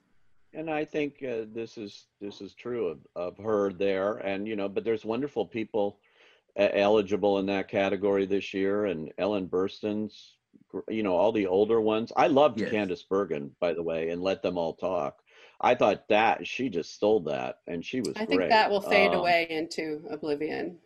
and 0.53 0.70
i 0.70 0.85
think 0.85 1.14
uh, 1.25 1.44
this 1.53 1.77
is 1.77 2.07
this 2.20 2.40
is 2.40 2.55
true 2.55 2.87
of, 2.92 2.99
of 3.16 3.37
her 3.38 3.73
there 3.73 4.12
and 4.18 4.47
you 4.47 4.57
know 4.57 4.68
but 4.68 4.85
there's 4.85 5.05
wonderful 5.05 5.44
people 5.47 5.99
uh, 6.59 6.69
eligible 6.73 7.38
in 7.38 7.47
that 7.47 7.69
category 7.69 8.27
this 8.27 8.55
year 8.55 8.87
and 8.87 9.12
ellen 9.19 9.49
Burstyn's, 9.49 10.37
you 10.88 11.03
know 11.03 11.14
all 11.14 11.31
the 11.33 11.47
older 11.47 11.81
ones 11.81 12.12
i 12.17 12.27
loved 12.27 12.61
Yes. 12.61 12.71
candice 12.71 13.09
bergen 13.09 13.51
by 13.61 13.73
the 13.73 13.83
way 13.83 14.11
and 14.11 14.23
let 14.23 14.43
them 14.43 14.59
all 14.59 14.75
talk 14.75 15.19
i 15.61 15.73
thought 15.75 16.09
that 16.09 16.47
she 16.47 16.69
just 16.69 16.95
stole 16.95 17.21
that 17.21 17.59
and 17.69 17.85
she 17.85 18.01
was 18.01 18.17
I 18.17 18.25
think 18.25 18.38
great. 18.40 18.49
that 18.51 18.71
will 18.71 18.81
fade 18.81 19.12
Um, 19.12 19.21
away 19.21 19.47
into 19.51 20.03
oblivion. 20.11 20.79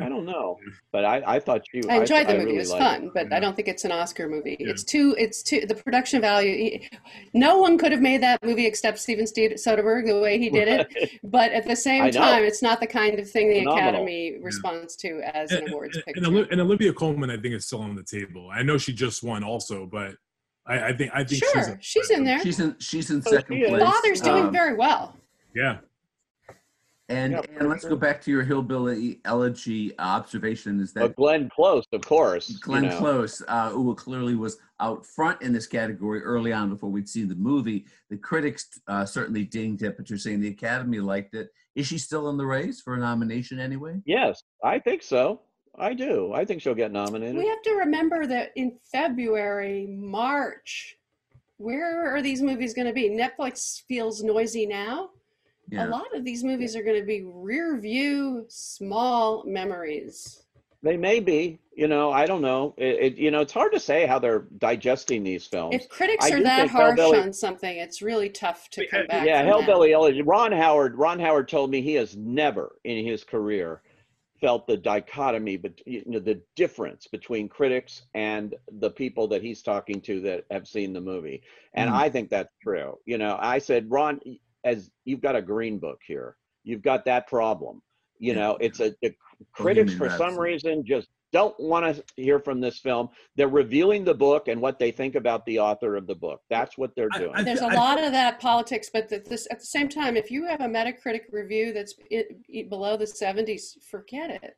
I 0.00 0.08
don't 0.08 0.24
know, 0.24 0.58
but 0.92 1.04
I, 1.04 1.22
I 1.36 1.38
thought 1.38 1.62
she. 1.70 1.80
I 1.88 1.98
enjoyed 2.00 2.26
the 2.26 2.32
movie. 2.34 2.44
really 2.46 2.56
it 2.56 2.58
was 2.58 2.70
liked 2.70 2.82
fun, 2.84 3.10
but 3.14 3.28
Yeah. 3.30 3.36
I 3.36 3.40
don't 3.40 3.54
think 3.54 3.68
it's 3.68 3.84
an 3.84 3.92
Oscar 3.92 4.28
movie. 4.28 4.56
Yeah. 4.58 4.70
It's 4.70 4.82
too. 4.82 5.14
It's 5.16 5.42
too. 5.42 5.66
The 5.66 5.74
production 5.76 6.20
value. 6.20 6.80
No 7.32 7.58
one 7.58 7.78
could 7.78 7.92
have 7.92 8.00
made 8.00 8.22
that 8.22 8.42
movie 8.44 8.66
except 8.66 8.98
Steven 8.98 9.26
Ste- 9.26 9.54
Soderbergh 9.56 10.06
the 10.06 10.18
way 10.20 10.38
he 10.38 10.50
did 10.50 10.66
it. 10.68 11.10
But 11.22 11.52
at 11.52 11.66
the 11.66 11.76
same 11.76 12.10
time, 12.10 12.42
it's 12.44 12.60
not 12.62 12.80
the 12.80 12.86
kind 12.86 13.18
of 13.18 13.30
thing 13.30 13.48
the 13.50 13.60
Phenomenal. 13.60 13.78
Academy 13.88 14.38
responds 14.42 14.96
to 14.96 15.20
as 15.34 15.52
an 15.52 15.58
And, 15.64 15.68
awards 15.72 15.96
and, 15.96 16.04
picture. 16.04 16.24
and, 16.24 16.36
and 16.50 16.60
Olivia 16.60 16.92
Colman, 16.92 17.30
I 17.30 17.36
think, 17.36 17.54
is 17.54 17.66
still 17.66 17.80
on 17.80 17.94
the 17.94 18.02
table. 18.02 18.50
I 18.52 18.62
know 18.62 18.76
she 18.78 18.92
just 18.92 19.22
won 19.22 19.42
also, 19.44 19.86
but 19.86 20.16
I, 20.66 20.88
I 20.88 20.92
think 20.96 21.10
I 21.14 21.18
think 21.24 21.42
she's, 21.44 21.50
sure, 21.50 21.78
she's 21.80 22.10
in 22.10 22.24
there. 22.24 22.40
She's 22.40 22.58
in 22.58 22.74
she's 22.78 23.10
in 23.10 23.22
second 23.22 23.56
she 23.62 23.68
place. 23.68 23.82
Father's 23.82 24.20
doing 24.20 24.44
Um, 24.46 24.52
very 24.52 24.74
well. 24.74 25.16
Yeah, 25.54 25.78
And, 27.08 27.32
Yeah, 27.32 27.42
and 27.58 27.68
let's 27.68 27.84
go 27.84 27.96
back 27.96 28.22
to 28.22 28.30
your 28.30 28.42
hillbilly 28.42 29.20
elegy 29.26 29.92
observation 29.98 30.80
is 30.80 30.92
that 30.94 31.00
But 31.00 31.16
Glenn 31.16 31.50
Close, 31.54 31.84
of 31.92 32.00
course. 32.00 32.48
you 32.48 32.58
Glenn 32.60 32.84
know. 32.84 32.98
Close, 32.98 33.42
uh, 33.46 33.70
who 33.70 33.94
clearly 33.94 34.34
was 34.34 34.58
out 34.80 35.04
front 35.04 35.42
in 35.42 35.52
this 35.52 35.66
category 35.66 36.22
early 36.22 36.52
on 36.52 36.70
before 36.70 36.88
we'd 36.90 37.08
seen 37.08 37.28
the 37.28 37.34
movie. 37.34 37.84
The 38.08 38.16
critics 38.16 38.80
uh, 38.88 39.04
certainly 39.04 39.44
dinged 39.44 39.82
it, 39.82 39.96
but 39.96 40.08
you're 40.08 40.18
saying 40.18 40.40
the 40.40 40.48
Academy 40.48 40.98
liked 41.00 41.34
it. 41.34 41.50
Is 41.74 41.86
she 41.86 41.98
still 41.98 42.30
in 42.30 42.36
the 42.36 42.46
race 42.46 42.80
for 42.80 42.94
a 42.94 42.98
nomination 42.98 43.58
anyway? 43.58 44.00
Yes, 44.06 44.42
I 44.62 44.78
think 44.78 45.02
so. 45.02 45.42
I 45.76 45.92
do. 45.92 46.32
I 46.32 46.44
think 46.44 46.62
she'll 46.62 46.74
get 46.74 46.92
nominated. 46.92 47.36
We 47.36 47.48
have 47.48 47.62
to 47.62 47.72
remember 47.72 48.26
that 48.26 48.52
in 48.54 48.78
February, 48.92 49.86
March, 49.88 50.96
where 51.56 52.14
are 52.14 52.22
these 52.22 52.40
movies 52.42 52.74
going 52.74 52.86
to 52.86 52.92
be? 52.92 53.10
Netflix 53.10 53.82
feels 53.88 54.22
noisy 54.22 54.66
now. 54.66 55.10
A 55.78 55.86
lot 55.88 56.14
of 56.14 56.24
these 56.24 56.44
movies 56.44 56.76
are 56.76 56.82
going 56.82 57.00
to 57.00 57.06
be 57.06 57.22
rear 57.24 57.78
view, 57.78 58.44
small 58.48 59.44
memories. 59.46 60.42
They 60.82 60.96
may 60.96 61.20
be. 61.20 61.58
You 61.76 61.88
know, 61.88 62.12
I 62.12 62.26
don't 62.26 62.42
know. 62.42 62.74
It, 62.76 63.14
it, 63.14 63.16
you 63.16 63.30
know, 63.32 63.40
it's 63.40 63.52
hard 63.52 63.72
to 63.72 63.80
say 63.80 64.06
how 64.06 64.18
they're 64.20 64.46
digesting 64.58 65.24
these 65.24 65.46
films. 65.46 65.74
If 65.74 65.88
critics 65.88 66.24
I 66.26 66.34
are 66.36 66.42
that 66.42 66.58
think 66.60 66.70
harsh 66.70 66.98
Hillbilly- 66.98 67.20
on 67.20 67.32
something, 67.32 67.76
it's 67.78 68.00
really 68.02 68.28
tough 68.28 68.68
to 68.70 68.86
come 68.86 69.06
back. 69.08 69.26
yeah, 69.26 69.40
from 69.40 69.46
that. 69.48 69.64
Hillbilly 69.66 69.92
Elegy. 69.92 70.22
Ron 70.22 70.52
Howard. 70.52 70.94
Ron 70.96 71.18
Howard 71.18 71.48
told 71.48 71.70
me 71.70 71.80
he 71.80 71.94
has 71.94 72.16
never 72.16 72.76
in 72.84 73.04
his 73.04 73.24
career 73.24 73.82
felt 74.40 74.66
the 74.66 74.76
dichotomy, 74.76 75.56
but 75.56 75.80
you 75.86 76.02
know, 76.06 76.18
the 76.20 76.40
difference 76.54 77.06
between 77.06 77.48
critics 77.48 78.02
and 78.14 78.54
the 78.78 78.90
people 78.90 79.26
that 79.26 79.42
he's 79.42 79.62
talking 79.62 80.00
to 80.02 80.20
that 80.20 80.44
have 80.50 80.68
seen 80.68 80.92
the 80.92 81.00
movie. 81.00 81.42
And 81.72 81.88
Mm. 81.90 81.94
I 81.94 82.08
think 82.10 82.28
that's 82.28 82.52
true. 82.62 82.98
You 83.06 83.16
know, 83.18 83.38
I 83.40 83.58
said, 83.58 83.90
Ron, 83.90 84.20
as 84.64 84.90
you've 85.04 85.20
got 85.20 85.36
a 85.36 85.42
green 85.42 85.78
book 85.78 86.00
here, 86.06 86.36
you've 86.64 86.82
got 86.82 87.04
that 87.04 87.26
problem. 87.26 87.82
You 88.18 88.32
Yeah. 88.32 88.38
know, 88.40 88.56
it's 88.60 88.80
a 88.80 88.94
the 89.02 89.14
critics 89.52 89.94
for 89.94 90.08
some 90.08 90.38
reason 90.38 90.84
just 90.86 91.08
don't 91.32 91.58
want 91.58 91.96
to 91.96 92.04
hear 92.16 92.38
from 92.38 92.60
this 92.60 92.78
film. 92.78 93.08
They're 93.34 93.48
reviewing 93.48 94.04
the 94.04 94.14
book 94.14 94.46
and 94.46 94.60
what 94.60 94.78
they 94.78 94.92
think 94.92 95.16
about 95.16 95.44
the 95.46 95.58
author 95.58 95.96
of 95.96 96.06
the 96.06 96.14
book. 96.14 96.40
That's 96.48 96.78
what 96.78 96.94
they're 96.94 97.08
doing. 97.08 97.32
I- 97.34 97.42
There's 97.42 97.60
a 97.60 97.66
I- 97.66 97.74
lot 97.74 98.02
of 98.02 98.12
that 98.12 98.38
politics, 98.40 98.88
but 98.92 99.08
the, 99.08 99.18
this, 99.18 99.48
at 99.50 99.58
the 99.58 99.66
same 99.66 99.88
time, 99.88 100.16
if 100.16 100.30
you 100.30 100.46
have 100.46 100.60
a 100.60 100.66
Metacritic 100.68 101.22
review 101.32 101.72
that's 101.72 101.94
it, 102.08 102.28
it- 102.48 102.70
below 102.70 102.96
the 102.96 103.04
70s, 103.06 103.82
forget 103.82 104.30
it. 104.30 104.56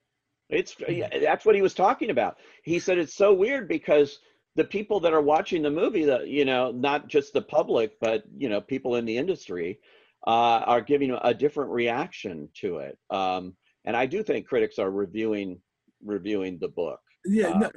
It's 0.50 0.76
yeah, 0.88 1.08
that's 1.18 1.44
what 1.44 1.54
he 1.56 1.62
was 1.62 1.74
talking 1.74 2.10
about. 2.10 2.36
He 2.62 2.78
said 2.78 2.98
it's 2.98 3.14
so 3.14 3.32
weird 3.32 3.68
because 3.68 4.20
the 4.54 4.62
people 4.64 5.00
that 5.00 5.12
are 5.14 5.20
watching 5.22 5.60
the 5.62 5.70
movie, 5.70 6.04
that 6.04 6.28
you 6.28 6.44
know, 6.44 6.70
not 6.70 7.08
just 7.08 7.32
the 7.32 7.42
public, 7.42 7.98
but 8.00 8.22
you 8.36 8.48
know, 8.48 8.60
people 8.60 8.94
in 8.96 9.04
the 9.06 9.16
industry, 9.16 9.80
uh, 10.26 10.62
are 10.66 10.80
giving 10.80 11.16
a 11.22 11.32
different 11.32 11.70
reaction 11.70 12.48
to 12.60 12.78
it. 12.78 12.98
Um, 13.10 13.54
and 13.84 13.96
I 13.96 14.06
do 14.06 14.22
think 14.22 14.46
critics 14.46 14.78
are 14.78 14.90
reviewing 14.90 15.60
reviewing 16.04 16.58
the 16.60 16.68
book. 16.68 17.00
yeah. 17.24 17.48
Uh, 17.48 17.58
no, 17.58 17.70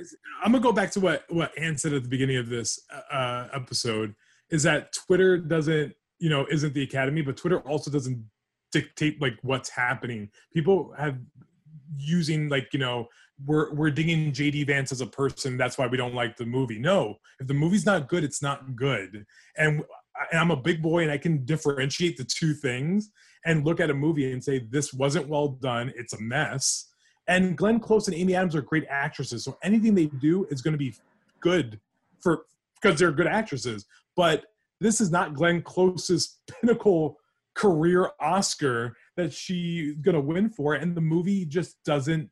I'm 0.43 0.51
gonna 0.51 0.63
go 0.63 0.71
back 0.71 0.91
to 0.91 0.99
what 0.99 1.23
what 1.29 1.51
Anne 1.57 1.77
said 1.77 1.93
at 1.93 2.03
the 2.03 2.09
beginning 2.09 2.37
of 2.37 2.49
this 2.49 2.79
uh, 3.11 3.47
episode. 3.53 4.15
Is 4.49 4.63
that 4.63 4.93
Twitter 4.93 5.37
doesn't, 5.37 5.93
you 6.17 6.29
know, 6.29 6.47
isn't 6.49 6.73
the 6.73 6.81
Academy, 6.81 7.21
but 7.21 7.37
Twitter 7.37 7.59
also 7.59 7.91
doesn't 7.91 8.23
dictate 8.71 9.21
like 9.21 9.37
what's 9.43 9.69
happening. 9.69 10.29
People 10.53 10.93
have 10.97 11.17
using 11.97 12.49
like 12.49 12.69
you 12.73 12.79
know 12.79 13.07
we're 13.45 13.73
we're 13.73 13.91
digging 13.91 14.31
JD 14.31 14.67
Vance 14.67 14.91
as 14.91 15.01
a 15.01 15.07
person. 15.07 15.57
That's 15.57 15.77
why 15.77 15.87
we 15.87 15.97
don't 15.97 16.15
like 16.15 16.35
the 16.35 16.45
movie. 16.45 16.79
No, 16.79 17.15
if 17.39 17.47
the 17.47 17.53
movie's 17.53 17.85
not 17.85 18.09
good, 18.09 18.23
it's 18.23 18.41
not 18.41 18.75
good. 18.75 19.25
And 19.57 19.83
I'm 20.33 20.51
a 20.51 20.57
big 20.57 20.81
boy, 20.81 21.03
and 21.03 21.11
I 21.11 21.17
can 21.17 21.45
differentiate 21.45 22.17
the 22.17 22.25
two 22.25 22.53
things 22.53 23.11
and 23.45 23.65
look 23.65 23.79
at 23.79 23.89
a 23.89 23.93
movie 23.93 24.31
and 24.31 24.43
say 24.43 24.59
this 24.69 24.93
wasn't 24.93 25.27
well 25.27 25.49
done. 25.49 25.93
It's 25.95 26.13
a 26.13 26.21
mess. 26.21 26.89
And 27.27 27.57
Glenn 27.57 27.79
Close 27.79 28.07
and 28.07 28.15
Amy 28.15 28.35
Adams 28.35 28.55
are 28.55 28.61
great 28.61 28.85
actresses, 28.89 29.43
so 29.43 29.57
anything 29.63 29.93
they 29.95 30.07
do 30.07 30.45
is 30.49 30.61
going 30.61 30.73
to 30.73 30.77
be 30.77 30.95
good 31.39 31.79
for 32.19 32.43
because 32.81 32.99
they're 32.99 33.11
good 33.11 33.27
actresses. 33.27 33.85
But 34.15 34.45
this 34.81 34.99
is 34.99 35.11
not 35.11 35.33
Glenn 35.33 35.61
Close's 35.61 36.39
pinnacle 36.49 37.17
career 37.53 38.09
Oscar 38.19 38.95
that 39.17 39.33
she's 39.33 39.95
going 39.97 40.15
to 40.15 40.21
win 40.21 40.49
for, 40.49 40.73
and 40.75 40.95
the 40.95 41.01
movie 41.01 41.45
just 41.45 41.77
doesn't 41.83 42.29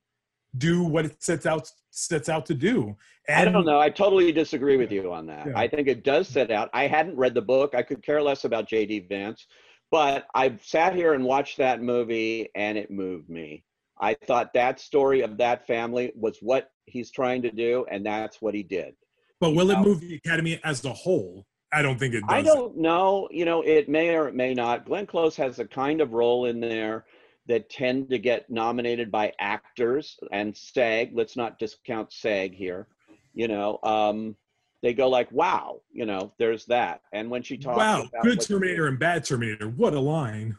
do 0.57 0.83
what 0.83 1.05
it 1.05 1.21
sets 1.21 1.45
out 1.45 1.71
sets 1.91 2.29
out 2.29 2.45
to 2.45 2.53
do. 2.53 2.95
And 3.27 3.49
I 3.49 3.51
don't 3.51 3.65
know. 3.65 3.79
I 3.79 3.89
totally 3.89 4.31
disagree 4.31 4.77
with 4.77 4.91
you 4.91 5.11
on 5.11 5.25
that. 5.27 5.47
Yeah. 5.47 5.53
I 5.55 5.67
think 5.67 5.87
it 5.87 6.03
does 6.03 6.27
set 6.27 6.51
out. 6.51 6.69
I 6.73 6.87
hadn't 6.87 7.17
read 7.17 7.33
the 7.33 7.41
book. 7.41 7.75
I 7.75 7.81
could 7.81 8.03
care 8.03 8.21
less 8.21 8.45
about 8.45 8.69
JD 8.69 9.09
Vance, 9.09 9.47
but 9.91 10.27
I've 10.33 10.63
sat 10.63 10.95
here 10.95 11.13
and 11.13 11.23
watched 11.23 11.57
that 11.57 11.81
movie 11.81 12.49
and 12.55 12.77
it 12.77 12.91
moved 12.91 13.29
me. 13.29 13.63
I 13.99 14.13
thought 14.13 14.53
that 14.53 14.79
story 14.79 15.21
of 15.21 15.37
that 15.37 15.65
family 15.65 16.11
was 16.15 16.37
what 16.41 16.69
he's 16.85 17.09
trying 17.11 17.41
to 17.41 17.51
do, 17.51 17.85
and 17.89 18.05
that's 18.05 18.41
what 18.41 18.53
he 18.53 18.61
did. 18.63 18.93
But 19.39 19.55
will 19.55 19.71
it 19.71 19.75
know. 19.75 19.85
move 19.85 20.01
the 20.01 20.15
Academy 20.15 20.59
as 20.63 20.85
a 20.85 20.93
whole? 20.93 21.45
I 21.73 21.81
don't 21.81 21.99
think 21.99 22.13
it 22.13 22.21
does. 22.21 22.29
I 22.29 22.41
don't 22.41 22.77
know. 22.77 23.27
You 23.31 23.45
know, 23.45 23.61
it 23.61 23.89
may 23.89 24.15
or 24.15 24.27
it 24.27 24.35
may 24.35 24.53
not. 24.53 24.85
Glenn 24.85 25.05
Close 25.05 25.35
has 25.35 25.59
a 25.59 25.65
kind 25.65 25.99
of 25.99 26.13
role 26.13 26.45
in 26.45 26.59
there 26.59 27.05
that 27.47 27.69
tend 27.69 28.09
to 28.09 28.19
get 28.19 28.49
nominated 28.49 29.11
by 29.11 29.33
actors 29.39 30.19
and 30.31 30.55
SAG. 30.55 31.11
Let's 31.13 31.35
not 31.35 31.59
discount 31.59 32.11
SAG 32.11 32.53
here. 32.53 32.87
You 33.33 33.47
know, 33.47 33.79
um, 33.83 34.35
they 34.81 34.93
go 34.93 35.07
like, 35.09 35.31
"Wow," 35.31 35.81
you 35.91 36.05
know, 36.05 36.33
there's 36.37 36.65
that. 36.65 37.01
And 37.13 37.29
when 37.29 37.43
she 37.43 37.57
talks, 37.57 37.77
Wow, 37.77 38.03
about 38.03 38.23
good 38.23 38.41
Terminator 38.41 38.87
and 38.87 38.99
bad 38.99 39.23
Terminator. 39.23 39.69
What 39.69 39.93
a 39.93 39.99
line. 39.99 40.57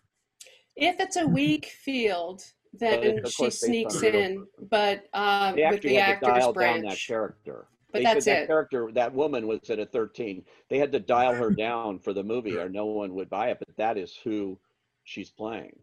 If 0.76 1.00
it's 1.00 1.16
a 1.16 1.26
weak 1.26 1.66
field, 1.84 2.42
then 2.72 3.24
of 3.24 3.32
she 3.32 3.50
sneaks 3.50 4.02
in. 4.02 4.46
But 4.70 5.04
um, 5.12 5.56
they 5.56 5.68
with 5.70 5.82
the 5.82 5.94
had 5.94 6.20
to 6.20 6.28
actors 6.28 6.42
dial 6.44 6.52
down 6.52 6.74
that 6.76 6.82
branch, 6.82 7.06
character. 7.06 7.66
But 7.92 7.98
they 7.98 8.04
that's 8.04 8.24
said 8.24 8.36
that 8.36 8.42
it. 8.42 8.46
character, 8.46 8.90
that 8.92 9.14
woman 9.14 9.46
was 9.46 9.70
at 9.70 9.78
a 9.78 9.86
13. 9.86 10.44
They 10.68 10.78
had 10.78 10.92
to 10.92 11.00
dial 11.00 11.34
her 11.34 11.50
down 11.50 11.98
for 11.98 12.12
the 12.12 12.22
movie, 12.22 12.58
or 12.58 12.68
no 12.68 12.86
one 12.86 13.14
would 13.14 13.30
buy 13.30 13.48
it. 13.48 13.58
But 13.58 13.76
that 13.76 13.96
is 13.96 14.14
who 14.22 14.58
she's 15.04 15.30
playing. 15.30 15.78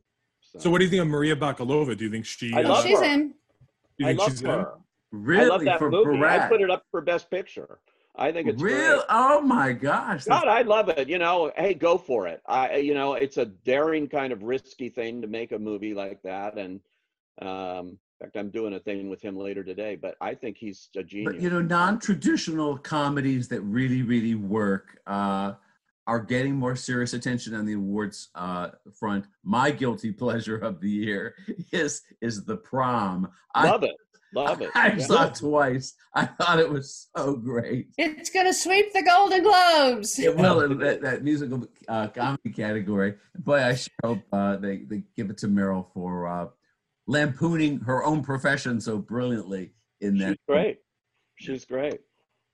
So 0.58 0.70
what 0.70 0.80
do 0.80 0.86
you 0.86 0.92
think 0.92 1.02
of 1.02 1.08
Maria 1.08 1.36
Bakalova? 1.36 1.98
Do 1.98 2.06
you 2.06 2.12
think 2.12 2.26
she? 2.26 2.54
I 2.54 2.64
uh, 2.64 2.70
love 2.70 2.84
she's 2.84 3.00
her. 3.00 3.06
in. 3.06 3.28
do 3.30 3.34
you 4.00 4.08
I 4.08 4.12
love 4.14 4.30
she's 4.30 4.42
in? 4.42 4.50
her. 4.50 4.74
Really? 5.12 5.46
I 5.46 5.48
love 5.48 5.66
that 5.66 5.80
for 5.80 5.90
movie. 5.90 6.24
I 6.24 6.48
put 6.48 6.62
it 6.62 6.70
up 6.70 6.84
for 6.92 7.02
Best 7.02 7.30
Picture. 7.30 7.80
I 8.18 8.32
think 8.32 8.48
it's 8.48 8.62
Real? 8.62 8.78
great. 8.78 9.02
Oh 9.10 9.42
my 9.42 9.74
gosh. 9.74 10.26
God, 10.26 10.48
I 10.48 10.62
love 10.62 10.90
it. 10.90 11.10
You 11.10 11.18
know, 11.18 11.52
hey, 11.58 11.74
go 11.74 11.98
for 11.98 12.28
it. 12.28 12.42
I, 12.48 12.78
you 12.78 12.94
know, 12.94 13.14
it's 13.14 13.38
a 13.38 13.46
daring 13.46 14.08
kind 14.08 14.32
of 14.32 14.44
risky 14.44 14.90
thing 14.90 15.22
to 15.22 15.28
make 15.28 15.52
a 15.52 15.60
movie 15.60 15.94
like 15.94 16.22
that. 16.24 16.58
And 16.58 16.80
um, 17.42 17.88
in 17.90 17.98
fact, 18.22 18.38
I'm 18.38 18.50
doing 18.50 18.74
a 18.74 18.80
thing 18.80 19.10
with 19.10 19.22
him 19.22 19.36
later 19.38 19.64
today. 19.64 19.96
But 19.96 20.16
I 20.22 20.34
think 20.34 20.58
he's 20.58 20.90
a 20.96 21.04
genius. 21.04 21.34
But 21.34 21.42
you 21.42 21.50
know, 21.50 21.62
non-traditional 21.62 22.78
comedies 22.78 23.50
that 23.50 23.62
really, 23.62 24.02
really 24.02 24.36
work 24.36 25.00
uh, 25.08 25.54
are 26.08 26.20
getting 26.20 26.56
more 26.56 26.76
serious 26.76 27.14
attention 27.14 27.56
on 27.56 27.66
the 27.66 27.74
awards 27.74 28.30
uh, 28.36 28.70
front. 28.94 29.26
My 29.44 29.72
guilty 29.72 30.12
pleasure 30.12 30.58
of 30.58 30.80
the 30.80 30.90
year 30.90 31.36
is 31.72 32.02
is 32.22 32.46
the 32.46 32.58
prom. 32.58 33.30
love 33.56 33.84
it, 33.84 33.96
love 34.34 34.62
it. 34.62 34.70
I 34.76 34.94
Yeah. 34.94 34.98
saw 35.06 35.28
it 35.28 35.36
twice. 35.36 35.94
I 36.14 36.26
thought 36.26 36.60
it 36.60 36.70
was 36.70 37.10
so 37.16 37.36
great. 37.36 37.88
It's 37.98 38.30
going 38.30 38.46
to 38.46 38.54
sweep 38.54 38.94
the 38.94 39.04
Golden 39.04 39.44
Globes. 39.44 40.20
It 40.20 40.36
will 40.36 40.62
in 40.62 40.78
that, 40.80 41.02
that 41.02 41.24
musical 41.24 41.68
uh, 41.88 42.08
comedy 42.10 42.52
category. 42.52 43.16
Boy, 43.38 43.64
I 43.64 43.76
sure 43.76 43.92
hope 44.04 44.22
uh, 44.32 44.58
they 44.58 44.78
they 44.90 45.04
give 45.16 45.30
it 45.30 45.38
to 45.40 45.48
Meryl 45.48 45.88
for 45.94 46.28
uh, 46.28 46.48
lampooning 47.08 47.80
her 47.82 48.04
own 48.04 48.24
profession 48.24 48.80
so 48.80 48.98
brilliantly 48.98 49.74
in 50.02 50.18
that. 50.20 50.30
She's 50.30 50.38
great. 50.48 50.78
She's 51.38 51.66
great. 51.66 52.00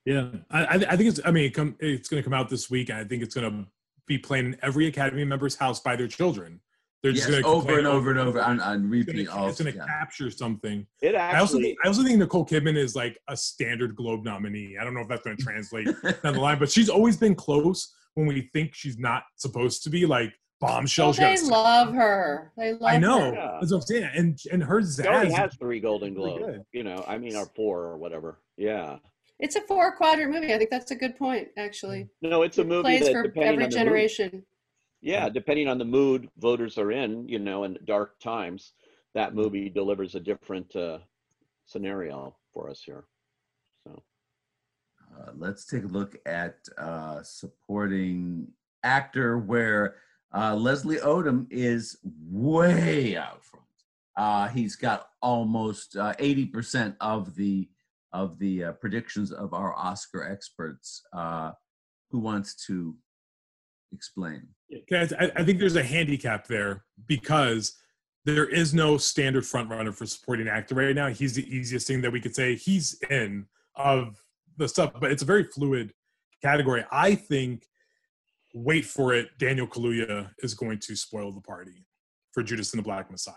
Yeah, 0.04 0.28
I, 0.50 0.64
I 0.64 0.74
I 0.74 0.96
think 0.96 1.08
it's. 1.10 1.20
I 1.24 1.30
mean, 1.30 1.44
it 1.44 1.54
come, 1.54 1.76
it's 1.78 2.08
going 2.08 2.22
to 2.22 2.28
come 2.28 2.34
out 2.34 2.48
this 2.48 2.70
week, 2.70 2.88
and 2.88 2.98
I 2.98 3.04
think 3.04 3.22
it's 3.22 3.34
going 3.34 3.50
to 3.50 3.66
be 4.06 4.18
playing 4.18 4.46
in 4.46 4.56
every 4.62 4.86
Academy 4.86 5.24
member's 5.24 5.54
house 5.54 5.80
by 5.80 5.96
their 5.96 6.08
children. 6.08 6.60
They're 7.02 7.12
just 7.12 7.28
Yes, 7.28 7.42
going 7.42 7.42
to 7.42 7.48
over 7.48 7.78
and 7.78 7.86
over 7.86 8.10
and 8.10 8.18
over 8.20 8.40
on, 8.40 8.60
on 8.60 8.92
It's 8.94 9.06
going 9.06 9.72
to 9.72 9.76
yeah. 9.76 9.86
capture 9.86 10.30
something. 10.30 10.86
It 11.00 11.16
I 11.16 11.38
also, 11.38 11.56
actually. 11.56 11.62
think, 11.62 11.78
I 11.84 11.88
also 11.88 12.04
think 12.04 12.18
Nicole 12.18 12.46
Kidman 12.46 12.76
is 12.76 12.94
like 12.94 13.18
a 13.28 13.36
standard 13.36 13.96
Globe 13.96 14.24
nominee. 14.24 14.76
I 14.80 14.84
don't 14.84 14.94
know 14.94 15.00
if 15.00 15.08
that's 15.08 15.22
going 15.22 15.36
to 15.36 15.42
translate 15.42 15.86
down 16.22 16.34
the 16.34 16.40
line, 16.40 16.60
but 16.60 16.70
she's 16.70 16.88
always 16.88 17.16
been 17.16 17.34
close 17.34 17.92
when 18.14 18.26
we 18.28 18.48
think 18.52 18.74
she's 18.74 18.98
not 18.98 19.24
supposed 19.36 19.82
to 19.84 19.90
be. 19.90 20.06
Like 20.06 20.32
Bombshell. 20.60 21.12
They 21.12 21.40
love 21.40 21.92
her. 21.92 22.52
They 22.56 22.72
love 22.74 22.82
I 22.84 22.96
know. 22.98 23.18
her. 23.18 23.34
Yeah. 23.34 23.58
That's 23.60 23.72
what 23.72 23.78
I'm 23.78 23.82
saying. 23.82 24.10
And 24.14 24.38
and 24.52 24.62
her 24.62 24.80
She 24.80 25.32
has 25.32 25.56
three 25.56 25.80
Golden 25.80 26.14
Globes. 26.14 26.64
You 26.72 26.84
know, 26.84 27.04
I 27.08 27.18
mean, 27.18 27.34
or 27.34 27.46
four 27.56 27.80
or 27.80 27.98
whatever. 27.98 28.38
Yeah. 28.56 28.98
It's 29.42 29.56
a 29.56 29.60
four 29.62 29.96
quadrant 29.96 30.32
movie. 30.32 30.54
I 30.54 30.58
think 30.58 30.70
that's 30.70 30.92
a 30.92 30.94
good 30.96 31.16
point, 31.16 31.48
actually. 31.56 32.08
No, 32.22 32.42
it's 32.42 32.58
a 32.58 32.60
It 32.60 32.68
movie 32.68 32.82
plays 32.82 33.00
that 33.00 33.12
for 33.12 33.22
depending 33.24 33.52
every 33.54 33.64
on 33.64 33.70
the 33.70 33.76
mood, 33.76 33.84
generation. 33.84 34.42
yeah, 35.00 35.28
depending 35.28 35.66
on 35.66 35.78
the 35.78 35.84
mood 35.84 36.28
voters 36.38 36.78
are 36.78 36.92
in, 36.92 37.28
you 37.28 37.40
know, 37.40 37.64
in 37.64 37.76
dark 37.84 38.20
times, 38.20 38.74
that 39.14 39.34
movie 39.34 39.68
delivers 39.68 40.14
a 40.14 40.20
different 40.20 40.74
uh, 40.76 40.98
scenario 41.66 42.36
for 42.54 42.70
us 42.70 42.82
here. 42.84 43.04
So 43.84 44.00
Uh, 45.18 45.32
let's 45.36 45.66
take 45.66 45.82
a 45.82 45.88
look 45.88 46.16
at 46.24 46.54
uh, 46.78 47.20
supporting 47.24 48.46
actor, 48.84 49.38
where 49.38 49.96
uh, 50.32 50.54
Leslie 50.54 50.98
Odom 50.98 51.46
is 51.50 51.98
way 52.30 53.16
out 53.16 53.42
front. 53.44 53.66
Uh, 54.16 54.46
he's 54.48 54.76
got 54.76 55.08
almost 55.20 55.96
uh, 55.96 56.14
80% 56.20 56.96
of 57.00 57.34
the 57.34 57.68
of 58.12 58.38
the 58.38 58.64
uh, 58.64 58.72
predictions 58.72 59.32
of 59.32 59.54
our 59.54 59.74
Oscar 59.74 60.22
experts. 60.30 61.02
Uh, 61.12 61.52
who 62.10 62.18
wants 62.18 62.54
to 62.66 62.94
explain? 63.92 64.46
I, 64.92 65.32
I 65.36 65.44
think 65.44 65.58
there's 65.58 65.76
a 65.76 65.82
handicap 65.82 66.46
there 66.46 66.84
because 67.06 67.74
there 68.24 68.46
is 68.46 68.72
no 68.72 68.98
standard 68.98 69.44
frontrunner 69.44 69.94
for 69.94 70.06
supporting 70.06 70.48
actor 70.48 70.74
right 70.74 70.94
now. 70.94 71.08
He's 71.08 71.34
the 71.34 71.48
easiest 71.54 71.86
thing 71.86 72.02
that 72.02 72.12
we 72.12 72.20
could 72.20 72.34
say 72.34 72.54
he's 72.54 72.98
in 73.10 73.46
of 73.74 74.22
the 74.58 74.68
stuff, 74.68 74.92
but 75.00 75.10
it's 75.10 75.22
a 75.22 75.26
very 75.26 75.44
fluid 75.44 75.92
category. 76.42 76.84
I 76.92 77.14
think, 77.14 77.66
wait 78.54 78.84
for 78.84 79.14
it, 79.14 79.30
Daniel 79.38 79.66
Kaluuya 79.66 80.30
is 80.40 80.54
going 80.54 80.78
to 80.80 80.94
spoil 80.94 81.32
the 81.32 81.40
party 81.40 81.86
for 82.32 82.42
Judas 82.42 82.72
and 82.72 82.78
the 82.78 82.84
Black 82.84 83.10
Messiah. 83.10 83.34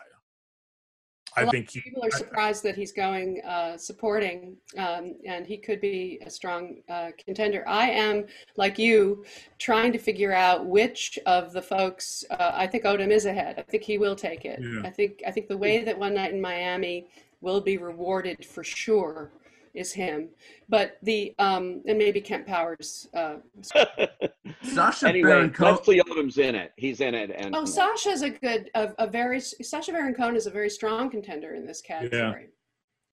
I 1.36 1.46
think 1.46 1.70
he, 1.70 1.82
People 1.82 2.06
are 2.06 2.12
surprised 2.12 2.64
that 2.64 2.76
he's 2.76 2.92
going 2.92 3.42
uh, 3.46 3.78
supporting, 3.78 4.58
um, 4.78 5.16
and 5.26 5.46
he 5.46 5.58
could 5.58 5.82
be 5.82 6.20
a 6.26 6.30
strong 6.30 6.78
uh, 6.90 7.12
contender. 7.24 7.64
I 7.68 7.90
am, 7.90 8.26
like 8.56 8.78
you, 8.80 9.26
trying 9.60 9.92
to 9.94 9.98
figure 9.98 10.34
out 10.34 10.66
which 10.66 11.20
of 11.26 11.52
the 11.52 11.62
folks. 11.62 12.24
Uh, 12.30 12.52
I 12.54 12.68
think 12.68 12.84
Odom 12.86 13.12
is 13.12 13.26
ahead. 13.26 13.56
I 13.58 13.64
think 13.64 13.84
he 13.84 13.98
will 13.98 14.16
take 14.16 14.46
it. 14.46 14.60
Yeah. 14.62 14.82
I 14.84 14.90
think 14.90 15.22
I 15.28 15.32
think 15.32 15.48
the 15.48 15.58
way 15.58 15.84
that 15.84 15.98
One 15.98 16.14
Night 16.14 16.34
in 16.34 16.42
Miami 16.42 17.08
will 17.42 17.62
be 17.62 17.78
rewarded 17.78 18.46
for 18.46 18.64
sure 18.64 19.32
is 19.76 19.92
him. 19.92 20.30
But 20.70 20.98
the 21.04 21.36
um, 21.40 21.82
and 21.88 21.98
maybe 21.98 22.22
Kent 22.22 22.48
Powers. 22.48 23.08
Uh, 23.14 23.38
Sacha 24.64 25.08
anyway, 25.08 25.30
Baron 25.30 25.52
Cohen. 25.52 25.76
Leslie 25.76 26.02
Odom's 26.02 26.38
in 26.38 26.56
it. 26.56 26.74
He's 26.78 27.02
in 27.02 27.14
it, 27.14 27.32
and 27.36 27.56
oh, 27.56 27.66
Sacha's 27.66 28.22
a 28.22 28.30
good, 28.30 28.70
a, 28.76 28.94
a 28.98 29.08
very 29.08 29.40
Sacha 29.40 29.92
Baron 29.92 30.14
Cohen 30.14 30.36
is 30.36 30.48
a 30.48 30.52
very 30.52 30.70
strong 30.70 31.10
contender 31.10 31.56
in 31.56 31.66
this 31.66 31.82
category. 31.82 32.42
Yeah. 32.44 32.48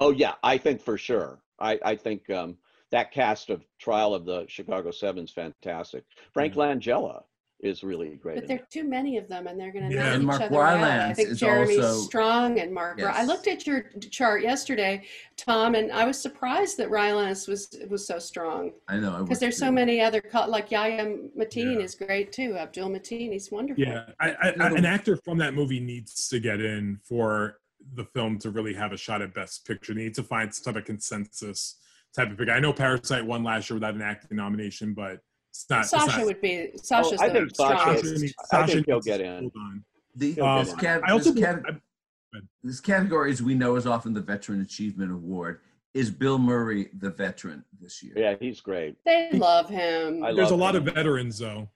oh 0.01 0.11
yeah, 0.11 0.35
I 0.43 0.59
think 0.59 0.81
for 0.81 0.97
sure. 0.97 1.41
I 1.59 1.79
I 1.85 1.97
think 1.97 2.29
um, 2.31 2.57
that 2.91 3.13
cast 3.13 3.51
of 3.51 3.65
Trial 3.79 4.15
of 4.15 4.25
the 4.25 4.47
Chicago 4.49 4.91
Seven's 4.91 5.33
fantastic. 5.33 6.05
Frank 6.33 6.55
Langella 6.55 7.23
is 7.63 7.85
really 7.85 8.17
great. 8.17 8.35
But 8.35 8.49
there 8.49 8.57
are 8.59 8.67
too 8.71 8.83
many 8.83 9.17
of 9.19 9.29
them, 9.29 9.47
and 9.47 9.59
they're 9.59 9.73
going 9.73 9.89
to 9.89 9.95
Yeah. 9.95 10.03
knock 10.03 10.15
And 10.15 10.23
each 10.25 10.27
Mark 10.27 10.41
other 10.43 10.61
out. 10.63 11.11
I 11.11 11.15
think 11.15 11.29
is 11.31 11.39
Jeremy 11.41 11.77
also- 11.77 12.01
Strong 12.01 12.59
and 12.59 12.75
Mark. 12.75 12.99
Ry- 13.01 13.13
I 13.21 13.25
looked 13.25 13.47
at 13.47 13.67
your 13.67 13.83
chart 14.11 14.43
yesterday, 14.43 15.05
Tom, 15.37 15.77
and 15.77 15.93
I 15.93 16.05
was 16.05 16.21
surprised 16.21 16.77
that 16.79 16.91
Rylance 16.91 17.47
was 17.47 17.69
was 17.89 18.05
so 18.07 18.19
strong 18.19 18.73
I 18.89 18.99
know. 18.99 19.13
Because 19.13 19.29
was 19.29 19.39
there's 19.39 19.57
so 19.59 19.71
many 19.71 20.01
other 20.01 20.21
like 20.49 20.71
Yahya 20.73 21.05
Mateen 21.39 21.75
Yeah. 21.79 21.85
is 21.85 21.95
great 21.95 22.33
too. 22.33 22.57
Abdul 22.57 22.91
Mateen, 22.91 23.33
he's 23.33 23.51
wonderful. 23.53 23.83
yeah, 23.83 24.07
I, 24.19 24.31
I, 24.33 24.55
I, 24.59 24.69
an 24.71 24.85
actor 24.85 25.17
from 25.17 25.39
that 25.39 25.55
movie 25.55 25.81
needs 25.81 26.29
to 26.29 26.41
get 26.41 26.61
in 26.61 26.99
for 27.09 27.59
the 27.95 28.05
film 28.07 28.39
to 28.41 28.51
really 28.51 28.75
have 28.75 28.93
a 28.93 28.97
shot 28.97 29.23
at 29.23 29.35
Best 29.35 29.67
Picture. 29.67 29.95
They 29.95 30.03
need 30.03 30.15
to 30.15 30.23
find 30.25 30.53
some 30.53 30.73
type 30.75 30.81
of 30.83 30.87
consensus 30.87 31.79
type 32.15 32.31
of 32.31 32.39
figure. 32.39 32.53
I 32.53 32.61
know 32.61 32.73
Parasite 32.73 33.25
won 33.25 33.43
last 33.45 33.71
year 33.71 33.77
without 33.77 33.95
an 33.95 34.03
acting 34.03 34.37
nomination, 34.37 34.95
but 34.95 35.13
it's 35.13 35.23
not. 35.69 35.81
it's 35.81 35.91
Sacha 35.91 36.19
not- 36.19 36.27
would 36.27 36.41
be 36.41 36.71
Sacha's 36.77 37.21
I 37.21 37.29
think 37.31 37.55
Sacha 37.55 37.79
strongest. 37.81 38.05
is- 38.05 38.23
needs- 38.23 38.35
I 38.53 38.67
think 38.67 38.87
he'll 38.87 38.97
needs 38.97 39.07
get 39.07 39.21
in. 39.21 39.41
hold 39.41 39.53
on. 39.57 39.85
The, 40.17 40.41
Um, 40.41 40.65
this, 40.65 40.75
cat, 40.75 41.01
I 41.07 41.13
also 41.13 41.33
this, 41.33 41.43
cat, 41.45 41.63
I- 41.67 42.39
this 42.63 42.81
category, 42.81 43.31
as 43.31 43.43
we 43.43 43.55
know, 43.55 43.77
is 43.77 43.87
often 43.87 44.13
the 44.13 44.21
Veteran 44.21 44.61
Achievement 44.61 45.11
Award. 45.13 45.61
Is 45.95 46.11
Bill 46.11 46.39
Murray 46.39 46.89
the 47.01 47.11
veteran 47.11 47.65
this 47.81 48.03
year? 48.03 48.15
Yeah, 48.17 48.35
he's 48.41 48.61
great. 48.63 48.97
They 49.05 49.29
love 49.33 49.69
him. 49.69 50.25
I 50.25 50.33
there's 50.33 50.51
a 50.51 50.57
lot 50.57 50.75
him. 50.75 50.89
of 50.89 50.95
veterans 50.95 51.39
though. 51.39 51.69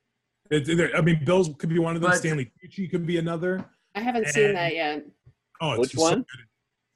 It, 0.51 0.65
there- 0.77 0.95
I 0.97 1.01
mean, 1.03 1.23
Bill's 1.25 1.51
could 1.59 1.69
be 1.69 1.79
one 1.79 1.97
of 1.97 2.03
them. 2.03 2.11
But- 2.13 2.19
Stanley 2.19 2.51
Tucci 2.65 2.91
could 2.91 3.07
be 3.07 3.19
another. 3.19 3.65
I 3.95 4.01
haven't 4.01 4.29
seen 4.29 4.55
that 4.55 4.75
yet. 4.75 5.05
Oh, 5.61 5.73
it's 5.73 5.81
Which 5.81 5.91
just 5.93 6.03
so 6.05 6.11
one? 6.11 6.27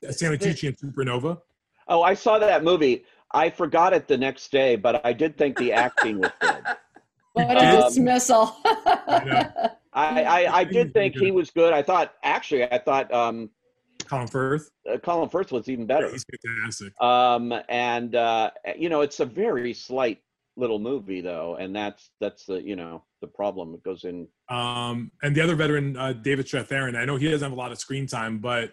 Uh, 0.06 0.12
Stanley 0.12 0.38
Tucci 0.38 0.68
and 0.68 0.76
Supernova. 0.78 1.40
Oh, 1.88 2.02
I 2.02 2.14
saw 2.14 2.38
that 2.38 2.62
movie. 2.64 3.04
I 3.32 3.50
forgot 3.50 3.92
it 3.92 4.08
the 4.08 4.18
next 4.18 4.50
day, 4.50 4.76
but 4.76 5.04
I 5.04 5.12
did 5.12 5.36
think 5.38 5.56
the 5.58 5.72
acting 5.72 6.20
was 6.20 6.30
good. 6.40 6.62
What 7.32 7.56
Um, 7.56 7.76
a 7.76 7.82
dismissal! 7.84 8.56
I, 8.64 9.70
I, 9.92 10.58
I 10.58 10.64
did 10.64 10.92
think 10.92 11.16
he 11.16 11.30
was 11.30 11.50
good. 11.50 11.72
I 11.72 11.80
thought 11.82 12.14
actually, 12.24 12.64
I 12.64 12.78
thought 12.78 13.12
um, 13.14 13.50
Colin 14.06 14.26
Firth. 14.26 14.68
uh, 14.92 14.98
Colin 14.98 15.28
Firth 15.28 15.52
was 15.52 15.68
even 15.68 15.86
better. 15.86 16.10
He's 16.10 16.24
fantastic. 16.44 16.92
Um, 17.00 17.54
and 17.68 18.16
uh, 18.16 18.50
you 18.76 18.88
know, 18.88 19.00
it's 19.02 19.20
a 19.20 19.26
very 19.26 19.72
slight 19.74 20.18
little 20.56 20.80
movie 20.80 21.20
though, 21.20 21.54
and 21.54 21.74
that's 21.74 22.10
that's 22.20 22.46
the 22.46 22.60
you 22.62 22.74
know 22.74 23.04
the 23.20 23.28
problem. 23.28 23.74
It 23.74 23.82
goes 23.84 24.02
in. 24.04 24.26
Um, 24.48 25.12
and 25.22 25.34
the 25.34 25.40
other 25.40 25.54
veteran, 25.54 25.96
uh, 25.96 26.12
David 26.14 26.46
Strathairn. 26.46 26.96
I 26.96 27.04
know 27.04 27.14
he 27.16 27.30
doesn't 27.30 27.44
have 27.48 27.56
a 27.56 27.60
lot 27.60 27.70
of 27.70 27.78
screen 27.78 28.08
time, 28.08 28.38
but 28.38 28.72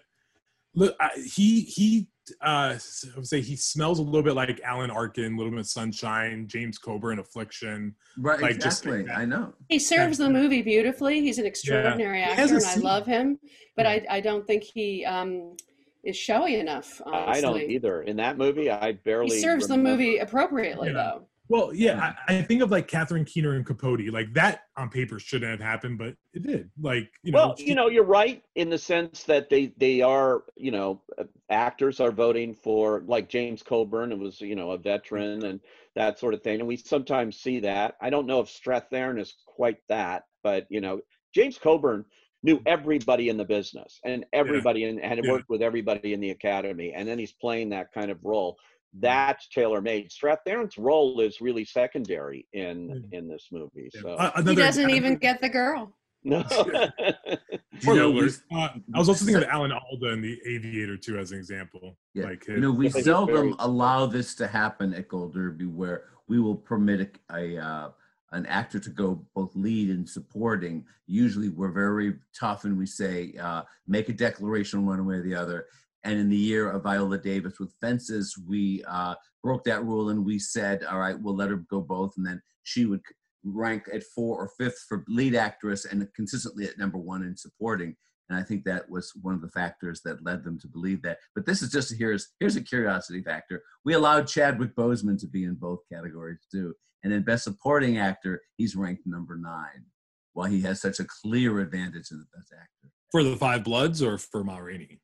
look, 0.74 0.96
I, 1.00 1.10
he 1.16 1.62
he 1.62 2.10
uh, 2.42 2.78
I 2.78 2.80
would 3.16 3.28
say 3.28 3.42
he 3.42 3.56
smells 3.56 4.00
a 4.00 4.02
little 4.02 4.24
bit 4.24 4.34
like 4.34 4.60
Alan 4.62 4.92
Arkin, 4.92 5.34
a 5.34 5.38
little 5.38 5.52
bit 5.52 5.60
of 5.60 5.68
Sunshine, 5.68 6.48
James 6.48 6.78
Coburn, 6.78 7.20
Affliction. 7.20 7.96
Right, 8.18 8.40
Like, 8.42 8.60
just 8.60 8.86
exactly. 8.86 9.04
like. 9.04 9.18
I 9.18 9.26
know. 9.26 9.54
He 9.70 9.80
serves 9.80 10.18
the 10.18 10.30
movie 10.30 10.62
beautifully. 10.62 11.22
He's 11.22 11.40
an 11.40 11.46
extraordinary 11.46 12.20
He 12.20 12.24
actor, 12.24 12.56
and 12.56 12.66
I 12.66 12.76
love 12.76 13.06
him. 13.06 13.40
But 13.76 13.86
I, 13.86 14.06
I 14.10 14.20
don't 14.22 14.46
think 14.46 14.64
he 14.64 15.06
um, 15.06 15.56
is 16.04 16.16
showy 16.16 16.56
enough. 16.56 17.02
Honestly. 17.06 17.38
I 17.38 17.42
don't 17.42 17.62
either. 17.62 18.02
In 18.04 18.16
that 18.18 18.38
movie, 18.38 18.70
I 18.72 18.94
barely. 18.94 19.36
He 19.36 19.42
serves 19.42 19.68
the 19.68 19.78
movie 19.78 20.18
appropriately, 20.18 20.88
Yeah. 20.90 20.94
though. 20.94 21.28
Well, 21.50 21.74
yeah, 21.74 22.14
I, 22.28 22.38
I 22.38 22.42
think 22.42 22.62
of 22.62 22.72
like 22.72 22.88
Catherine 22.88 23.24
Keener 23.26 23.54
and 23.54 23.66
Capote. 23.66 24.02
Like 24.12 24.34
that 24.34 24.64
on 24.76 24.90
paper 24.90 25.20
shouldn't 25.20 25.50
have 25.50 25.62
happened, 25.62 25.98
but 25.98 26.16
it 26.34 26.44
did. 26.44 26.70
Like 26.82 27.10
you 27.24 27.32
know, 27.32 27.38
well, 27.38 27.56
you 27.58 27.76
know, 27.76 27.88
you're 27.88 28.04
right 28.04 28.44
in 28.56 28.70
the 28.70 28.78
sense 28.78 29.24
that 29.24 29.50
they 29.50 29.74
they 29.78 30.02
are, 30.02 30.44
you 30.56 30.72
know, 30.72 31.02
actors 31.50 32.00
are 32.00 32.12
voting 32.12 32.54
for 32.54 33.02
like 33.08 33.30
James 33.30 33.64
Coburn, 33.64 34.12
who 34.12 34.18
was, 34.18 34.42
you 34.42 34.56
know, 34.56 34.72
a 34.72 34.78
veteran 34.78 35.46
and 35.46 35.60
that 35.96 36.20
sort 36.20 36.34
of 36.34 36.44
thing, 36.44 36.60
and 36.60 36.68
we 36.68 36.78
sometimes 36.78 37.40
see 37.40 37.60
that. 37.62 37.96
I 38.02 38.10
don't 38.10 38.28
know 38.28 38.42
if 38.42 38.48
Strathairn 38.50 39.20
is 39.20 39.36
quite 39.46 39.78
that, 39.90 40.24
but 40.44 40.68
you 40.70 40.82
know, 40.82 41.02
James 41.34 41.58
Coburn 41.58 42.06
knew 42.44 42.62
everybody 42.66 43.30
in 43.30 43.38
the 43.38 43.46
business 43.46 44.00
and 44.06 44.26
everybody 44.32 44.84
in, 44.84 45.00
and 45.00 45.18
had 45.18 45.26
Yeah. 45.26 45.32
worked 45.32 45.50
with 45.50 45.62
everybody 45.62 46.14
in 46.14 46.20
the 46.20 46.30
academy, 46.30 46.94
and 46.94 47.08
then 47.08 47.18
he's 47.18 47.34
playing 47.34 47.70
that 47.70 47.92
kind 47.94 48.12
of 48.12 48.20
role. 48.24 48.58
That's 48.94 49.48
tailor 49.50 49.82
made. 49.82 50.10
Strathairn's 50.10 50.78
role 50.78 51.20
is 51.20 51.42
really 51.42 51.66
secondary 51.66 52.48
in 52.54 53.08
in 53.12 53.28
this 53.28 53.48
movie. 53.52 53.90
Yeah. 53.94 54.02
So 54.02 54.10
Uh, 54.12 54.42
He 54.44 54.56
doesn't 54.56 54.90
even 54.90 55.16
get 55.18 55.42
the 55.42 55.50
girl. 55.50 55.94
no. 56.24 56.44
You 57.82 57.96
know. 57.96 58.28
Uh, 58.52 58.70
I 58.96 58.98
was 58.98 59.08
also 59.08 59.24
thinking 59.24 59.44
of 59.44 59.50
Alan 59.52 59.72
Alda 59.72 60.08
in 60.14 60.22
The 60.22 60.40
Aviator 60.48 60.98
too, 60.98 61.20
as 61.20 61.32
an 61.32 61.38
example. 61.38 61.96
Yeah. 62.16 62.26
Like 62.26 62.48
you 62.48 62.58
know, 62.58 62.72
we 62.72 62.90
seldom 62.90 63.36
very- 63.36 63.54
allow 63.60 64.08
this 64.08 64.34
to 64.36 64.48
happen 64.48 64.96
at 64.96 65.08
Gold 65.10 65.36
Derby, 65.36 65.66
where 65.66 66.06
we 66.28 66.40
will 66.40 66.56
permit 66.56 67.20
a, 67.30 67.36
a 67.58 67.64
uh, 67.64 67.90
an 68.32 68.46
actor 68.48 68.80
to 68.80 68.90
go 68.90 69.24
both 69.36 69.56
lead 69.56 69.90
and 69.92 70.10
supporting. 70.10 70.86
Usually, 71.06 71.50
we're 71.50 71.72
very 71.72 72.16
tough 72.34 72.64
and 72.66 72.76
we 72.78 72.88
say 72.88 73.34
uh, 73.40 73.62
make 73.88 74.10
a 74.10 74.14
declaration 74.14 74.86
one 74.88 75.06
way 75.06 75.16
or 75.18 75.22
the 75.22 75.36
other. 75.36 75.68
And 76.08 76.18
in 76.18 76.30
the 76.30 76.38
year 76.38 76.72
of 76.72 76.84
Viola 76.84 77.18
Davis 77.18 77.60
with 77.60 77.74
Fences, 77.82 78.34
we 78.48 78.82
uh, 78.88 79.16
broke 79.44 79.66
that 79.66 79.84
rule 79.84 80.10
and 80.10 80.24
we 80.24 80.40
said, 80.40 80.86
all 80.86 81.00
right, 81.00 81.20
we'll 81.20 81.36
let 81.36 81.50
her 81.50 81.58
go 81.70 81.82
both, 81.82 82.14
and 82.16 82.26
then 82.26 82.42
she 82.64 82.86
would 82.86 83.02
rank 83.44 83.84
at 83.94 84.04
four 84.16 84.38
or 84.38 84.50
fifth 84.58 84.86
for 84.88 85.04
lead 85.10 85.36
actress 85.36 85.84
and 85.84 86.08
consistently 86.16 86.66
at 86.66 86.78
number 86.78 86.98
one 86.98 87.24
in 87.24 87.36
supporting. 87.36 87.94
And 88.30 88.40
I 88.40 88.44
think 88.44 88.64
that 88.64 88.90
was 88.90 89.12
one 89.22 89.36
of 89.36 89.42
the 89.42 89.50
factors 89.50 90.00
that 90.06 90.24
led 90.24 90.46
them 90.46 90.58
to 90.62 90.68
believe 90.70 91.02
that. 91.02 91.18
But 91.36 91.46
this 91.46 91.62
is 91.62 91.72
just 91.72 91.94
here's 91.94 92.30
here's 92.40 92.56
a 92.56 92.62
curiosity 92.62 93.22
factor. 93.22 93.62
We 93.84 93.94
allowed 93.94 94.28
Chadwick 94.28 94.76
Boseman 94.78 95.20
to 95.20 95.28
be 95.28 95.44
in 95.44 95.56
both 95.56 95.80
categories 95.92 96.46
too. 96.50 96.74
And 97.04 97.12
in 97.12 97.24
Best 97.24 97.44
Supporting 97.44 97.98
Actor, 97.98 98.42
he's 98.56 98.78
ranked 98.78 99.04
number 99.06 99.38
nine, 99.38 99.84
while 100.32 100.48
he 100.48 100.62
has 100.62 100.80
such 100.82 101.02
a 101.02 101.06
clear 101.22 101.60
advantage 101.60 102.12
in 102.12 102.20
the 102.20 102.28
Best 102.34 102.54
Actor. 102.54 102.92
for 103.12 103.24
the 103.24 103.36
Five 103.36 103.66
Bloods 103.66 104.02
or 104.02 104.18
for 104.18 104.44
Ma 104.46 104.58
Rainey. 104.58 105.02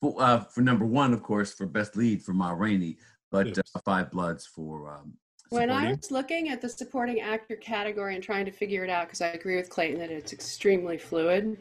For, 0.00 0.14
uh, 0.22 0.40
for 0.44 0.60
number 0.60 0.86
one, 0.86 1.12
of 1.12 1.22
course, 1.22 1.52
for 1.52 1.66
Best 1.66 1.96
Lead 1.96 2.22
for 2.22 2.32
Ma 2.32 2.50
Rainey, 2.50 2.98
but 3.30 3.48
Yes. 3.48 3.58
uh, 3.74 3.80
Five 3.84 4.10
Bloods 4.10 4.46
for 4.46 4.92
um, 4.92 5.14
When 5.50 5.70
I 5.70 5.88
was 5.92 6.10
looking 6.10 6.50
at 6.50 6.60
the 6.60 6.68
supporting 6.68 7.20
actor 7.20 7.56
category 7.56 8.14
and 8.14 8.22
trying 8.22 8.44
to 8.44 8.52
figure 8.52 8.84
it 8.84 8.90
out, 8.90 9.06
because 9.06 9.20
I 9.20 9.28
agree 9.28 9.56
with 9.56 9.70
Clayton 9.70 9.98
that 9.98 10.10
it's 10.10 10.32
extremely 10.32 10.98
fluid 10.98 11.58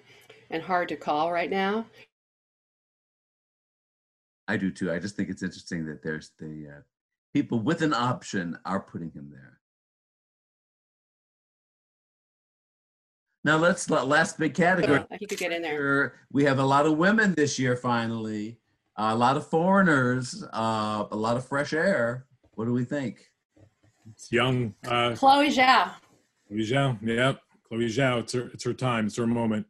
and 0.50 0.62
hard 0.62 0.90
to 0.90 0.96
call 0.96 1.32
right 1.32 1.50
now. 1.50 1.86
I 4.48 4.56
do 4.56 4.72
too. 4.72 4.92
I 4.92 5.00
just 5.00 5.16
think 5.16 5.30
it's 5.30 5.44
interesting 5.44 5.86
that 5.88 6.04
there's 6.04 6.32
the 6.40 6.68
uh, 6.78 6.82
people 7.34 7.60
with 7.60 7.82
an 7.82 7.94
option 7.94 8.58
are 8.66 8.80
putting 8.80 9.12
him 9.12 9.30
there. 9.32 9.57
Now 13.48 13.56
let's 13.56 13.90
last 13.90 14.38
big 14.38 14.54
category. 14.54 15.06
He 15.22 15.26
could 15.26 15.38
get 15.38 15.54
in 15.54 15.62
there. 15.62 16.16
We 16.34 16.44
have 16.44 16.60
a 16.60 16.66
lot 16.66 16.86
of 16.86 16.98
women 16.98 17.34
this 17.34 17.58
year. 17.58 17.78
Finally, 17.78 18.58
a 18.98 19.16
lot 19.16 19.38
of 19.38 19.48
foreigners, 19.48 20.44
uh, 20.54 21.06
a 21.10 21.16
lot 21.16 21.38
of 21.38 21.48
fresh 21.48 21.72
air. 21.72 22.26
What 22.56 22.66
do 22.66 22.74
we 22.74 22.84
think? 22.84 23.32
It's 24.12 24.30
young. 24.34 24.74
Uh, 24.86 25.16
Chloe 25.16 25.48
Zhao. 25.48 25.92
Chloe 26.50 26.60
Zhao. 26.60 26.98
Yep. 27.02 27.40
Chloe 27.70 27.86
Zhao. 27.88 28.20
It's 28.20 28.34
her. 28.34 28.50
It's 28.54 28.66
her 28.66 28.74
time. 28.74 29.06
It's 29.06 29.16
her 29.16 29.26
moment. 29.26 29.66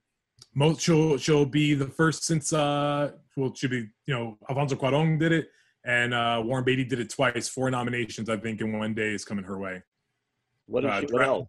Most 0.55 0.81
she'll 0.81 1.19
she'll 1.19 1.45
be 1.45 1.75
the 1.75 1.85
first 1.85 2.23
since 2.23 2.51
uh 2.53 3.11
well 3.35 3.53
she'll 3.53 3.69
be 3.69 3.89
you 4.07 4.13
know 4.15 4.39
Alfonso 4.49 4.75
Cuarón 4.75 5.19
did 5.19 5.31
it 5.33 5.49
and 5.85 6.15
uh 6.15 6.41
Warren 6.43 6.63
Beatty 6.63 6.83
did 6.83 6.99
it 6.99 7.11
twice. 7.11 7.47
Four 7.47 7.69
nominations 7.69 8.27
I 8.27 8.37
think 8.37 8.59
in 8.61 8.75
one 8.75 8.95
day 8.95 9.13
is 9.13 9.23
coming 9.23 9.45
her 9.45 9.59
way. 9.59 9.83
What 10.65 10.83
is 10.83 10.89
Uh, 10.89 10.99
she? 11.01 11.05
What 11.05 11.11
direct- 11.11 11.27
else? 11.29 11.47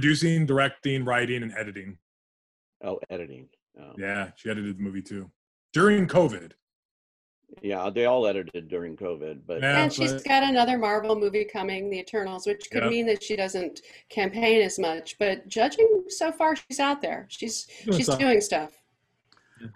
Producing, 0.00 0.46
directing, 0.46 1.04
writing, 1.04 1.42
and 1.42 1.52
editing. 1.58 1.98
Oh, 2.82 3.00
editing. 3.10 3.48
Oh. 3.80 3.92
Yeah, 3.98 4.30
she 4.36 4.48
edited 4.48 4.78
the 4.78 4.82
movie 4.82 5.02
too 5.02 5.30
during 5.72 6.06
COVID. 6.06 6.52
Yeah, 7.62 7.90
they 7.92 8.04
all 8.06 8.26
edited 8.28 8.68
during 8.68 8.96
COVID, 8.96 9.40
but 9.46 9.60
Yeah. 9.60 9.82
And 9.82 9.92
she's 9.92 10.12
but- 10.12 10.24
got 10.24 10.44
another 10.44 10.78
Marvel 10.78 11.18
movie 11.18 11.44
coming, 11.44 11.90
The 11.90 11.98
Eternals, 11.98 12.46
which 12.46 12.70
could 12.70 12.84
Yeah. 12.84 12.88
mean 12.88 13.06
that 13.06 13.22
she 13.22 13.34
doesn't 13.34 13.82
campaign 14.08 14.62
as 14.62 14.78
much. 14.78 15.18
But 15.18 15.48
judging 15.48 16.04
so 16.08 16.30
far, 16.30 16.54
she's 16.54 16.78
out 16.78 17.00
there. 17.02 17.26
She's 17.28 17.66
Doing 17.84 17.96
she's 17.96 18.06
stuff. 18.06 18.18
doing 18.20 18.40
stuff. 18.40 18.80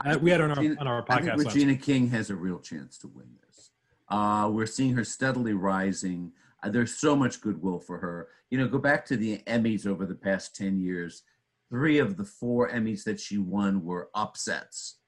Uh, 0.05 0.17
we 0.23 0.31
had 0.31 0.39
her 0.41 0.45
on 0.47 0.53
our, 0.53 0.57
Regina- 0.63 0.81
on 0.81 0.87
our 0.87 1.05
I 1.09 1.17
think 1.17 1.31
podcast. 1.33 1.45
last 1.45 1.55
Regina 1.55 1.77
King 1.77 2.09
has 2.11 2.31
a 2.31 2.37
real 2.37 2.61
chance 2.61 2.97
to 2.99 3.09
win 3.09 3.37
this. 3.45 3.71
Uh, 4.09 4.49
we're 4.53 4.67
seeing 4.67 4.95
her 4.95 5.05
steadily 5.05 5.53
rising. 5.55 6.33
Uh, 6.65 6.71
there's 6.71 6.97
so 6.97 7.15
much 7.15 7.41
goodwill 7.41 7.79
for 7.79 7.99
her. 7.99 8.29
You 8.51 8.59
know, 8.59 8.67
go 8.67 8.79
back 8.79 9.05
to 9.07 9.17
the 9.17 9.39
Emmys 9.47 9.87
over 9.87 10.07
the 10.07 10.15
past 10.15 10.57
10 10.57 10.81
years. 10.81 11.23
Three 11.71 11.99
of 11.99 12.17
the 12.17 12.25
four 12.25 12.71
Emmys 12.71 13.05
that 13.05 13.21
she 13.21 13.39
won 13.39 13.85
were 13.85 14.09
upsets 14.15 14.99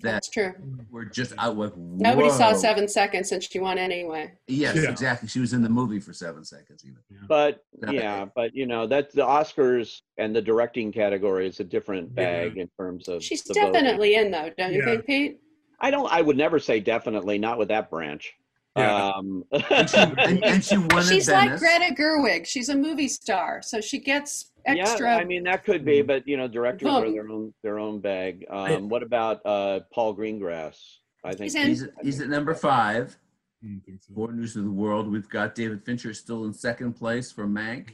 that 0.00 0.10
That's 0.10 0.28
true. 0.28 0.52
were 0.90 1.04
just 1.04 1.32
out 1.38 1.54
with 1.54 1.76
Nobody 1.76 2.28
saw 2.30 2.52
seven 2.54 2.88
seconds, 2.88 3.30
and 3.30 3.40
she 3.40 3.60
won 3.60 3.78
anyway. 3.78 4.32
Yes, 4.48 4.74
Yeah. 4.82 4.90
exactly. 4.90 5.28
She 5.28 5.38
was 5.38 5.52
in 5.52 5.62
the 5.62 5.68
movie 5.68 6.00
for 6.00 6.12
seven 6.12 6.44
seconds, 6.44 6.84
even. 6.84 6.98
but 7.28 7.62
Yeah. 7.84 7.90
yeah, 7.92 8.24
but 8.34 8.52
you 8.52 8.66
know 8.66 8.88
that's 8.88 9.14
the 9.14 9.22
Oscars 9.22 10.00
and 10.18 10.34
the 10.34 10.42
directing 10.42 10.90
category 10.90 11.46
is 11.46 11.60
a 11.60 11.64
different 11.64 12.12
bag 12.16 12.56
in 12.56 12.68
terms 12.76 13.06
of. 13.06 13.22
She's 13.22 13.44
the 13.44 13.54
voting. 13.54 13.72
definitely 13.74 14.16
in, 14.16 14.32
though, 14.32 14.50
don't 14.58 14.72
you 14.72 14.80
Yeah. 14.80 14.86
think, 14.86 15.06
Pete? 15.06 15.40
I 15.78 15.92
don't. 15.92 16.10
I 16.12 16.20
would 16.20 16.36
never 16.36 16.58
say 16.58 16.80
definitely. 16.80 17.38
Not 17.38 17.56
with 17.56 17.68
that 17.68 17.88
branch. 17.88 18.34
Yeah. 18.76 19.10
Um, 19.16 19.44
And 19.52 19.88
she, 19.90 19.96
and, 19.96 20.44
and 20.44 20.64
she 20.64 20.76
won 20.76 21.02
She's 21.04 21.28
at 21.28 21.46
like 21.50 21.58
Greta 21.58 21.94
Gerwig. 21.94 22.46
She's 22.46 22.68
a 22.68 22.76
movie 22.76 23.08
star, 23.08 23.60
so 23.62 23.80
she 23.80 23.98
gets 23.98 24.52
extra. 24.66 25.08
Yeah, 25.08 25.16
I 25.16 25.24
mean 25.24 25.44
that 25.44 25.64
could 25.64 25.84
be, 25.84 26.02
Mm. 26.02 26.06
but 26.06 26.26
you 26.28 26.36
know, 26.36 26.46
directors 26.48 26.88
are 26.88 27.10
their 27.10 27.28
own 27.28 27.54
their 27.62 27.78
own 27.78 28.00
bag. 28.00 28.44
I- 28.50 28.74
Um, 28.74 28.88
what 28.88 29.02
about 29.02 29.40
uh, 29.46 29.80
Paul 29.92 30.14
Greengrass? 30.16 30.76
I 31.24 31.30
think 31.32 31.44
He's 31.44 31.54
in. 31.56 31.68
He's, 31.68 31.84
he's 32.02 32.20
at 32.20 32.28
number 32.28 32.54
five. 32.54 33.16
I 33.64 33.68
so. 34.00 34.14
For 34.14 34.32
News 34.32 34.54
of 34.56 34.64
the 34.64 34.70
World, 34.70 35.10
we've 35.10 35.28
got 35.28 35.54
David 35.54 35.84
Fincher 35.84 36.12
still 36.14 36.44
in 36.44 36.52
second 36.52 36.92
place 36.94 37.32
for 37.32 37.46
Mank. 37.46 37.88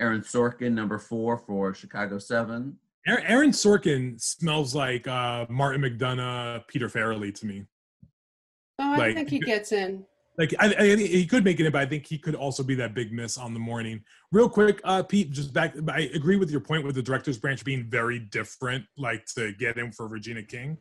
Aaron 0.00 0.22
Sorkin, 0.22 0.72
number 0.72 0.98
four 0.98 1.36
for 1.38 1.74
Chicago 1.74 2.18
Seven. 2.18 2.76
Aaron 3.06 3.24
Aaron 3.26 3.50
Sorkin 3.50 4.20
smells 4.20 4.74
like 4.74 5.06
uh, 5.06 5.46
Martin 5.48 5.82
McDonagh, 5.82 6.66
Peter 6.66 6.88
Farrelly 6.88 7.32
to 7.38 7.46
me. 7.46 7.66
oh, 8.80 8.94
I 8.94 8.96
like- 8.96 9.14
think 9.14 9.28
he 9.30 9.38
gets 9.38 9.70
in. 9.72 10.04
Like 10.38 10.54
I, 10.58 10.74
I, 10.78 10.96
he 10.96 11.26
could 11.26 11.44
make 11.44 11.60
it 11.60 11.66
in, 11.66 11.72
but 11.72 11.82
I 11.82 11.86
think 11.86 12.06
he 12.06 12.16
could 12.16 12.34
also 12.34 12.62
be 12.62 12.74
that 12.76 12.94
big 12.94 13.12
miss 13.12 13.36
on 13.36 13.52
the 13.52 13.60
morning. 13.60 14.02
Real 14.30 14.48
quick, 14.48 14.80
uh, 14.84 15.02
Pete, 15.02 15.30
just 15.30 15.52
back. 15.52 15.74
I 15.88 16.10
agree 16.14 16.36
with 16.36 16.50
your 16.50 16.60
point 16.60 16.84
with 16.84 16.94
the 16.94 17.02
director's 17.02 17.36
branch 17.38 17.64
being 17.64 17.84
very 17.84 18.18
different. 18.18 18.84
Like 18.96 19.26
to 19.36 19.52
get 19.52 19.76
in 19.76 19.92
for 19.92 20.06
Regina 20.08 20.42
King. 20.42 20.78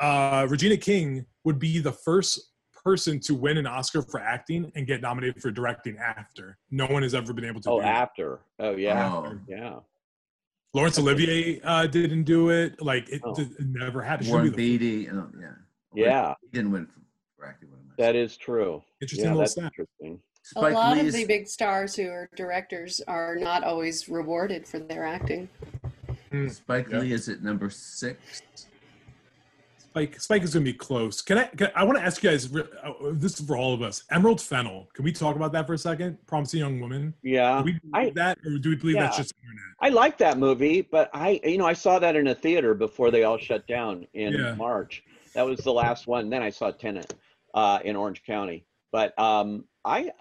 Uh, 0.00 0.46
Regina 0.50 0.76
King 0.76 1.26
would 1.44 1.58
be 1.60 1.78
the 1.78 1.92
first 1.92 2.50
person 2.84 3.18
to 3.20 3.34
win 3.34 3.56
an 3.56 3.66
Oscar 3.66 4.02
for 4.02 4.20
acting 4.20 4.70
and 4.74 4.86
get 4.86 5.00
nominated 5.00 5.40
for 5.40 5.50
directing 5.52 5.96
after. 5.98 6.58
No 6.70 6.86
one 6.86 7.02
has 7.02 7.14
ever 7.14 7.32
been 7.32 7.44
able 7.44 7.60
to. 7.62 7.70
Oh, 7.70 7.78
do 7.78 7.82
that. 7.84 7.94
after. 7.96 8.40
Oh, 8.58 8.76
yeah, 8.76 9.12
Oh. 9.12 9.38
yeah. 9.48 9.76
Laurence 10.74 10.98
Olivier 10.98 11.60
uh, 11.64 11.86
didn't 11.86 12.24
do 12.24 12.50
it. 12.50 12.82
Like 12.82 13.08
it, 13.10 13.22
Oh. 13.24 13.34
it 13.40 13.48
never 13.60 14.02
happened. 14.02 14.28
Warren 14.28 14.44
would 14.44 14.56
be 14.56 14.76
the 14.76 14.78
Beatty. 15.06 15.08
uh, 15.10 15.22
yeah. 15.40 15.52
Yeah, 15.94 16.34
He 16.42 16.48
didn't 16.48 16.72
win 16.72 16.86
for, 16.86 17.00
for 17.38 17.46
acting. 17.46 17.70
What 17.96 18.04
am 18.04 18.08
I 18.08 18.12
that 18.12 18.14
saying? 18.14 18.24
is 18.24 18.36
true. 18.36 18.82
interesting 19.00 19.24
Yeah, 19.24 19.30
little 19.30 19.40
that's 19.40 19.52
stat. 19.52 19.64
interesting. 19.64 20.20
A 20.56 20.60
lot 20.70 20.96
Lee 20.96 21.08
of 21.08 21.12
the 21.12 21.24
big 21.24 21.48
stars 21.48 21.96
who 21.96 22.08
are 22.08 22.30
directors 22.36 23.00
are 23.08 23.34
not 23.36 23.64
always 23.64 24.08
rewarded 24.08 24.66
for 24.66 24.78
their 24.78 25.04
acting. 25.04 25.48
Spike 26.48 26.88
Yeah. 26.90 26.98
Lee 27.00 27.12
is 27.12 27.28
at 27.28 27.42
number 27.42 27.68
six. 27.70 28.42
Spike, 29.78 30.20
Spike 30.20 30.42
is 30.42 30.52
going 30.54 30.64
to 30.64 30.70
be 30.72 30.76
close. 30.76 31.20
Can 31.22 31.38
I? 31.38 31.44
Can, 31.44 31.70
I 31.74 31.82
want 31.82 31.98
to 31.98 32.04
ask 32.04 32.22
you 32.22 32.30
guys. 32.30 32.54
uh, 32.54 32.92
This 33.12 33.40
is 33.40 33.46
for 33.46 33.56
all 33.56 33.72
of 33.74 33.80
us. 33.82 34.04
Emerald 34.10 34.40
Fennell. 34.40 34.88
Can 34.92 35.04
we 35.04 35.10
talk 35.12 35.34
about 35.36 35.52
that 35.52 35.66
for 35.66 35.72
a 35.72 35.78
second? 35.78 36.18
Promising 36.26 36.60
young 36.60 36.78
woman. 36.80 37.14
Yeah. 37.22 37.58
Do 37.58 37.64
we 37.64 37.72
believe 37.72 37.94
I- 37.94 38.10
that, 38.10 38.38
or 38.44 38.58
do 38.58 38.68
we 38.70 38.76
believe 38.76 38.96
that's 38.96 39.16
just 39.16 39.32
internet? 39.42 39.64
I 39.80 39.88
like 39.88 40.18
that 40.18 40.38
movie, 40.38 40.82
but 40.82 41.10
I, 41.14 41.40
you 41.44 41.56
know, 41.58 41.66
I 41.66 41.72
saw 41.72 41.98
that 41.98 42.14
in 42.14 42.26
a 42.28 42.34
theater 42.34 42.74
before 42.74 43.10
they 43.10 43.24
all 43.24 43.38
shut 43.38 43.66
down 43.66 44.06
in 44.14 44.34
Yeah. 44.34 44.54
March. 44.54 45.02
That 45.34 45.44
was 45.46 45.60
the 45.60 45.72
last 45.72 46.06
one. 46.06 46.28
Then 46.30 46.42
I 46.42 46.50
saw 46.50 46.70
Tenet 46.70 47.14
uh, 47.56 47.80
in 47.84 47.96
Orange 47.96 48.22
County. 48.22 48.64
But 48.92 49.18
um, 49.18 49.64
I, 49.84 50.12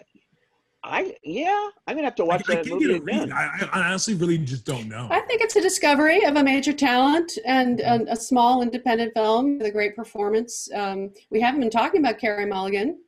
I, 0.83 1.15
yeah, 1.23 1.69
I'm 1.87 1.95
gonna 1.95 2.07
have 2.07 2.15
to 2.15 2.25
watch 2.25 2.43
I 2.47 2.55
that 2.55 2.65
can't 2.65 2.67
movie 2.79 2.87
get 2.87 3.01
a 3.01 3.03
read. 3.03 3.15
again. 3.23 3.31
I, 3.31 3.69
I 3.71 3.87
honestly 3.87 4.15
really 4.15 4.37
just 4.39 4.65
don't 4.65 4.87
know. 4.87 5.07
I 5.11 5.19
think 5.21 5.41
it's 5.41 5.55
a 5.55 5.61
discovery 5.61 6.23
of 6.25 6.35
a 6.35 6.43
major 6.43 6.73
talent 6.73 7.37
and 7.45 7.79
a, 7.81 8.11
a 8.11 8.15
small 8.15 8.61
independent 8.61 9.13
film 9.13 9.57
with 9.57 9.67
a 9.67 9.71
great 9.71 9.95
performance. 9.95 10.69
Um, 10.73 11.11
we 11.29 11.41
haven't 11.41 11.59
been 11.59 11.69
talking 11.69 11.99
about 12.01 12.17
Carey 12.17 12.45
Mulligan. 12.45 12.99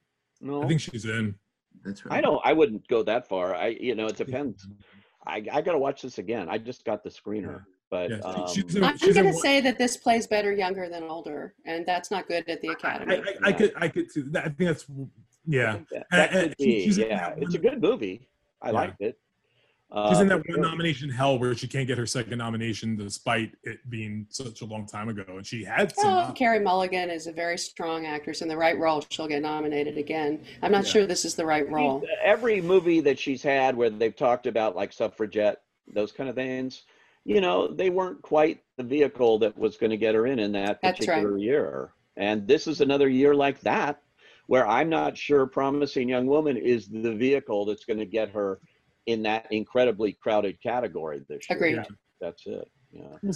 No, 0.41 0.63
I 0.63 0.67
think 0.67 0.81
she's 0.81 1.05
in. 1.05 1.35
That's 1.83 2.05
right. 2.05 2.17
I 2.17 2.21
don't. 2.21 2.41
I 2.43 2.53
wouldn't 2.53 2.87
go 2.87 3.03
that 3.03 3.27
far. 3.27 3.55
I, 3.55 3.67
you 3.67 3.95
know, 3.95 4.07
it 4.07 4.17
depends. 4.17 4.67
I, 5.25 5.43
I 5.51 5.61
gotta 5.61 5.79
watch 5.79 6.01
this 6.01 6.17
again. 6.17 6.47
I 6.49 6.57
just 6.57 6.85
got 6.85 7.03
the 7.03 7.09
screener, 7.09 7.63
but 7.89 8.09
Yeah, 8.09 8.17
um, 8.17 8.47
she's 8.53 8.75
in- 8.75 8.83
I'm 8.83 8.97
she's 8.97 9.09
in 9.09 9.23
going 9.23 9.25
to 9.27 9.31
one- 9.33 9.41
say 9.41 9.61
that 9.61 9.77
this 9.77 9.97
plays 9.97 10.27
better 10.27 10.51
younger 10.51 10.89
than 10.89 11.03
older, 11.03 11.53
and 11.65 11.85
that's 11.85 12.11
not 12.11 12.27
good 12.27 12.47
at 12.49 12.61
the 12.61 12.69
Academy. 12.69 13.15
I, 13.43 13.47
I 13.49 13.51
could. 13.51 13.73
I 13.77 13.87
could. 13.87 14.11
see 14.11 14.21
that. 14.21 14.45
I 14.45 14.49
think 14.49 14.57
that's. 14.69 14.85
Yeah. 15.45 15.73
think 15.73 15.89
that, 15.89 16.05
that 16.11 16.33
and 16.33 16.49
could 16.49 16.55
she- 16.59 16.65
be. 16.65 16.85
she's 16.85 16.97
Yeah, 16.97 17.29
that 17.29 17.41
it's 17.41 17.55
a 17.55 17.59
good 17.59 17.81
movie. 17.81 18.27
I 18.61 18.67
Yeah. 18.67 18.73
liked 18.73 19.01
it. 19.01 19.17
She's 20.09 20.17
Uh, 20.17 20.21
in 20.23 20.27
that 20.27 20.43
one 20.49 20.59
nomination 20.59 21.09
hell 21.09 21.39
where 21.39 21.55
she 21.55 21.65
can't 21.65 21.87
get 21.87 21.97
her 21.97 22.05
second 22.05 22.37
nomination 22.39 22.97
despite 22.97 23.53
it 23.63 23.79
being 23.89 24.25
such 24.29 24.59
a 24.59 24.65
long 24.65 24.85
time 24.85 25.07
ago, 25.07 25.23
and 25.29 25.45
she 25.47 25.63
had 25.63 25.95
some. 25.95 26.13
Well, 26.13 26.31
Carey 26.33 26.59
Mulligan 26.59 27.09
is 27.09 27.27
a 27.27 27.31
very 27.31 27.57
strong 27.57 28.05
actress. 28.05 28.41
In 28.41 28.49
the 28.49 28.57
right 28.57 28.77
role, 28.77 29.05
she'll 29.09 29.29
get 29.29 29.41
nominated 29.41 29.97
again. 29.97 30.43
I'm 30.61 30.73
not 30.73 30.83
Yeah. 30.83 30.91
sure 30.91 31.05
this 31.05 31.23
is 31.23 31.35
the 31.35 31.45
right 31.45 31.69
role. 31.71 32.05
Every 32.21 32.59
movie 32.59 32.99
that 32.99 33.17
she's 33.17 33.41
had 33.41 33.77
where 33.77 33.89
they've 33.89 34.13
talked 34.15 34.45
about 34.45 34.75
like 34.75 34.91
suffragette, 34.91 35.61
those 35.87 36.11
kind 36.11 36.29
of 36.29 36.35
things, 36.35 36.83
you 37.27 37.41
know, 37.41 37.67
they 37.67 37.89
weren't 37.89 38.21
quite 38.21 38.63
the 38.77 38.83
vehicle 38.83 39.37
that 39.39 39.57
was 39.57 39.75
going 39.75 39.89
to 39.89 39.97
get 39.97 40.15
her 40.15 40.27
in 40.27 40.39
in 40.39 40.53
that 40.53 40.79
That's 40.81 41.01
right. 41.01 41.17
particular 41.17 41.37
year. 41.37 41.91
And 42.15 42.47
this 42.47 42.67
is 42.67 42.79
another 42.79 43.09
year 43.09 43.35
like 43.35 43.59
that, 43.61 44.01
where 44.47 44.65
I'm 44.65 44.89
not 44.89 45.17
sure 45.17 45.45
Promising 45.45 46.07
Young 46.07 46.25
Woman 46.25 46.55
is 46.55 46.87
the 46.87 47.13
vehicle 47.13 47.65
that's 47.65 47.83
going 47.83 47.99
to 47.99 48.05
get 48.05 48.29
her 48.29 48.61
in 49.07 49.21
that 49.23 49.45
incredibly 49.51 50.13
crowded 50.13 50.61
category 50.63 51.21
this 51.27 51.49
year. 51.49 51.57
Agreed. 51.57 51.75
Yeah. 51.75 51.83
That's 52.21 52.47
it. 52.47 52.71
Yeah. 52.93 53.31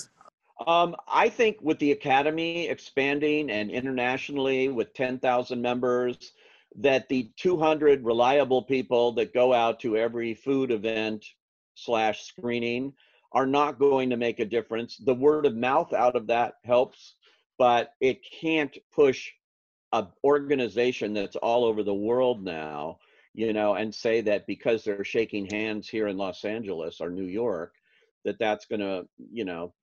Um, 0.65 0.95
I 1.11 1.27
think 1.27 1.57
with 1.61 1.77
the 1.79 1.91
Academy 1.91 2.69
expanding 2.69 3.51
and 3.51 3.69
internationally 3.69 4.69
with 4.69 4.93
10,000 4.93 5.61
members, 5.61 6.31
that 6.77 7.09
the 7.09 7.29
200 7.35 8.05
reliable 8.05 8.61
people 8.61 9.11
that 9.13 9.33
go 9.33 9.53
out 9.53 9.81
to 9.81 9.97
every 9.97 10.33
food 10.33 10.71
event 10.71 11.25
slash 11.75 12.23
screening 12.23 12.93
are 13.33 13.47
not 13.47 13.79
going 13.79 14.09
to 14.09 14.17
make 14.17 14.39
a 14.39 14.45
difference. 14.45 14.97
The 14.97 15.13
word 15.13 15.45
of 15.45 15.55
mouth 15.55 15.93
out 15.93 16.15
of 16.15 16.27
that 16.27 16.55
helps, 16.63 17.15
but 17.57 17.93
it 18.01 18.19
can't 18.23 18.77
push 18.93 19.31
a 19.93 20.07
organization 20.23 21.13
that's 21.13 21.35
all 21.37 21.63
over 21.63 21.83
the 21.83 21.93
world 21.93 22.43
now, 22.43 22.97
you 23.33 23.53
know, 23.53 23.75
and 23.75 23.93
say 23.93 24.21
that 24.21 24.47
because 24.47 24.83
they're 24.83 25.03
shaking 25.03 25.45
hands 25.49 25.87
here 25.87 26.07
in 26.07 26.17
Los 26.17 26.43
Angeles 26.45 27.01
or 27.01 27.09
New 27.09 27.25
York, 27.25 27.73
that 28.23 28.39
that's 28.39 28.65
going 28.65 28.79
to, 28.79 29.07
you 29.31 29.45
know, 29.45 29.73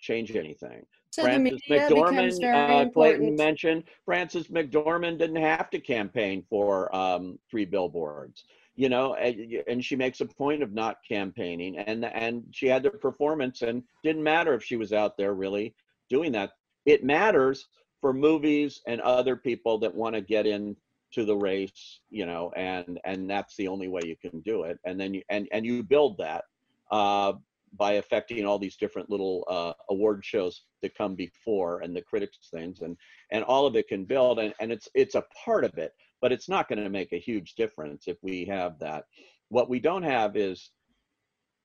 change 0.00 0.34
anything. 0.36 0.84
So 1.10 1.22
the 1.22 1.28
Frances 1.28 1.62
media 1.68 1.88
becomes 1.88 2.40
McDormand, 2.40 2.86
uh, 2.86 2.90
Clayton 2.90 3.36
mentioned, 3.36 3.84
Frances 4.04 4.48
McDormand 4.48 5.18
didn't 5.18 5.36
have 5.36 5.70
to 5.70 5.78
campaign 5.78 6.44
for 6.50 6.94
um, 6.94 7.38
three 7.48 7.64
billboards, 7.64 8.44
you 8.76 8.88
know, 8.88 9.14
and, 9.14 9.62
and 9.68 9.84
she 9.84 9.96
makes 9.96 10.20
a 10.20 10.26
point 10.26 10.62
of 10.62 10.72
not 10.72 10.98
campaigning, 11.08 11.78
and 11.78 12.04
and 12.04 12.44
she 12.50 12.66
had 12.66 12.82
the 12.82 12.90
performance, 12.90 13.62
and 13.62 13.82
didn't 14.02 14.22
matter 14.22 14.54
if 14.54 14.64
she 14.64 14.76
was 14.76 14.92
out 14.92 15.16
there 15.16 15.34
really 15.34 15.74
doing 16.10 16.32
that. 16.32 16.52
It 16.84 17.04
matters 17.04 17.68
for 18.00 18.12
movies 18.12 18.82
and 18.86 19.00
other 19.00 19.36
people 19.36 19.78
that 19.78 19.94
want 19.94 20.14
to 20.14 20.20
get 20.20 20.46
in 20.46 20.76
to 21.12 21.24
the 21.24 21.36
race, 21.36 22.00
you 22.10 22.26
know, 22.26 22.52
and 22.56 22.98
and 23.04 23.30
that's 23.30 23.56
the 23.56 23.68
only 23.68 23.88
way 23.88 24.02
you 24.04 24.16
can 24.16 24.40
do 24.40 24.64
it, 24.64 24.78
and 24.84 25.00
then 25.00 25.14
you 25.14 25.22
and 25.28 25.48
and 25.52 25.64
you 25.64 25.82
build 25.82 26.18
that. 26.18 26.44
Uh, 26.90 27.34
by 27.76 27.94
affecting 27.94 28.46
all 28.46 28.58
these 28.58 28.76
different 28.76 29.10
little 29.10 29.44
uh, 29.48 29.72
award 29.90 30.24
shows 30.24 30.62
that 30.80 30.94
come 30.94 31.14
before 31.14 31.80
and 31.80 31.96
the 31.96 32.02
critics 32.02 32.38
things 32.52 32.82
and 32.82 32.96
and 33.32 33.42
all 33.44 33.66
of 33.66 33.74
it 33.74 33.88
can 33.88 34.04
build 34.04 34.38
and, 34.38 34.54
and 34.60 34.70
it's 34.70 34.88
it's 34.94 35.16
a 35.16 35.24
part 35.44 35.64
of 35.64 35.76
it 35.76 35.92
but 36.24 36.32
it's 36.32 36.48
not 36.48 36.70
going 36.70 36.82
to 36.82 36.88
make 36.88 37.12
a 37.12 37.18
huge 37.18 37.54
difference 37.54 38.04
if 38.08 38.16
we 38.22 38.46
have 38.46 38.78
that 38.78 39.04
what 39.50 39.68
we 39.68 39.78
don't 39.78 40.02
have 40.02 40.38
is 40.38 40.70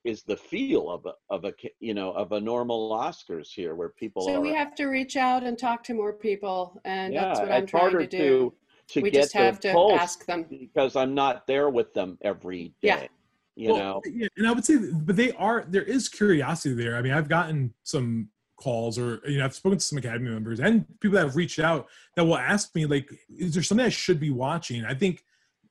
is 0.04 0.22
the 0.24 0.36
feel 0.36 0.90
of 0.92 1.06
a 1.06 1.14
of 1.30 1.46
a 1.46 1.54
you 1.80 1.94
know 1.94 2.12
of 2.12 2.34
a 2.34 2.42
normal 2.42 2.92
oscars 2.92 3.48
here 3.56 3.74
where 3.74 3.88
people 3.88 4.22
So 4.26 4.36
are 4.36 4.42
we 4.42 4.52
have 4.54 4.76
to 4.76 4.88
reach 4.88 5.16
out 5.16 5.44
and 5.46 5.58
talk 5.58 5.82
to 5.86 5.94
more 5.94 6.12
people, 6.12 6.82
and 6.84 7.14
yeah 7.14 7.22
that's 7.30 7.40
what 7.40 7.52
I'm 7.54 7.66
trying 7.66 7.84
harder 7.84 8.00
to 8.06 8.08
do. 8.08 8.54
to 8.90 9.02
We 9.02 9.12
get 9.12 9.22
just 9.22 9.34
have 9.34 9.62
to 9.62 9.72
pulse 9.72 9.94
ask 10.02 10.26
them. 10.26 10.46
because 10.50 10.98
i'm 10.98 11.14
not 11.16 11.48
there 11.48 11.70
with 11.70 11.94
them 11.94 12.18
every 12.22 12.74
day 12.82 12.90
Yeah. 12.90 13.08
you 13.56 13.70
Well, 13.70 13.78
know 13.80 14.02
yeah, 14.14 14.28
and 14.36 14.46
I 14.46 14.52
would 14.52 14.66
say, 14.66 14.76
but 15.08 15.16
they 15.16 15.32
are. 15.48 15.64
There 15.70 15.84
is 15.84 16.10
curiosity 16.10 16.76
there. 16.76 16.98
I 16.98 17.02
mean, 17.02 17.14
I've 17.14 17.30
gotten 17.30 17.74
some 17.84 18.28
calls, 18.60 19.00
or 19.00 19.22
you 19.26 19.38
know, 19.38 19.46
I've 19.46 19.56
spoken 19.56 19.80
to 19.80 19.84
some 19.84 19.98
Academy 19.98 20.30
members 20.30 20.60
and 20.60 20.86
people 21.00 21.16
that 21.16 21.26
have 21.26 21.36
reached 21.36 21.60
out 21.60 21.88
that 22.16 22.26
will 22.26 22.38
ask 22.38 22.76
me, 22.76 22.86
like, 22.86 23.10
is 23.30 23.54
there 23.54 23.64
something 23.64 23.86
I 23.86 23.90
should 23.90 24.20
be 24.20 24.30
watching? 24.30 24.86
I 24.86 24.94
think, 24.94 25.24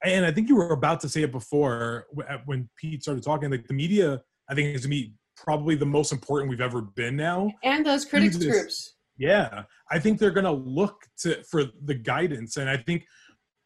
and 0.03 0.24
I 0.24 0.32
think 0.32 0.49
you 0.49 0.57
were 0.57 0.72
about 0.72 1.01
to 1.01 1.09
say 1.09 1.22
it 1.22 1.32
before 1.32 2.07
when 2.47 2.68
Pete 2.76 3.03
started 3.03 3.22
talking. 3.22 3.51
Like 3.51 3.66
the 3.66 3.74
media, 3.74 4.22
I 4.49 4.55
think 4.55 4.74
is 4.74 4.82
to 4.82 4.89
me 4.89 5.12
probably 5.36 5.76
the 5.76 5.86
most 5.86 6.12
important 6.12 6.51
we've 6.51 6.61
ever 6.61 6.80
been 6.80 7.16
now. 7.16 7.53
And 7.62 7.86
those 7.86 8.05
critics 8.05 8.36
groups. 8.36 8.95
Yeah, 9.18 9.64
I 9.91 9.99
think 9.99 10.18
they're 10.18 10.30
gonna 10.30 10.53
look 10.53 11.07
to 11.18 11.43
for 11.45 11.64
the 11.84 11.95
guidance, 11.95 12.57
and 12.57 12.70
I 12.70 12.76
think 12.76 13.07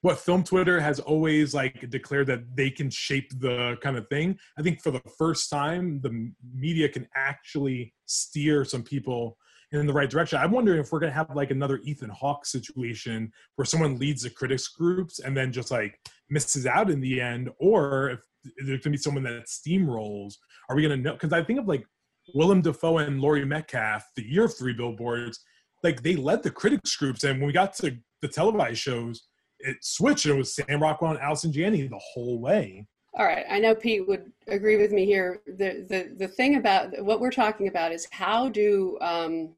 what 0.03 0.19
film 0.19 0.43
Twitter 0.43 0.81
has 0.81 1.01
always 1.01 1.55
like 1.55 1.89
declared 1.89 2.27
that 2.27 2.57
they 2.57 2.71
can 2.71 2.91
shape 2.91 3.31
the 3.39 3.77
kind 3.81 3.97
of 3.97 4.07
thing. 4.09 4.39
I 4.59 4.63
think 4.63 4.83
for 4.83 4.91
the 4.91 5.03
first 5.17 5.49
time, 5.49 6.01
the 6.01 6.33
media 6.55 6.89
can 6.89 7.09
actually 7.15 7.95
steer 8.07 8.65
some 8.65 8.83
people 8.83 9.39
in 9.71 9.87
the 9.87 9.93
right 9.93 10.11
direction. 10.11 10.39
I'm 10.39 10.51
wondering 10.51 10.81
if 10.81 10.93
we're 10.93 10.99
gonna 10.99 11.13
have 11.13 11.35
like 11.35 11.53
another 11.53 11.79
Ethan 11.85 12.11
Hawke 12.11 12.45
situation 12.45 13.33
where 13.55 13.65
someone 13.65 13.97
leads 13.99 14.23
the 14.23 14.31
critics 14.31 14.69
groups 14.69 15.21
and 15.21 15.37
then 15.37 15.53
just 15.53 15.71
like 15.71 15.99
misses 16.29 16.67
out 16.67 16.91
in 16.91 17.01
the 17.01 17.21
end, 17.21 17.49
or 17.59 18.11
if 18.11 18.21
there's 18.67 18.83
gonna 18.83 18.93
be 18.93 18.99
someone 18.99 19.23
that 19.23 19.47
steamrolls. 19.47 20.35
Are 20.69 20.75
we 20.77 20.83
gonna 20.83 20.97
know? 20.97 21.13
Because 21.13 21.33
I 21.33 21.45
think 21.45 21.61
of 21.61 21.69
like 21.69 21.87
Willem 22.35 22.61
Dafoe 22.61 22.99
and 22.99 23.21
Laurie 23.21 23.45
Metcalf, 23.45 24.05
the 24.17 24.29
year 24.29 24.45
of 24.47 24.57
three 24.57 24.73
billboards, 24.73 25.39
like 25.85 26.03
they 26.03 26.17
led 26.17 26.43
the 26.43 26.51
critics 26.51 26.95
groups, 26.97 27.23
and 27.23 27.39
when 27.39 27.47
we 27.47 27.53
got 27.53 27.73
to 27.75 27.97
the 28.21 28.29
televised 28.29 28.79
shows, 28.79 29.29
it 29.63 29.85
switched. 29.85 30.27
It 30.27 30.35
was 30.35 30.55
Sam 30.55 30.83
Rockwell 30.83 31.13
and 31.13 31.21
Allison 31.21 31.53
Janney 31.53 31.87
the 31.87 31.99
whole 31.99 32.39
way. 32.39 32.87
All 33.15 33.27
right, 33.27 33.45
I 33.51 33.59
know 33.59 33.75
Pete 33.75 34.07
would 34.09 34.33
agree 34.49 34.77
with 34.79 34.91
me 34.93 35.05
here. 35.05 35.43
The 35.47 35.85
the 35.89 36.15
the 36.17 36.29
thing 36.29 36.57
about 36.57 37.03
what 37.03 37.21
we're 37.21 37.31
talking 37.31 37.69
about 37.69 37.93
is 37.93 38.07
how 38.11 38.49
do 38.49 38.99
um, 39.01 39.51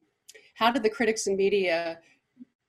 how 0.55 0.71
do 0.71 0.79
the 0.79 0.89
critics 0.89 1.27
and 1.27 1.37
media 1.37 1.99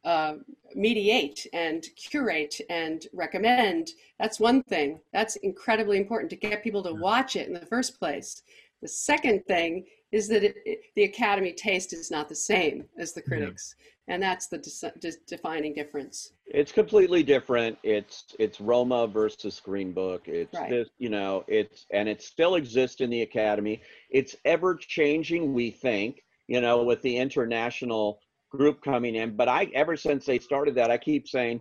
uh, 0.05 0.35
mediate 0.75 1.47
and 1.53 1.87
curate 1.97 2.61
and 2.71 3.07
recommend? 3.13 3.91
That's 4.21 4.39
one 4.39 4.63
thing. 4.65 5.01
That's 5.13 5.35
incredibly 5.37 5.99
important 5.99 6.31
to 6.31 6.37
get 6.37 6.63
people 6.63 6.83
to 6.85 6.93
watch 6.95 7.35
it 7.37 7.49
in 7.49 7.55
the 7.55 7.67
first 7.67 7.99
place. 7.99 8.43
The 8.83 8.89
second 8.89 9.45
thing 9.47 9.87
is 10.13 10.29
that 10.29 10.45
it, 10.45 10.57
it- 10.65 10.81
the 10.95 11.05
Academy 11.05 11.53
taste 11.53 11.93
is 11.93 12.11
not 12.13 12.29
the 12.29 12.35
same 12.37 12.85
as 12.99 13.13
the 13.13 13.23
critics, 13.23 13.75
and 14.09 14.23
that's 14.23 14.47
the 14.47 14.59
dis- 14.59 14.85
dis- 15.01 15.19
defining 15.27 15.75
difference. 15.75 16.33
It's 16.47 16.73
completely 16.73 17.23
different. 17.23 17.77
It's 17.83 18.25
it's 18.39 18.61
Roma 18.61 19.07
versus 19.07 19.61
Green 19.61 19.93
Book. 19.93 20.29
It's 20.29 20.55
Right. 20.55 20.71
this, 20.71 20.89
you 20.99 21.09
know, 21.09 21.45
it's 21.49 21.87
and 21.93 22.09
it 22.09 22.23
still 22.23 22.55
exists 22.55 23.01
in 23.01 23.11
the 23.11 23.23
academy. 23.23 23.83
It's 24.11 24.37
ever 24.45 24.75
changing, 24.77 25.53
we 25.53 25.71
think, 25.71 26.23
you 26.47 26.61
know, 26.61 26.83
with 26.85 27.03
the 27.03 27.17
international 27.17 28.21
group 28.51 28.81
coming 28.83 29.17
in. 29.17 29.35
But 29.37 29.49
I 29.49 29.65
ever 29.75 29.97
since 29.97 30.25
they 30.25 30.39
started 30.39 30.75
that, 30.77 30.91
I 30.91 30.99
keep 30.99 31.27
saying, 31.29 31.61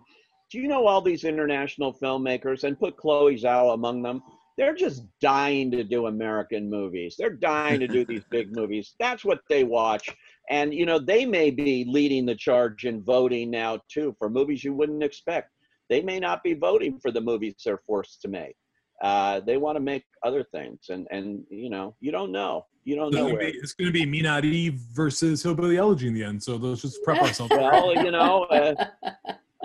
do 0.51 0.59
you 0.59 0.67
know 0.67 0.85
all 0.85 1.01
these 1.01 1.23
international 1.23 1.93
filmmakers 1.93 2.63
and 2.63 2.79
put 2.79 2.95
Chloe 2.95 3.35
Zhao 3.35 3.73
among 3.73 4.03
them? 4.03 4.21
They're 4.57 4.75
just 4.75 5.03
dying 5.19 5.69
to 5.71 5.83
do 5.83 6.05
American 6.05 6.69
movies. 6.69 7.15
They're 7.17 7.29
dying 7.29 7.79
to 7.81 7.87
do 7.87 8.05
these 8.05 8.23
big 8.29 8.55
movies. 8.55 8.93
That's 8.99 9.25
what 9.25 9.41
they 9.49 9.65
watch. 9.65 10.15
And 10.49 10.73
you 10.73 10.85
know, 10.85 10.99
they 10.99 11.25
may 11.25 11.49
be 11.49 11.85
leading 11.87 12.25
the 12.25 12.35
charge 12.35 12.85
in 12.85 13.03
voting 13.03 13.49
now 13.49 13.79
too 13.91 14.15
for 14.17 14.29
movies 14.29 14.63
you 14.63 14.73
wouldn't 14.73 15.03
expect. 15.03 15.51
They 15.89 16.01
may 16.01 16.19
not 16.19 16.43
be 16.43 16.53
voting 16.53 16.99
for 16.99 17.11
the 17.11 17.21
movies 17.21 17.55
they're 17.63 17.81
forced 17.85 18.21
to 18.21 18.27
make. 18.27 18.55
Uh, 19.03 19.39
they 19.41 19.57
want 19.57 19.75
to 19.75 19.81
make 19.81 20.03
other 20.23 20.43
things, 20.43 20.85
and 20.89 21.07
and 21.11 21.43
you 21.49 21.69
know, 21.69 21.95
you 21.99 22.11
don't 22.11 22.31
know. 22.31 22.65
You 22.85 22.95
don't 22.95 23.07
It's 23.07 23.15
know. 23.15 23.23
gonna, 23.23 23.33
Where. 23.35 23.51
be, 23.51 23.57
it's 23.57 23.73
gonna 23.73 23.91
be 23.91 24.05
Minari 24.05 24.71
versus 24.93 25.43
Hillbilly 25.43 25.77
Elegy 25.77 26.07
in 26.07 26.13
the 26.13 26.23
end. 26.23 26.41
So 26.41 26.55
let's 26.55 26.81
just 26.81 27.03
prep 27.03 27.21
ourselves. 27.21 27.51
Well, 27.51 27.93
you 27.95 28.11
know, 28.11 28.43
uh, 28.45 28.85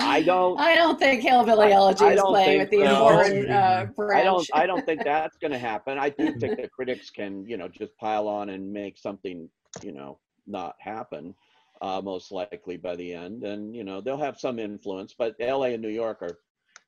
I 0.01 0.23
don't. 0.23 0.59
I 0.59 0.75
don't 0.75 0.99
think 0.99 1.23
Hillbilly 1.23 1.73
Elegy 1.73 2.05
I 2.05 2.13
is 2.15 2.21
playing 2.21 2.61
think 2.67 2.71
with 2.71 2.81
the 2.81 2.87
so. 2.87 2.99
foreign 2.99 3.51
uh, 3.51 3.87
I 4.15 4.23
don't. 4.25 4.49
I 4.55 4.67
don't 4.67 4.85
think 4.85 5.03
that's 5.05 5.37
going 5.37 5.53
to 5.53 5.59
happen. 5.59 5.99
I 5.99 6.11
do 6.11 6.33
think 6.39 6.57
the 6.61 6.69
critics 6.69 7.11
can, 7.11 7.47
you 7.47 7.57
know, 7.57 7.69
just 7.69 7.97
pile 7.99 8.29
on 8.29 8.51
and 8.51 8.73
make 8.73 8.99
something, 8.99 9.49
you 9.83 9.93
know, 9.93 10.19
not 10.47 10.77
happen. 10.79 11.35
Uh, 11.83 11.99
most 12.05 12.31
likely 12.31 12.77
by 12.77 12.95
the 12.95 13.11
end, 13.11 13.43
and 13.43 13.75
you 13.75 13.85
know, 13.85 14.03
they'll 14.03 14.19
have 14.19 14.39
some 14.39 14.59
influence. 14.59 15.15
But 15.17 15.35
L.A. 15.41 15.73
and 15.73 15.81
New 15.83 15.89
York 15.89 16.21
are, 16.21 16.39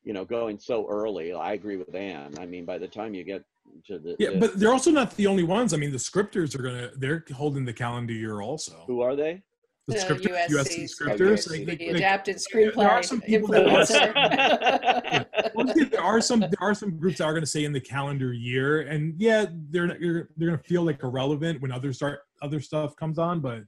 you 0.05 0.12
know, 0.12 0.22
going 0.22 0.59
so 0.59 0.86
early. 0.86 1.32
I 1.32 1.55
agree 1.55 1.78
with 1.78 1.94
Anne. 1.94 2.34
I 2.38 2.44
mean, 2.44 2.66
by 2.66 2.76
the 2.76 2.88
time 2.88 3.14
you 3.14 3.24
get 3.24 3.42
to 3.86 3.98
the, 3.98 4.16
Yeah, 4.18 4.32
the- 4.32 4.38
but 4.38 4.59
they're 4.61 4.70
also 4.72 4.90
not 4.90 5.16
the 5.16 5.26
only 5.26 5.44
ones. 5.44 5.72
I 5.72 5.78
mean, 5.78 5.92
the 5.92 5.98
scripters 5.98 6.55
are 6.55 6.61
gonna 6.62 6.90
they're 6.98 7.24
holding 7.34 7.64
the 7.64 7.72
calendar 7.72 8.12
year 8.12 8.42
also. 8.42 8.84
who 8.86 9.00
are 9.00 9.16
they? 9.16 9.42
The 9.88 9.94
The 9.94 10.00
scripters, 10.00 10.36
USC 10.36 10.50
USC 10.50 10.88
scripters. 10.90 11.48
Okay. 11.50 11.64
like- 11.64 11.66
the 11.66 11.72
like- 11.72 11.80
like- 11.92 11.96
adapted 11.96 12.38
there 12.53 12.70
screenplay 12.72 12.86
are 12.86 13.03
some 13.03 13.20
people 13.22 13.48
that 13.48 13.64
influencer. 13.66 15.55
Well, 15.55 15.66
yeah, 15.76 15.84
there 15.90 16.03
are 16.03 16.20
some 16.20 16.40
there 16.40 16.50
are 16.61 16.74
some 16.74 16.98
groups 16.98 17.16
that 17.18 17.24
are 17.24 17.32
going 17.32 17.42
to 17.44 17.46
say 17.50 17.64
in 17.64 17.72
the 17.72 17.80
calendar 17.80 18.34
year, 18.34 18.82
and 18.82 19.14
yeah, 19.18 19.46
they're 19.70 19.86
not, 19.86 20.00
you're, 20.00 20.28
they're 20.36 20.48
going 20.50 20.59
to 20.61 20.64
feel 20.68 20.82
like 20.84 21.03
irrelevant 21.03 21.62
when 21.62 21.72
others 21.72 21.96
start 21.96 22.20
other 22.43 22.61
stuff 22.61 22.97
comes 22.97 23.18
on. 23.18 23.40
But 23.40 23.62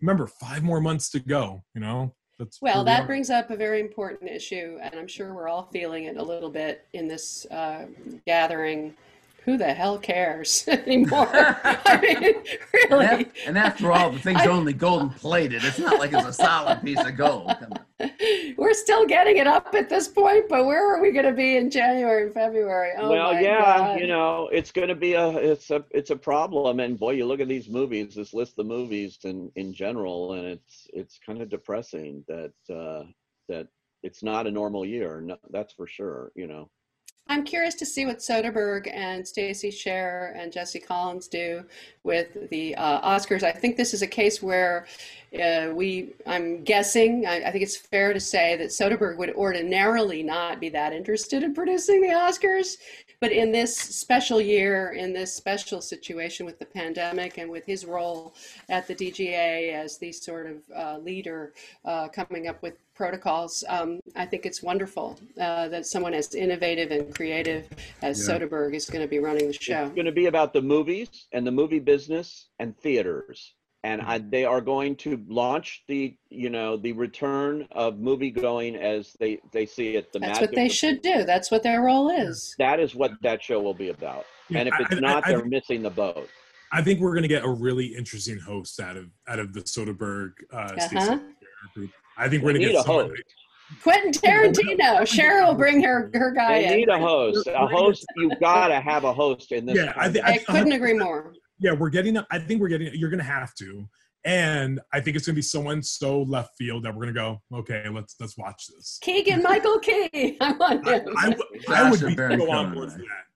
remember, 0.00 0.26
five 0.26 0.62
more 0.62 0.80
months 0.80 1.10
to 1.10 1.20
go. 1.20 1.62
You 1.74 1.80
know, 1.80 2.14
that's 2.38 2.60
Well, 2.60 2.84
where 2.84 2.84
we 2.84 2.98
that 2.98 3.06
brings 3.06 3.30
up 3.30 3.50
a 3.50 3.56
very 3.56 3.80
important 3.80 4.30
issue, 4.30 4.78
and 4.80 4.94
I'm 4.94 5.08
sure 5.08 5.34
we're 5.34 5.48
all 5.48 5.68
feeling 5.72 6.04
it 6.04 6.16
a 6.16 6.22
little 6.22 6.50
bit 6.50 6.86
in 6.92 7.08
this 7.08 7.46
uh, 7.46 7.86
gathering. 8.26 8.94
Who 9.48 9.56
the 9.56 9.72
hell 9.72 9.96
cares 9.96 10.64
anymore? 10.68 11.26
I 11.32 11.98
mean, 12.02 12.34
And, 12.90 12.90
really. 12.90 13.26
and 13.46 13.56
after 13.56 13.90
all, 13.90 14.10
the 14.10 14.18
thing's 14.18 14.42
I- 14.42 14.46
only 14.48 14.74
golden 14.74 15.08
plated. 15.08 15.64
It's 15.64 15.78
not 15.78 15.98
like 15.98 16.12
it's 16.12 16.26
a 16.26 16.34
solid 16.34 16.82
piece 16.82 17.02
of 17.02 17.16
gold. 17.16 17.50
We're 18.58 18.74
still 18.74 19.06
getting 19.06 19.38
it 19.38 19.46
up 19.46 19.74
at 19.74 19.88
this 19.88 20.06
point, 20.06 20.50
but 20.50 20.66
where 20.66 20.94
are 20.94 21.00
we 21.00 21.12
going 21.12 21.24
to 21.24 21.32
be 21.32 21.56
in 21.56 21.70
January 21.70 22.24
and 22.24 22.34
February? 22.34 22.90
Oh 22.98 23.08
well, 23.10 23.32
my 23.32 23.40
yeah, 23.40 23.78
God. 23.78 24.00
you 24.00 24.06
know, 24.06 24.50
it's 24.52 24.70
going 24.70 24.88
to 24.88 24.94
be 24.94 25.14
a 25.14 25.28
it's 25.38 25.70
a 25.70 25.82
it's 25.92 26.10
a 26.10 26.16
problem. 26.16 26.78
And 26.80 26.98
boy, 26.98 27.12
you 27.12 27.24
look 27.24 27.40
at 27.40 27.48
these 27.48 27.70
movies, 27.70 28.14
this 28.16 28.34
list 28.34 28.58
of 28.58 28.66
movies 28.66 29.18
in 29.24 29.50
in 29.56 29.72
general, 29.72 30.34
and 30.34 30.44
it's 30.46 30.86
it's 30.92 31.18
kind 31.24 31.40
of 31.40 31.48
depressing 31.48 32.22
that 32.28 32.52
uh, 32.70 33.04
that 33.48 33.66
it's 34.02 34.22
not 34.22 34.46
a 34.46 34.50
normal 34.50 34.84
year. 34.84 35.22
No, 35.22 35.38
that's 35.48 35.72
for 35.72 35.86
sure. 35.86 36.32
You 36.34 36.48
know. 36.48 36.68
I'm 37.30 37.44
curious 37.44 37.74
to 37.74 37.86
see 37.86 38.06
what 38.06 38.18
Soderbergh 38.18 38.90
and 38.92 39.26
Stacey 39.26 39.70
Sher 39.70 40.34
and 40.34 40.50
Jesse 40.50 40.80
Collins 40.80 41.28
do 41.28 41.62
with 42.02 42.48
the 42.48 42.74
uh, 42.76 43.06
Oscars. 43.06 43.42
I 43.42 43.52
think 43.52 43.76
this 43.76 43.92
is 43.92 44.00
a 44.00 44.06
case 44.06 44.42
where 44.42 44.86
uh, 45.34 45.68
we, 45.74 46.14
I'm 46.26 46.64
guessing, 46.64 47.26
I, 47.26 47.42
I 47.42 47.50
think 47.50 47.62
it's 47.62 47.76
fair 47.76 48.14
to 48.14 48.20
say 48.20 48.56
that 48.56 48.68
Soderbergh 48.68 49.18
would 49.18 49.34
ordinarily 49.34 50.22
not 50.22 50.58
be 50.58 50.70
that 50.70 50.94
interested 50.94 51.42
in 51.42 51.52
producing 51.52 52.00
the 52.00 52.08
Oscars. 52.08 52.78
But 53.20 53.32
in 53.32 53.50
this 53.50 53.76
special 53.76 54.40
year, 54.40 54.92
in 54.92 55.12
this 55.12 55.34
special 55.34 55.80
situation 55.80 56.46
with 56.46 56.60
the 56.60 56.66
pandemic 56.66 57.38
and 57.38 57.50
with 57.50 57.66
his 57.66 57.84
role 57.84 58.34
at 58.68 58.86
the 58.86 58.94
DGA 58.94 59.72
as 59.72 59.98
the 59.98 60.12
sort 60.12 60.46
of 60.46 60.56
uh, 60.76 60.98
leader 60.98 61.52
uh, 61.84 62.08
coming 62.08 62.46
up 62.46 62.62
with 62.62 62.74
protocols, 62.94 63.64
um, 63.68 63.98
I 64.14 64.24
think 64.24 64.46
it's 64.46 64.62
wonderful 64.62 65.18
uh, 65.40 65.68
that 65.68 65.86
someone 65.86 66.14
as 66.14 66.32
innovative 66.34 66.92
and 66.92 67.12
creative 67.12 67.68
as 68.02 68.28
Yeah. 68.28 68.38
Soderbergh 68.38 68.74
is 68.74 68.88
going 68.88 69.02
to 69.02 69.08
be 69.08 69.18
running 69.18 69.48
the 69.48 69.52
show. 69.52 69.84
It's 69.86 69.94
going 69.94 70.06
to 70.06 70.12
be 70.12 70.26
about 70.26 70.52
the 70.52 70.62
movies 70.62 71.26
and 71.32 71.44
the 71.44 71.52
movie 71.52 71.80
business 71.80 72.46
and 72.60 72.76
theaters 72.78 73.54
and 73.88 74.02
I, 74.02 74.18
they 74.18 74.44
are 74.44 74.60
going 74.60 74.96
to 74.96 75.24
launch 75.28 75.82
the 75.88 76.14
you 76.28 76.50
know 76.50 76.76
the 76.76 76.92
return 76.92 77.66
of 77.72 77.98
movie 77.98 78.30
going 78.30 78.76
as 78.76 79.14
they 79.18 79.38
they 79.52 79.64
see 79.66 79.96
it. 79.96 80.12
The 80.12 80.18
That's 80.18 80.40
magic 80.40 80.50
what 80.50 80.56
they 80.56 80.66
of- 80.66 80.72
should 80.72 81.00
do. 81.02 81.24
That's 81.24 81.50
what 81.50 81.62
their 81.62 81.80
role 81.82 82.10
is. 82.10 82.54
That 82.58 82.80
is 82.80 82.94
what 82.94 83.12
that 83.22 83.42
show 83.42 83.60
will 83.60 83.74
be 83.74 83.88
about. 83.88 84.26
Yeah, 84.50 84.60
and 84.60 84.68
if 84.68 84.74
it's 84.80 84.94
I- 84.96 85.00
not, 85.00 85.26
I- 85.26 85.30
they're 85.30 85.44
missing 85.44 85.82
the 85.82 85.90
boat. 85.90 86.28
I 86.70 86.82
think 86.82 87.00
we're 87.00 87.14
gonna 87.14 87.28
get 87.28 87.44
a 87.44 87.48
really 87.50 87.86
interesting 87.86 88.38
host 88.38 88.78
out 88.78 88.96
of 88.98 89.06
out 89.26 89.38
of 89.38 89.54
the 89.54 89.60
Soderbergh 89.62 90.32
uh, 90.52 90.56
Uh-huh. 90.76 91.18
Group. 91.74 91.90
I 92.18 92.28
think 92.28 92.42
we're 92.42 92.50
gonna 92.52 92.66
need 92.66 92.72
get 92.72 92.80
a 92.80 92.82
someone. 92.84 93.08
host. 93.08 93.22
Quentin 93.82 94.12
Tarantino. 94.12 95.00
Cheryl 95.02 95.48
will 95.48 95.54
bring 95.54 95.82
her 95.82 96.10
her 96.14 96.30
guy 96.32 96.60
They 96.62 96.72
in. 96.72 96.76
need 96.80 96.88
a 96.88 96.98
host. 96.98 97.46
A 97.46 97.66
host. 97.66 98.04
You've 98.16 98.38
gotta 98.40 98.80
have 98.80 99.04
a 99.04 99.12
host 99.14 99.50
in 99.52 99.64
this. 99.66 99.76
Yeah, 99.76 99.92
I 99.96 100.10
think- 100.10 100.24
I 100.26 100.38
couldn't 100.38 100.72
agree 100.72 100.94
more. 100.94 101.32
Yeah, 101.60 101.72
we're 101.72 101.90
getting. 101.90 102.16
I 102.30 102.38
think 102.38 102.60
we're 102.60 102.68
getting. 102.68 102.90
You're 102.94 103.10
gonna 103.10 103.22
have 103.22 103.54
to, 103.56 103.88
and 104.24 104.80
I 104.92 105.00
think 105.00 105.16
it's 105.16 105.26
gonna 105.26 105.36
be 105.36 105.42
someone 105.42 105.82
so 105.82 106.22
left 106.22 106.56
field 106.56 106.84
that 106.84 106.94
we're 106.94 107.02
gonna 107.02 107.12
go. 107.12 107.42
Okay, 107.52 107.84
let's 107.90 108.14
let's 108.20 108.36
watch 108.36 108.66
this. 108.68 108.98
Keegan 109.02 109.42
Michael 109.44 109.78
Key. 109.80 110.36
I 110.40 110.52
want 110.52 110.86
I, 110.86 110.98
him. 111.00 111.14
I, 111.16 111.28
would- 111.28 111.68
I 111.68 111.90
would 111.90 112.00
be 112.00 112.14
Baron 112.14 112.40
so 112.40 112.50
on 112.50 112.64
Cohen, 112.66 112.74
board 112.74 112.92
for 112.92 112.98
right? 112.98 113.06
that. 113.08 113.28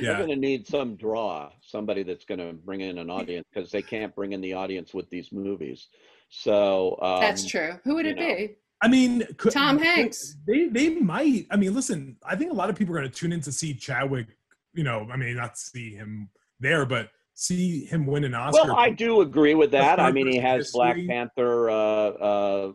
They're 0.00 0.16
going 0.16 0.28
to 0.28 0.36
need 0.36 0.66
some 0.66 0.94
draw, 0.96 1.50
somebody 1.62 2.02
that's 2.02 2.24
going 2.24 2.38
to 2.38 2.52
bring 2.52 2.80
in 2.82 2.98
an 2.98 3.10
audience 3.10 3.46
because 3.52 3.70
they 3.70 3.82
can't 3.82 4.14
bring 4.14 4.32
in 4.32 4.40
the 4.40 4.52
audience 4.52 4.94
with 4.94 5.08
these 5.10 5.32
movies. 5.32 5.88
So 6.28 6.98
um, 7.02 7.20
That's 7.20 7.44
true. 7.44 7.72
Who 7.84 7.94
would 7.96 8.06
it 8.06 8.16
know. 8.16 8.36
be? 8.36 8.56
I 8.82 8.88
mean, 8.88 9.26
could, 9.36 9.52
Tom 9.52 9.78
Hanks. 9.78 10.36
They 10.46 10.68
they 10.68 10.88
might. 10.90 11.46
I 11.50 11.56
mean, 11.56 11.74
listen. 11.74 12.16
I 12.24 12.34
think 12.34 12.50
a 12.50 12.54
lot 12.54 12.70
of 12.70 12.76
people 12.76 12.94
are 12.94 13.00
going 13.00 13.10
to 13.10 13.14
tune 13.14 13.32
in 13.32 13.40
to 13.42 13.52
see 13.52 13.74
Chadwick. 13.74 14.28
You 14.72 14.84
know, 14.84 15.06
I 15.12 15.16
mean, 15.16 15.36
not 15.36 15.58
see 15.58 15.94
him 15.94 16.30
there, 16.60 16.86
but 16.86 17.10
see 17.44 17.84
him 17.86 18.06
win 18.06 18.24
an 18.24 18.34
Oscar. 18.34 18.68
Well, 18.68 18.76
I 18.76 18.90
do 18.90 19.22
agree 19.22 19.54
with 19.54 19.70
that. 19.70 19.98
I 19.98 20.12
mean, 20.12 20.26
he 20.26 20.34
History. 20.38 20.50
has 20.50 20.70
Black 20.72 20.96
Panther, 21.08 21.70
uh, 21.70 21.74
uh, 21.74 22.72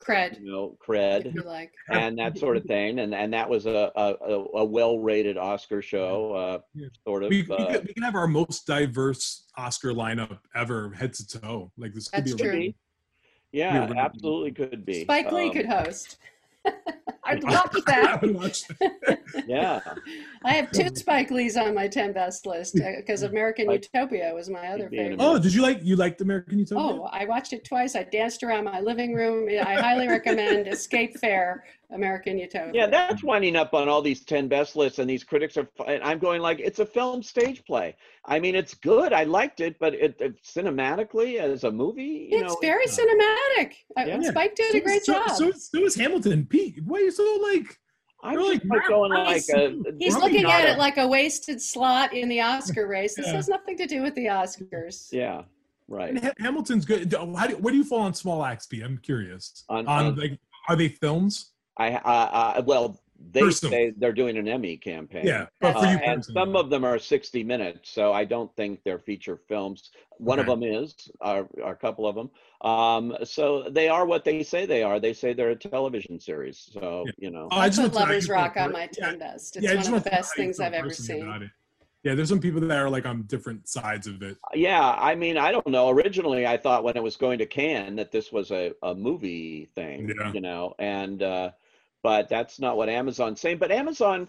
Cred. 0.00 0.40
you 0.40 0.50
know, 0.50 0.76
If 0.80 0.86
cred 0.86 1.34
you 1.34 1.42
like. 1.42 1.72
and 1.90 2.16
that 2.18 2.38
sort 2.38 2.56
of 2.56 2.64
thing, 2.64 3.00
and 3.00 3.14
and 3.14 3.32
that 3.32 3.48
was 3.48 3.66
a 3.66 3.90
a, 3.96 4.14
a, 4.24 4.44
a 4.58 4.64
well-rated 4.64 5.36
Oscar 5.36 5.82
show, 5.82 6.32
uh, 6.32 6.58
Yeah. 6.74 6.88
sort 7.06 7.24
of. 7.24 7.30
we, 7.30 7.42
we, 7.42 7.56
uh, 7.56 7.66
could, 7.72 7.86
we 7.88 7.94
can 7.94 8.02
have 8.04 8.14
our 8.14 8.26
most 8.28 8.66
diverse 8.66 9.44
Oscar 9.56 9.92
lineup 9.92 10.38
ever, 10.54 10.90
head 10.92 11.12
to 11.14 11.26
toe. 11.40 11.72
Like 11.76 11.92
this 11.92 12.08
could 12.08 12.24
That's 12.24 12.34
be 12.34 12.42
a 12.48 12.50
true. 12.52 12.72
Yeah, 13.52 13.86
really- 13.86 13.98
absolutely 13.98 14.52
could 14.52 14.84
be. 14.84 15.02
Spike 15.02 15.30
Lee 15.32 15.48
Um, 15.48 15.52
could 15.52 15.66
host. 15.66 16.18
I'd 17.28 17.42
watch 17.42 17.74
that. 17.86 18.06
I 18.08 18.16
would 18.24 18.34
watch 18.40 18.62
Yeah, 19.46 19.80
I 20.44 20.52
have 20.52 20.70
two 20.70 20.94
Spike 20.94 21.30
Lees 21.30 21.56
on 21.56 21.74
my 21.74 21.88
10 21.88 22.12
best 22.12 22.46
list 22.46 22.78
uh, 22.80 22.84
because 22.98 23.22
American 23.22 23.66
Like- 23.66 23.88
Utopia 23.92 24.32
was 24.32 24.48
my 24.48 24.68
other 24.68 24.84
He'd 24.84 24.90
be 24.90 24.98
in 24.98 25.04
favorite. 25.10 25.24
Oh, 25.24 25.38
did 25.38 25.52
you 25.52 25.60
like 25.62 25.80
you 25.82 25.96
liked 25.96 26.20
American 26.20 26.58
Utopia? 26.60 26.84
Oh, 26.84 27.08
I 27.12 27.24
watched 27.24 27.52
it 27.52 27.64
twice. 27.64 27.96
I 27.96 28.04
danced 28.04 28.42
around 28.44 28.64
my 28.64 28.80
living 28.80 29.12
room. 29.14 29.48
I 29.48 29.74
highly 29.74 30.06
recommend 30.08 30.68
Escape 30.68 31.18
Fair, 31.18 31.64
American 31.92 32.36
Utopia. 32.38 32.72
yeah, 32.74 32.86
that's 32.86 33.22
winding 33.22 33.54
up 33.56 33.72
on 33.72 33.88
all 33.88 34.02
these 34.02 34.24
ten 34.24 34.48
best 34.48 34.74
lists, 34.76 34.98
and 34.98 35.08
these 35.08 35.22
critics 35.22 35.56
are. 35.56 35.68
And 35.86 36.02
I'm 36.02 36.18
going 36.18 36.40
like, 36.42 36.58
it's 36.60 36.80
a 36.80 36.86
film 36.86 37.22
stage 37.22 37.64
play. 37.64 37.94
I 38.24 38.40
mean, 38.40 38.54
it's 38.56 38.74
good. 38.74 39.12
I 39.12 39.22
liked 39.24 39.60
it, 39.60 39.78
but 39.78 39.94
it, 39.94 40.20
it 40.20 40.42
cinematically 40.42 41.38
as 41.38 41.64
a 41.64 41.70
movie, 41.70 42.28
you 42.30 42.38
it's 42.40 42.52
know, 42.54 42.58
very 42.60 42.84
it's, 42.84 42.98
cinematic. 42.98 43.72
Uh, 43.96 44.04
Yeah. 44.06 44.30
Spike 44.30 44.54
did 44.56 44.74
a 44.74 44.80
great 44.80 45.04
so, 45.04 45.12
job. 45.14 45.30
So, 45.30 45.52
so 45.52 45.84
is 45.84 45.94
Hamilton. 45.94 46.46
Pete, 46.46 46.82
why 46.84 46.98
are 46.98 47.02
you 47.02 47.10
so 47.10 47.38
like? 47.52 47.78
I'm 48.22 48.32
You're 48.32 48.54
just 48.54 48.64
like, 48.64 48.80
like 48.80 48.88
going 48.88 49.12
like 49.12 49.28
he's- 49.34 49.48
a, 49.50 49.76
He's 50.00 50.16
looking 50.16 50.44
at 50.46 50.64
a- 50.64 50.72
it 50.72 50.78
like 50.78 50.96
a 50.96 51.06
wasted 51.06 51.60
slot 51.62 52.12
in 52.14 52.28
the 52.28 52.40
Oscar 52.40 52.86
race. 52.88 53.14
This 53.14 53.26
Yeah. 53.26 53.34
has 53.34 53.46
nothing 53.48 53.76
to 53.76 53.86
do 53.86 54.02
with 54.02 54.14
the 54.16 54.24
Oscars. 54.26 55.08
yeah, 55.12 55.42
right. 55.86 56.18
Ha- 56.20 56.32
Hamilton's 56.38 56.84
good. 56.84 57.08
Do- 57.10 57.34
How 57.36 57.46
do, 57.46 57.56
where 57.58 57.70
do 57.70 57.78
you 57.78 57.84
fall 57.84 58.00
on 58.00 58.14
Small 58.14 58.44
Axe, 58.44 58.66
Pete? 58.66 58.82
I'm 58.82 58.98
curious. 58.98 59.64
On- 59.68 59.86
On, 59.86 60.06
on- 60.06 60.16
like, 60.16 60.40
are 60.68 60.74
they 60.74 60.88
films? 60.88 61.52
I, 61.76 61.94
uh, 61.94 62.00
uh, 62.58 62.62
well, 62.64 63.00
they 63.32 63.40
Personally. 63.40 63.76
say 63.76 63.92
they're 63.96 64.12
doing 64.12 64.36
an 64.36 64.46
Emmy 64.46 64.76
campaign. 64.76 65.26
Yeah, 65.26 65.46
but 65.60 65.72
for 65.72 65.78
Uh, 65.86 65.90
you 65.92 65.96
and 65.98 66.22
some 66.24 66.54
of 66.54 66.68
them 66.68 66.84
are 66.84 66.98
60 66.98 67.42
minutes, 67.44 67.90
so 67.90 68.12
I 68.12 68.24
don't 68.24 68.54
think 68.56 68.80
they're 68.84 68.98
feature 68.98 69.38
films. 69.48 69.90
One 70.18 70.38
of 70.38 70.46
them 70.46 70.62
is, 70.62 70.94
or, 71.20 71.48
or 71.62 71.72
a 71.72 71.76
couple 71.76 72.06
of 72.06 72.14
them. 72.14 72.30
Um, 72.62 73.16
so 73.24 73.68
they 73.70 73.88
are 73.88 74.04
what 74.06 74.24
they 74.24 74.42
say 74.42 74.64
they 74.66 74.82
are. 74.82 75.00
They 75.00 75.12
say 75.14 75.32
they're 75.32 75.50
a 75.50 75.56
television 75.56 76.20
series. 76.20 76.68
So, 76.72 77.04
Yeah. 77.06 77.12
you 77.18 77.30
know, 77.30 77.48
Oh, 77.50 77.56
I 77.58 77.68
just 77.68 77.80
put 77.80 77.92
want 77.94 78.08
Lovers 78.08 78.24
just 78.24 78.30
Rock 78.30 78.56
on 78.58 78.68
to- 78.68 78.72
my 78.74 78.82
yeah, 78.98 79.06
10 79.10 79.18
best. 79.18 79.56
It's 79.56 79.64
yeah, 79.64 79.74
one 79.76 79.94
of 79.94 80.04
the 80.04 80.10
best 80.10 80.36
know 80.36 80.42
how 80.42 80.42
you 80.42 80.46
things 80.46 80.60
I've 80.60 80.72
ever 80.74 80.90
seen. 80.90 81.50
Yeah, 82.04 82.14
there's 82.14 82.28
some 82.28 82.40
people 82.40 82.60
that 82.60 82.78
are 82.78 82.88
like 82.88 83.04
on 83.06 83.22
different 83.22 83.66
sides 83.66 84.06
of 84.06 84.22
it. 84.22 84.36
yeah, 84.54 84.94
I 84.96 85.14
mean, 85.14 85.36
I 85.38 85.50
don't 85.52 85.66
know. 85.66 85.88
Originally, 85.88 86.46
I 86.46 86.56
thought 86.56 86.84
when 86.84 86.96
it 86.96 87.02
was 87.02 87.16
going 87.16 87.38
to 87.38 87.46
Cannes 87.46 87.96
that 87.96 88.12
this 88.12 88.30
was 88.30 88.50
a, 88.52 88.72
a 88.82 88.94
movie 88.94 89.70
thing, 89.74 90.12
Yeah. 90.16 90.32
you 90.32 90.40
know, 90.42 90.74
and, 90.78 91.22
uh, 91.22 91.50
but 92.02 92.28
that's 92.28 92.60
not 92.60 92.76
what 92.76 92.88
Amazon's 92.88 93.40
saying. 93.40 93.58
But 93.58 93.70
Amazon 93.72 94.28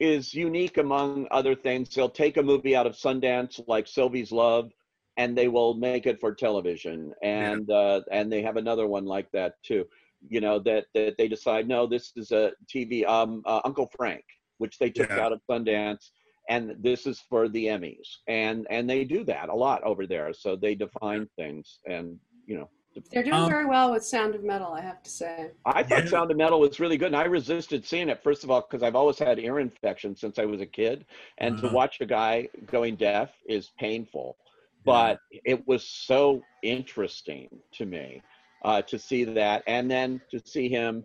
is 0.00 0.34
unique 0.34 0.76
among 0.78 1.26
other 1.30 1.54
things. 1.54 1.88
They'll 1.94 2.08
take 2.08 2.36
a 2.36 2.42
movie 2.42 2.76
out 2.76 2.86
of 2.86 2.94
Sundance 2.94 3.60
like 3.66 3.86
Sylvie's 3.86 4.32
Love 4.32 4.70
and 5.16 5.36
they 5.36 5.48
will 5.48 5.74
make 5.74 6.06
it 6.06 6.20
for 6.20 6.34
television. 6.34 7.12
And, 7.22 7.70
uh, 7.70 8.02
and 8.12 8.30
they 8.30 8.42
have 8.42 8.56
another 8.56 8.86
one 8.86 9.06
like 9.06 9.30
that 9.32 9.54
too, 9.64 9.86
you 10.28 10.40
know, 10.40 10.58
that, 10.60 10.86
that 10.94 11.16
they 11.16 11.28
decide, 11.28 11.66
no, 11.66 11.86
this 11.86 12.12
is 12.16 12.32
a 12.32 12.52
TV, 12.74 13.06
um, 13.06 13.42
uh, 13.46 13.60
Uncle 13.64 13.90
Frank, 13.96 14.24
which 14.58 14.78
they 14.78 14.90
took 14.90 15.08
Yeah. 15.08 15.20
out 15.20 15.32
of 15.32 15.40
Sundance 15.50 16.10
and 16.48 16.76
this 16.78 17.06
is 17.06 17.20
for 17.28 17.48
the 17.48 17.66
Emmys, 17.66 18.18
and 18.28 18.66
and 18.70 18.88
they 18.88 19.04
do 19.04 19.24
that 19.24 19.48
a 19.48 19.54
lot 19.54 19.82
over 19.82 20.06
there. 20.06 20.32
So 20.32 20.54
they 20.54 20.74
define 20.76 21.28
things, 21.36 21.80
and 21.86 22.18
you 22.46 22.56
know, 22.56 22.70
They're 23.12 23.22
doing 23.22 23.34
Um, 23.34 23.48
very 23.48 23.66
well 23.66 23.92
with 23.92 24.04
Sound 24.04 24.34
of 24.34 24.42
Metal, 24.44 24.72
I 24.72 24.80
have 24.80 25.02
to 25.02 25.10
say. 25.10 25.50
I 25.64 25.82
thought 25.82 26.04
Yeah. 26.04 26.10
Sound 26.10 26.30
of 26.30 26.36
Metal 26.36 26.60
was 26.60 26.78
really 26.80 26.96
good, 26.96 27.06
and 27.08 27.16
I 27.16 27.24
resisted 27.24 27.84
seeing 27.84 28.08
it. 28.08 28.22
First 28.22 28.44
of 28.44 28.50
all, 28.50 28.60
because 28.62 28.82
I've 28.82 28.96
always 28.96 29.18
had 29.18 29.38
ear 29.38 29.58
infection 29.60 30.16
since 30.16 30.38
I 30.38 30.44
was 30.44 30.60
a 30.60 30.66
kid, 30.66 31.04
and 31.38 31.58
to 31.58 31.66
Uh-huh. 31.66 31.74
watch 31.74 32.00
a 32.00 32.06
guy 32.06 32.48
going 32.66 32.96
deaf 32.96 33.30
is 33.46 33.70
painful. 33.78 34.36
But 34.84 35.18
it 35.44 35.66
was 35.66 35.82
so 35.84 36.42
interesting 36.62 37.48
to 37.72 37.86
me 37.86 38.22
uh, 38.64 38.82
to 38.82 38.98
see 38.98 39.24
that, 39.24 39.62
and 39.66 39.90
then 39.90 40.20
to 40.30 40.40
see 40.44 40.68
him 40.68 41.04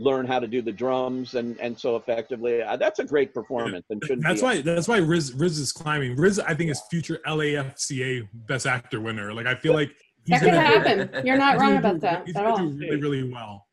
learn 0.00 0.24
how 0.26 0.38
to 0.38 0.46
do 0.46 0.62
the 0.62 0.72
drums 0.72 1.34
and 1.34 1.58
and 1.60 1.76
so 1.78 1.96
effectively. 1.96 2.62
Uh, 2.62 2.76
that's 2.76 3.00
a 3.00 3.04
great 3.04 3.34
performance, 3.34 3.84
and 3.90 4.02
shouldn't 4.04 4.22
That's 4.26 4.40
be 4.40 4.44
why. 4.46 4.60
That's 4.62 4.86
why 4.88 4.98
Riz 4.98 5.32
Riz 5.34 5.58
is 5.58 5.72
climbing. 5.72 6.16
Riz, 6.16 6.38
I 6.38 6.54
think, 6.54 6.70
is 6.70 6.80
future 6.90 7.20
LAFCA 7.26 8.28
Best 8.32 8.66
Actor 8.66 9.00
winner. 9.00 9.34
Like 9.34 9.46
I 9.46 9.54
feel 9.56 9.74
like 9.74 9.90
That 10.28 10.40
could 10.40 10.52
gonna- 10.52 10.60
happen. 11.06 11.26
You're 11.26 11.36
not 11.38 11.58
wrong 11.58 11.76
about 11.76 12.00
that 12.00 12.26
He's 12.26 12.36
at 12.36 12.42
gonna 12.44 12.50
all. 12.64 12.68
do 12.70 12.78
really, 12.78 12.96
really 13.00 13.30
well. 13.32 13.66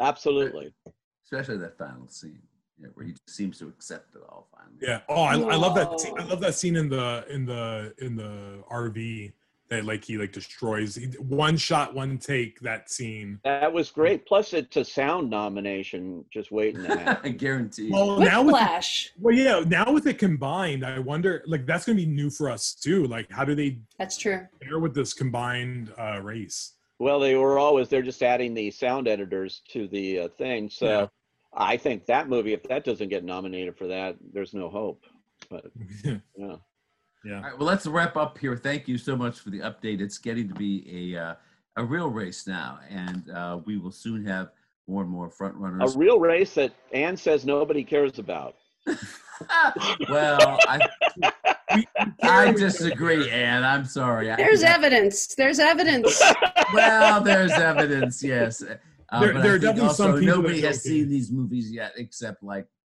absolutely. 0.00 0.72
Especially 1.24 1.56
that 1.58 1.76
final 1.76 2.06
scene, 2.08 2.40
yeah, 2.78 2.88
where 2.94 3.04
he 3.06 3.12
just 3.12 3.30
seems 3.30 3.58
to 3.58 3.66
accept 3.68 4.14
it 4.14 4.22
all 4.28 4.48
finally. 4.56 4.76
Yeah. 4.80 5.00
Oh, 5.08 5.22
I, 5.22 5.32
I 5.34 5.56
love 5.56 5.74
that. 5.74 5.98
Scene, 5.98 6.14
I 6.18 6.24
love 6.24 6.40
that 6.40 6.54
scene 6.54 6.76
in 6.76 6.88
the 6.88 7.24
in 7.28 7.44
the 7.44 7.92
in 7.98 8.14
the 8.16 8.62
RV 8.70 9.32
that 9.68 9.84
like 9.84 10.04
he 10.04 10.16
like 10.18 10.32
destroys. 10.32 10.94
He, 10.94 11.06
one 11.18 11.56
shot, 11.56 11.94
one 11.94 12.18
take. 12.18 12.60
That 12.60 12.90
scene. 12.90 13.40
That 13.44 13.72
was 13.72 13.90
great. 13.90 14.26
Plus, 14.26 14.52
it's 14.52 14.76
a 14.76 14.84
sound 14.84 15.30
nomination 15.30 16.24
just 16.32 16.50
waiting 16.52 16.82
to 16.82 16.88
happen. 16.98 17.16
I 17.32 17.34
guarantee. 17.34 17.90
Well, 17.90 18.18
now 18.20 18.42
with 18.42 18.54
Whiplash. 18.54 19.12
well, 19.20 19.34
yeah, 19.34 19.62
now 19.66 19.92
with 19.92 20.06
it 20.06 20.18
combined, 20.18 20.84
I 20.84 20.98
wonder 20.98 21.42
like 21.46 21.66
that's 21.66 21.84
gonna 21.84 21.96
be 21.96 22.06
new 22.06 22.30
for 22.30 22.48
us 22.50 22.74
too. 22.74 23.04
Like, 23.06 23.30
how 23.30 23.44
do 23.44 23.54
they 23.54 23.78
That's 23.98 24.16
true. 24.16 24.46
pair 24.62 24.78
with 24.78 24.94
this 24.94 25.12
combined 25.12 25.92
uh, 25.98 26.20
race? 26.22 26.72
Well, 26.98 27.20
they 27.20 27.34
were 27.36 27.58
always 27.58 27.88
they're 27.88 28.02
just 28.02 28.22
adding 28.22 28.54
the 28.54 28.70
sound 28.70 29.08
editors 29.08 29.62
to 29.70 29.86
the 29.88 30.20
uh, 30.20 30.28
thing. 30.28 30.70
So 30.70 30.86
Yeah. 30.86 31.06
I 31.58 31.76
think 31.76 32.06
that 32.06 32.28
movie, 32.28 32.52
if 32.52 32.62
that 32.64 32.84
doesn't 32.84 33.08
get 33.08 33.24
nominated 33.24 33.76
for 33.78 33.86
that, 33.86 34.16
there's 34.32 34.54
no 34.54 34.68
hope. 34.68 35.04
But 35.50 35.66
yeah, 36.36 36.56
All 37.28 37.42
right, 37.42 37.58
well, 37.58 37.66
let's 37.66 37.86
wrap 37.86 38.16
up 38.16 38.38
here. 38.38 38.56
Thank 38.56 38.86
you 38.88 38.98
so 38.98 39.16
much 39.16 39.40
for 39.40 39.50
the 39.50 39.60
update. 39.60 40.00
It's 40.00 40.18
getting 40.18 40.48
to 40.48 40.54
be 40.54 41.12
a 41.14 41.20
uh, 41.20 41.34
a 41.76 41.84
real 41.84 42.08
race 42.08 42.46
now, 42.46 42.78
and 42.88 43.28
uh, 43.30 43.58
we 43.64 43.78
will 43.78 43.90
soon 43.90 44.24
have 44.26 44.50
more 44.88 45.02
and 45.02 45.10
more 45.10 45.28
front 45.28 45.54
runners. 45.56 45.94
a 45.94 45.98
real 45.98 46.18
race 46.20 46.54
that 46.54 46.72
Anne 46.92 47.16
says 47.16 47.44
nobody 47.44 47.82
cares 47.82 48.18
about. 48.18 48.54
well, 50.08 50.58
I, 50.68 50.78
I 52.22 52.52
disagree, 52.52 53.28
Anne. 53.30 53.64
I'm 53.64 53.84
sorry. 53.84 54.30
I- 54.30 54.36
There's 54.36 54.62
evidence. 54.62 55.34
There's 55.34 55.58
evidence. 55.58 56.22
well, 56.74 57.20
there's 57.20 57.52
evidence. 57.52 58.22
Yes, 58.22 58.62
uh, 58.62 59.20
There- 59.20 59.32
there 59.34 59.54
are 59.54 59.58
think 59.58 59.62
definitely 59.76 59.94
some 59.94 60.18
people 60.20 60.36
nobody 60.36 60.60
that 60.60 60.68
has 60.68 60.82
don't 60.84 60.92
seen 60.92 61.08
these 61.08 61.30
movies 61.32 61.70
yet, 61.72 61.92
except 61.96 62.42
like 62.42 62.66
it's. 62.66 62.75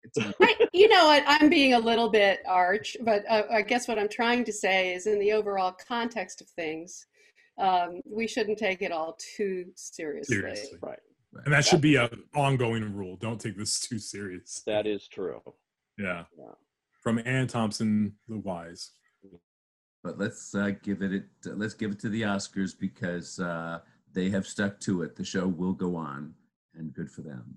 I, 0.42 0.68
you 0.74 0.88
know 0.88 1.06
what? 1.06 1.24
I'm 1.28 1.50
being 1.50 1.74
a 1.74 1.80
little 1.80 2.10
bit 2.10 2.40
arch, 2.48 2.98
but 3.02 3.24
uh, 3.30 3.44
I 3.52 3.62
guess 3.62 3.88
what 3.88 4.00
I'm 4.00 4.10
trying 4.10 4.44
to 4.46 4.54
say 4.54 4.94
is 4.94 5.08
in 5.08 5.20
the 5.20 5.32
overall 5.32 5.72
context 5.88 6.42
of 6.42 6.48
things, 6.50 7.06
um, 7.58 8.02
we 8.06 8.28
shouldn't 8.28 8.58
take 8.58 8.82
it 8.82 8.92
all 8.92 9.18
too 9.38 9.66
seriously. 9.76 10.36
Seriously. 10.36 10.78
Right. 10.82 11.00
And 11.46 11.54
that 11.54 11.66
should 11.66 11.82
be 11.82 11.96
a 11.96 12.10
ongoing 12.36 12.94
rule. 12.94 13.16
Don't 13.16 13.40
take 13.40 13.58
this 13.58 13.80
too 13.80 14.00
serious. 14.00 14.62
That 14.66 14.86
is 14.86 15.08
true. 15.08 15.42
Yeah. 15.98 16.24
Yeah. 16.38 16.54
From 17.02 17.22
Anne 17.26 17.48
Thompson, 17.48 18.16
the 18.28 18.38
wise. 18.38 18.92
but 20.04 20.18
let's 20.18 20.54
uh, 20.54 20.72
give 20.84 21.02
it, 21.02 21.14
it 21.14 21.24
let's 21.46 21.74
give 21.74 21.92
it 21.92 22.00
to 22.00 22.10
the 22.10 22.24
Oscars 22.24 22.78
because 22.78 23.40
uh, 23.40 23.80
they 24.14 24.30
have 24.30 24.46
stuck 24.46 24.80
to 24.82 25.04
it. 25.04 25.16
The 25.16 25.24
show 25.24 25.48
will 25.48 25.74
go 25.74 25.96
on, 25.96 26.34
and 26.76 26.94
good 26.94 27.10
for 27.10 27.22
them. 27.22 27.56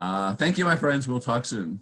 Uh, 0.00 0.34
thank 0.34 0.58
you, 0.58 0.64
my 0.64 0.76
friends. 0.76 1.08
We'll 1.08 1.20
talk 1.20 1.44
soon. 1.44 1.80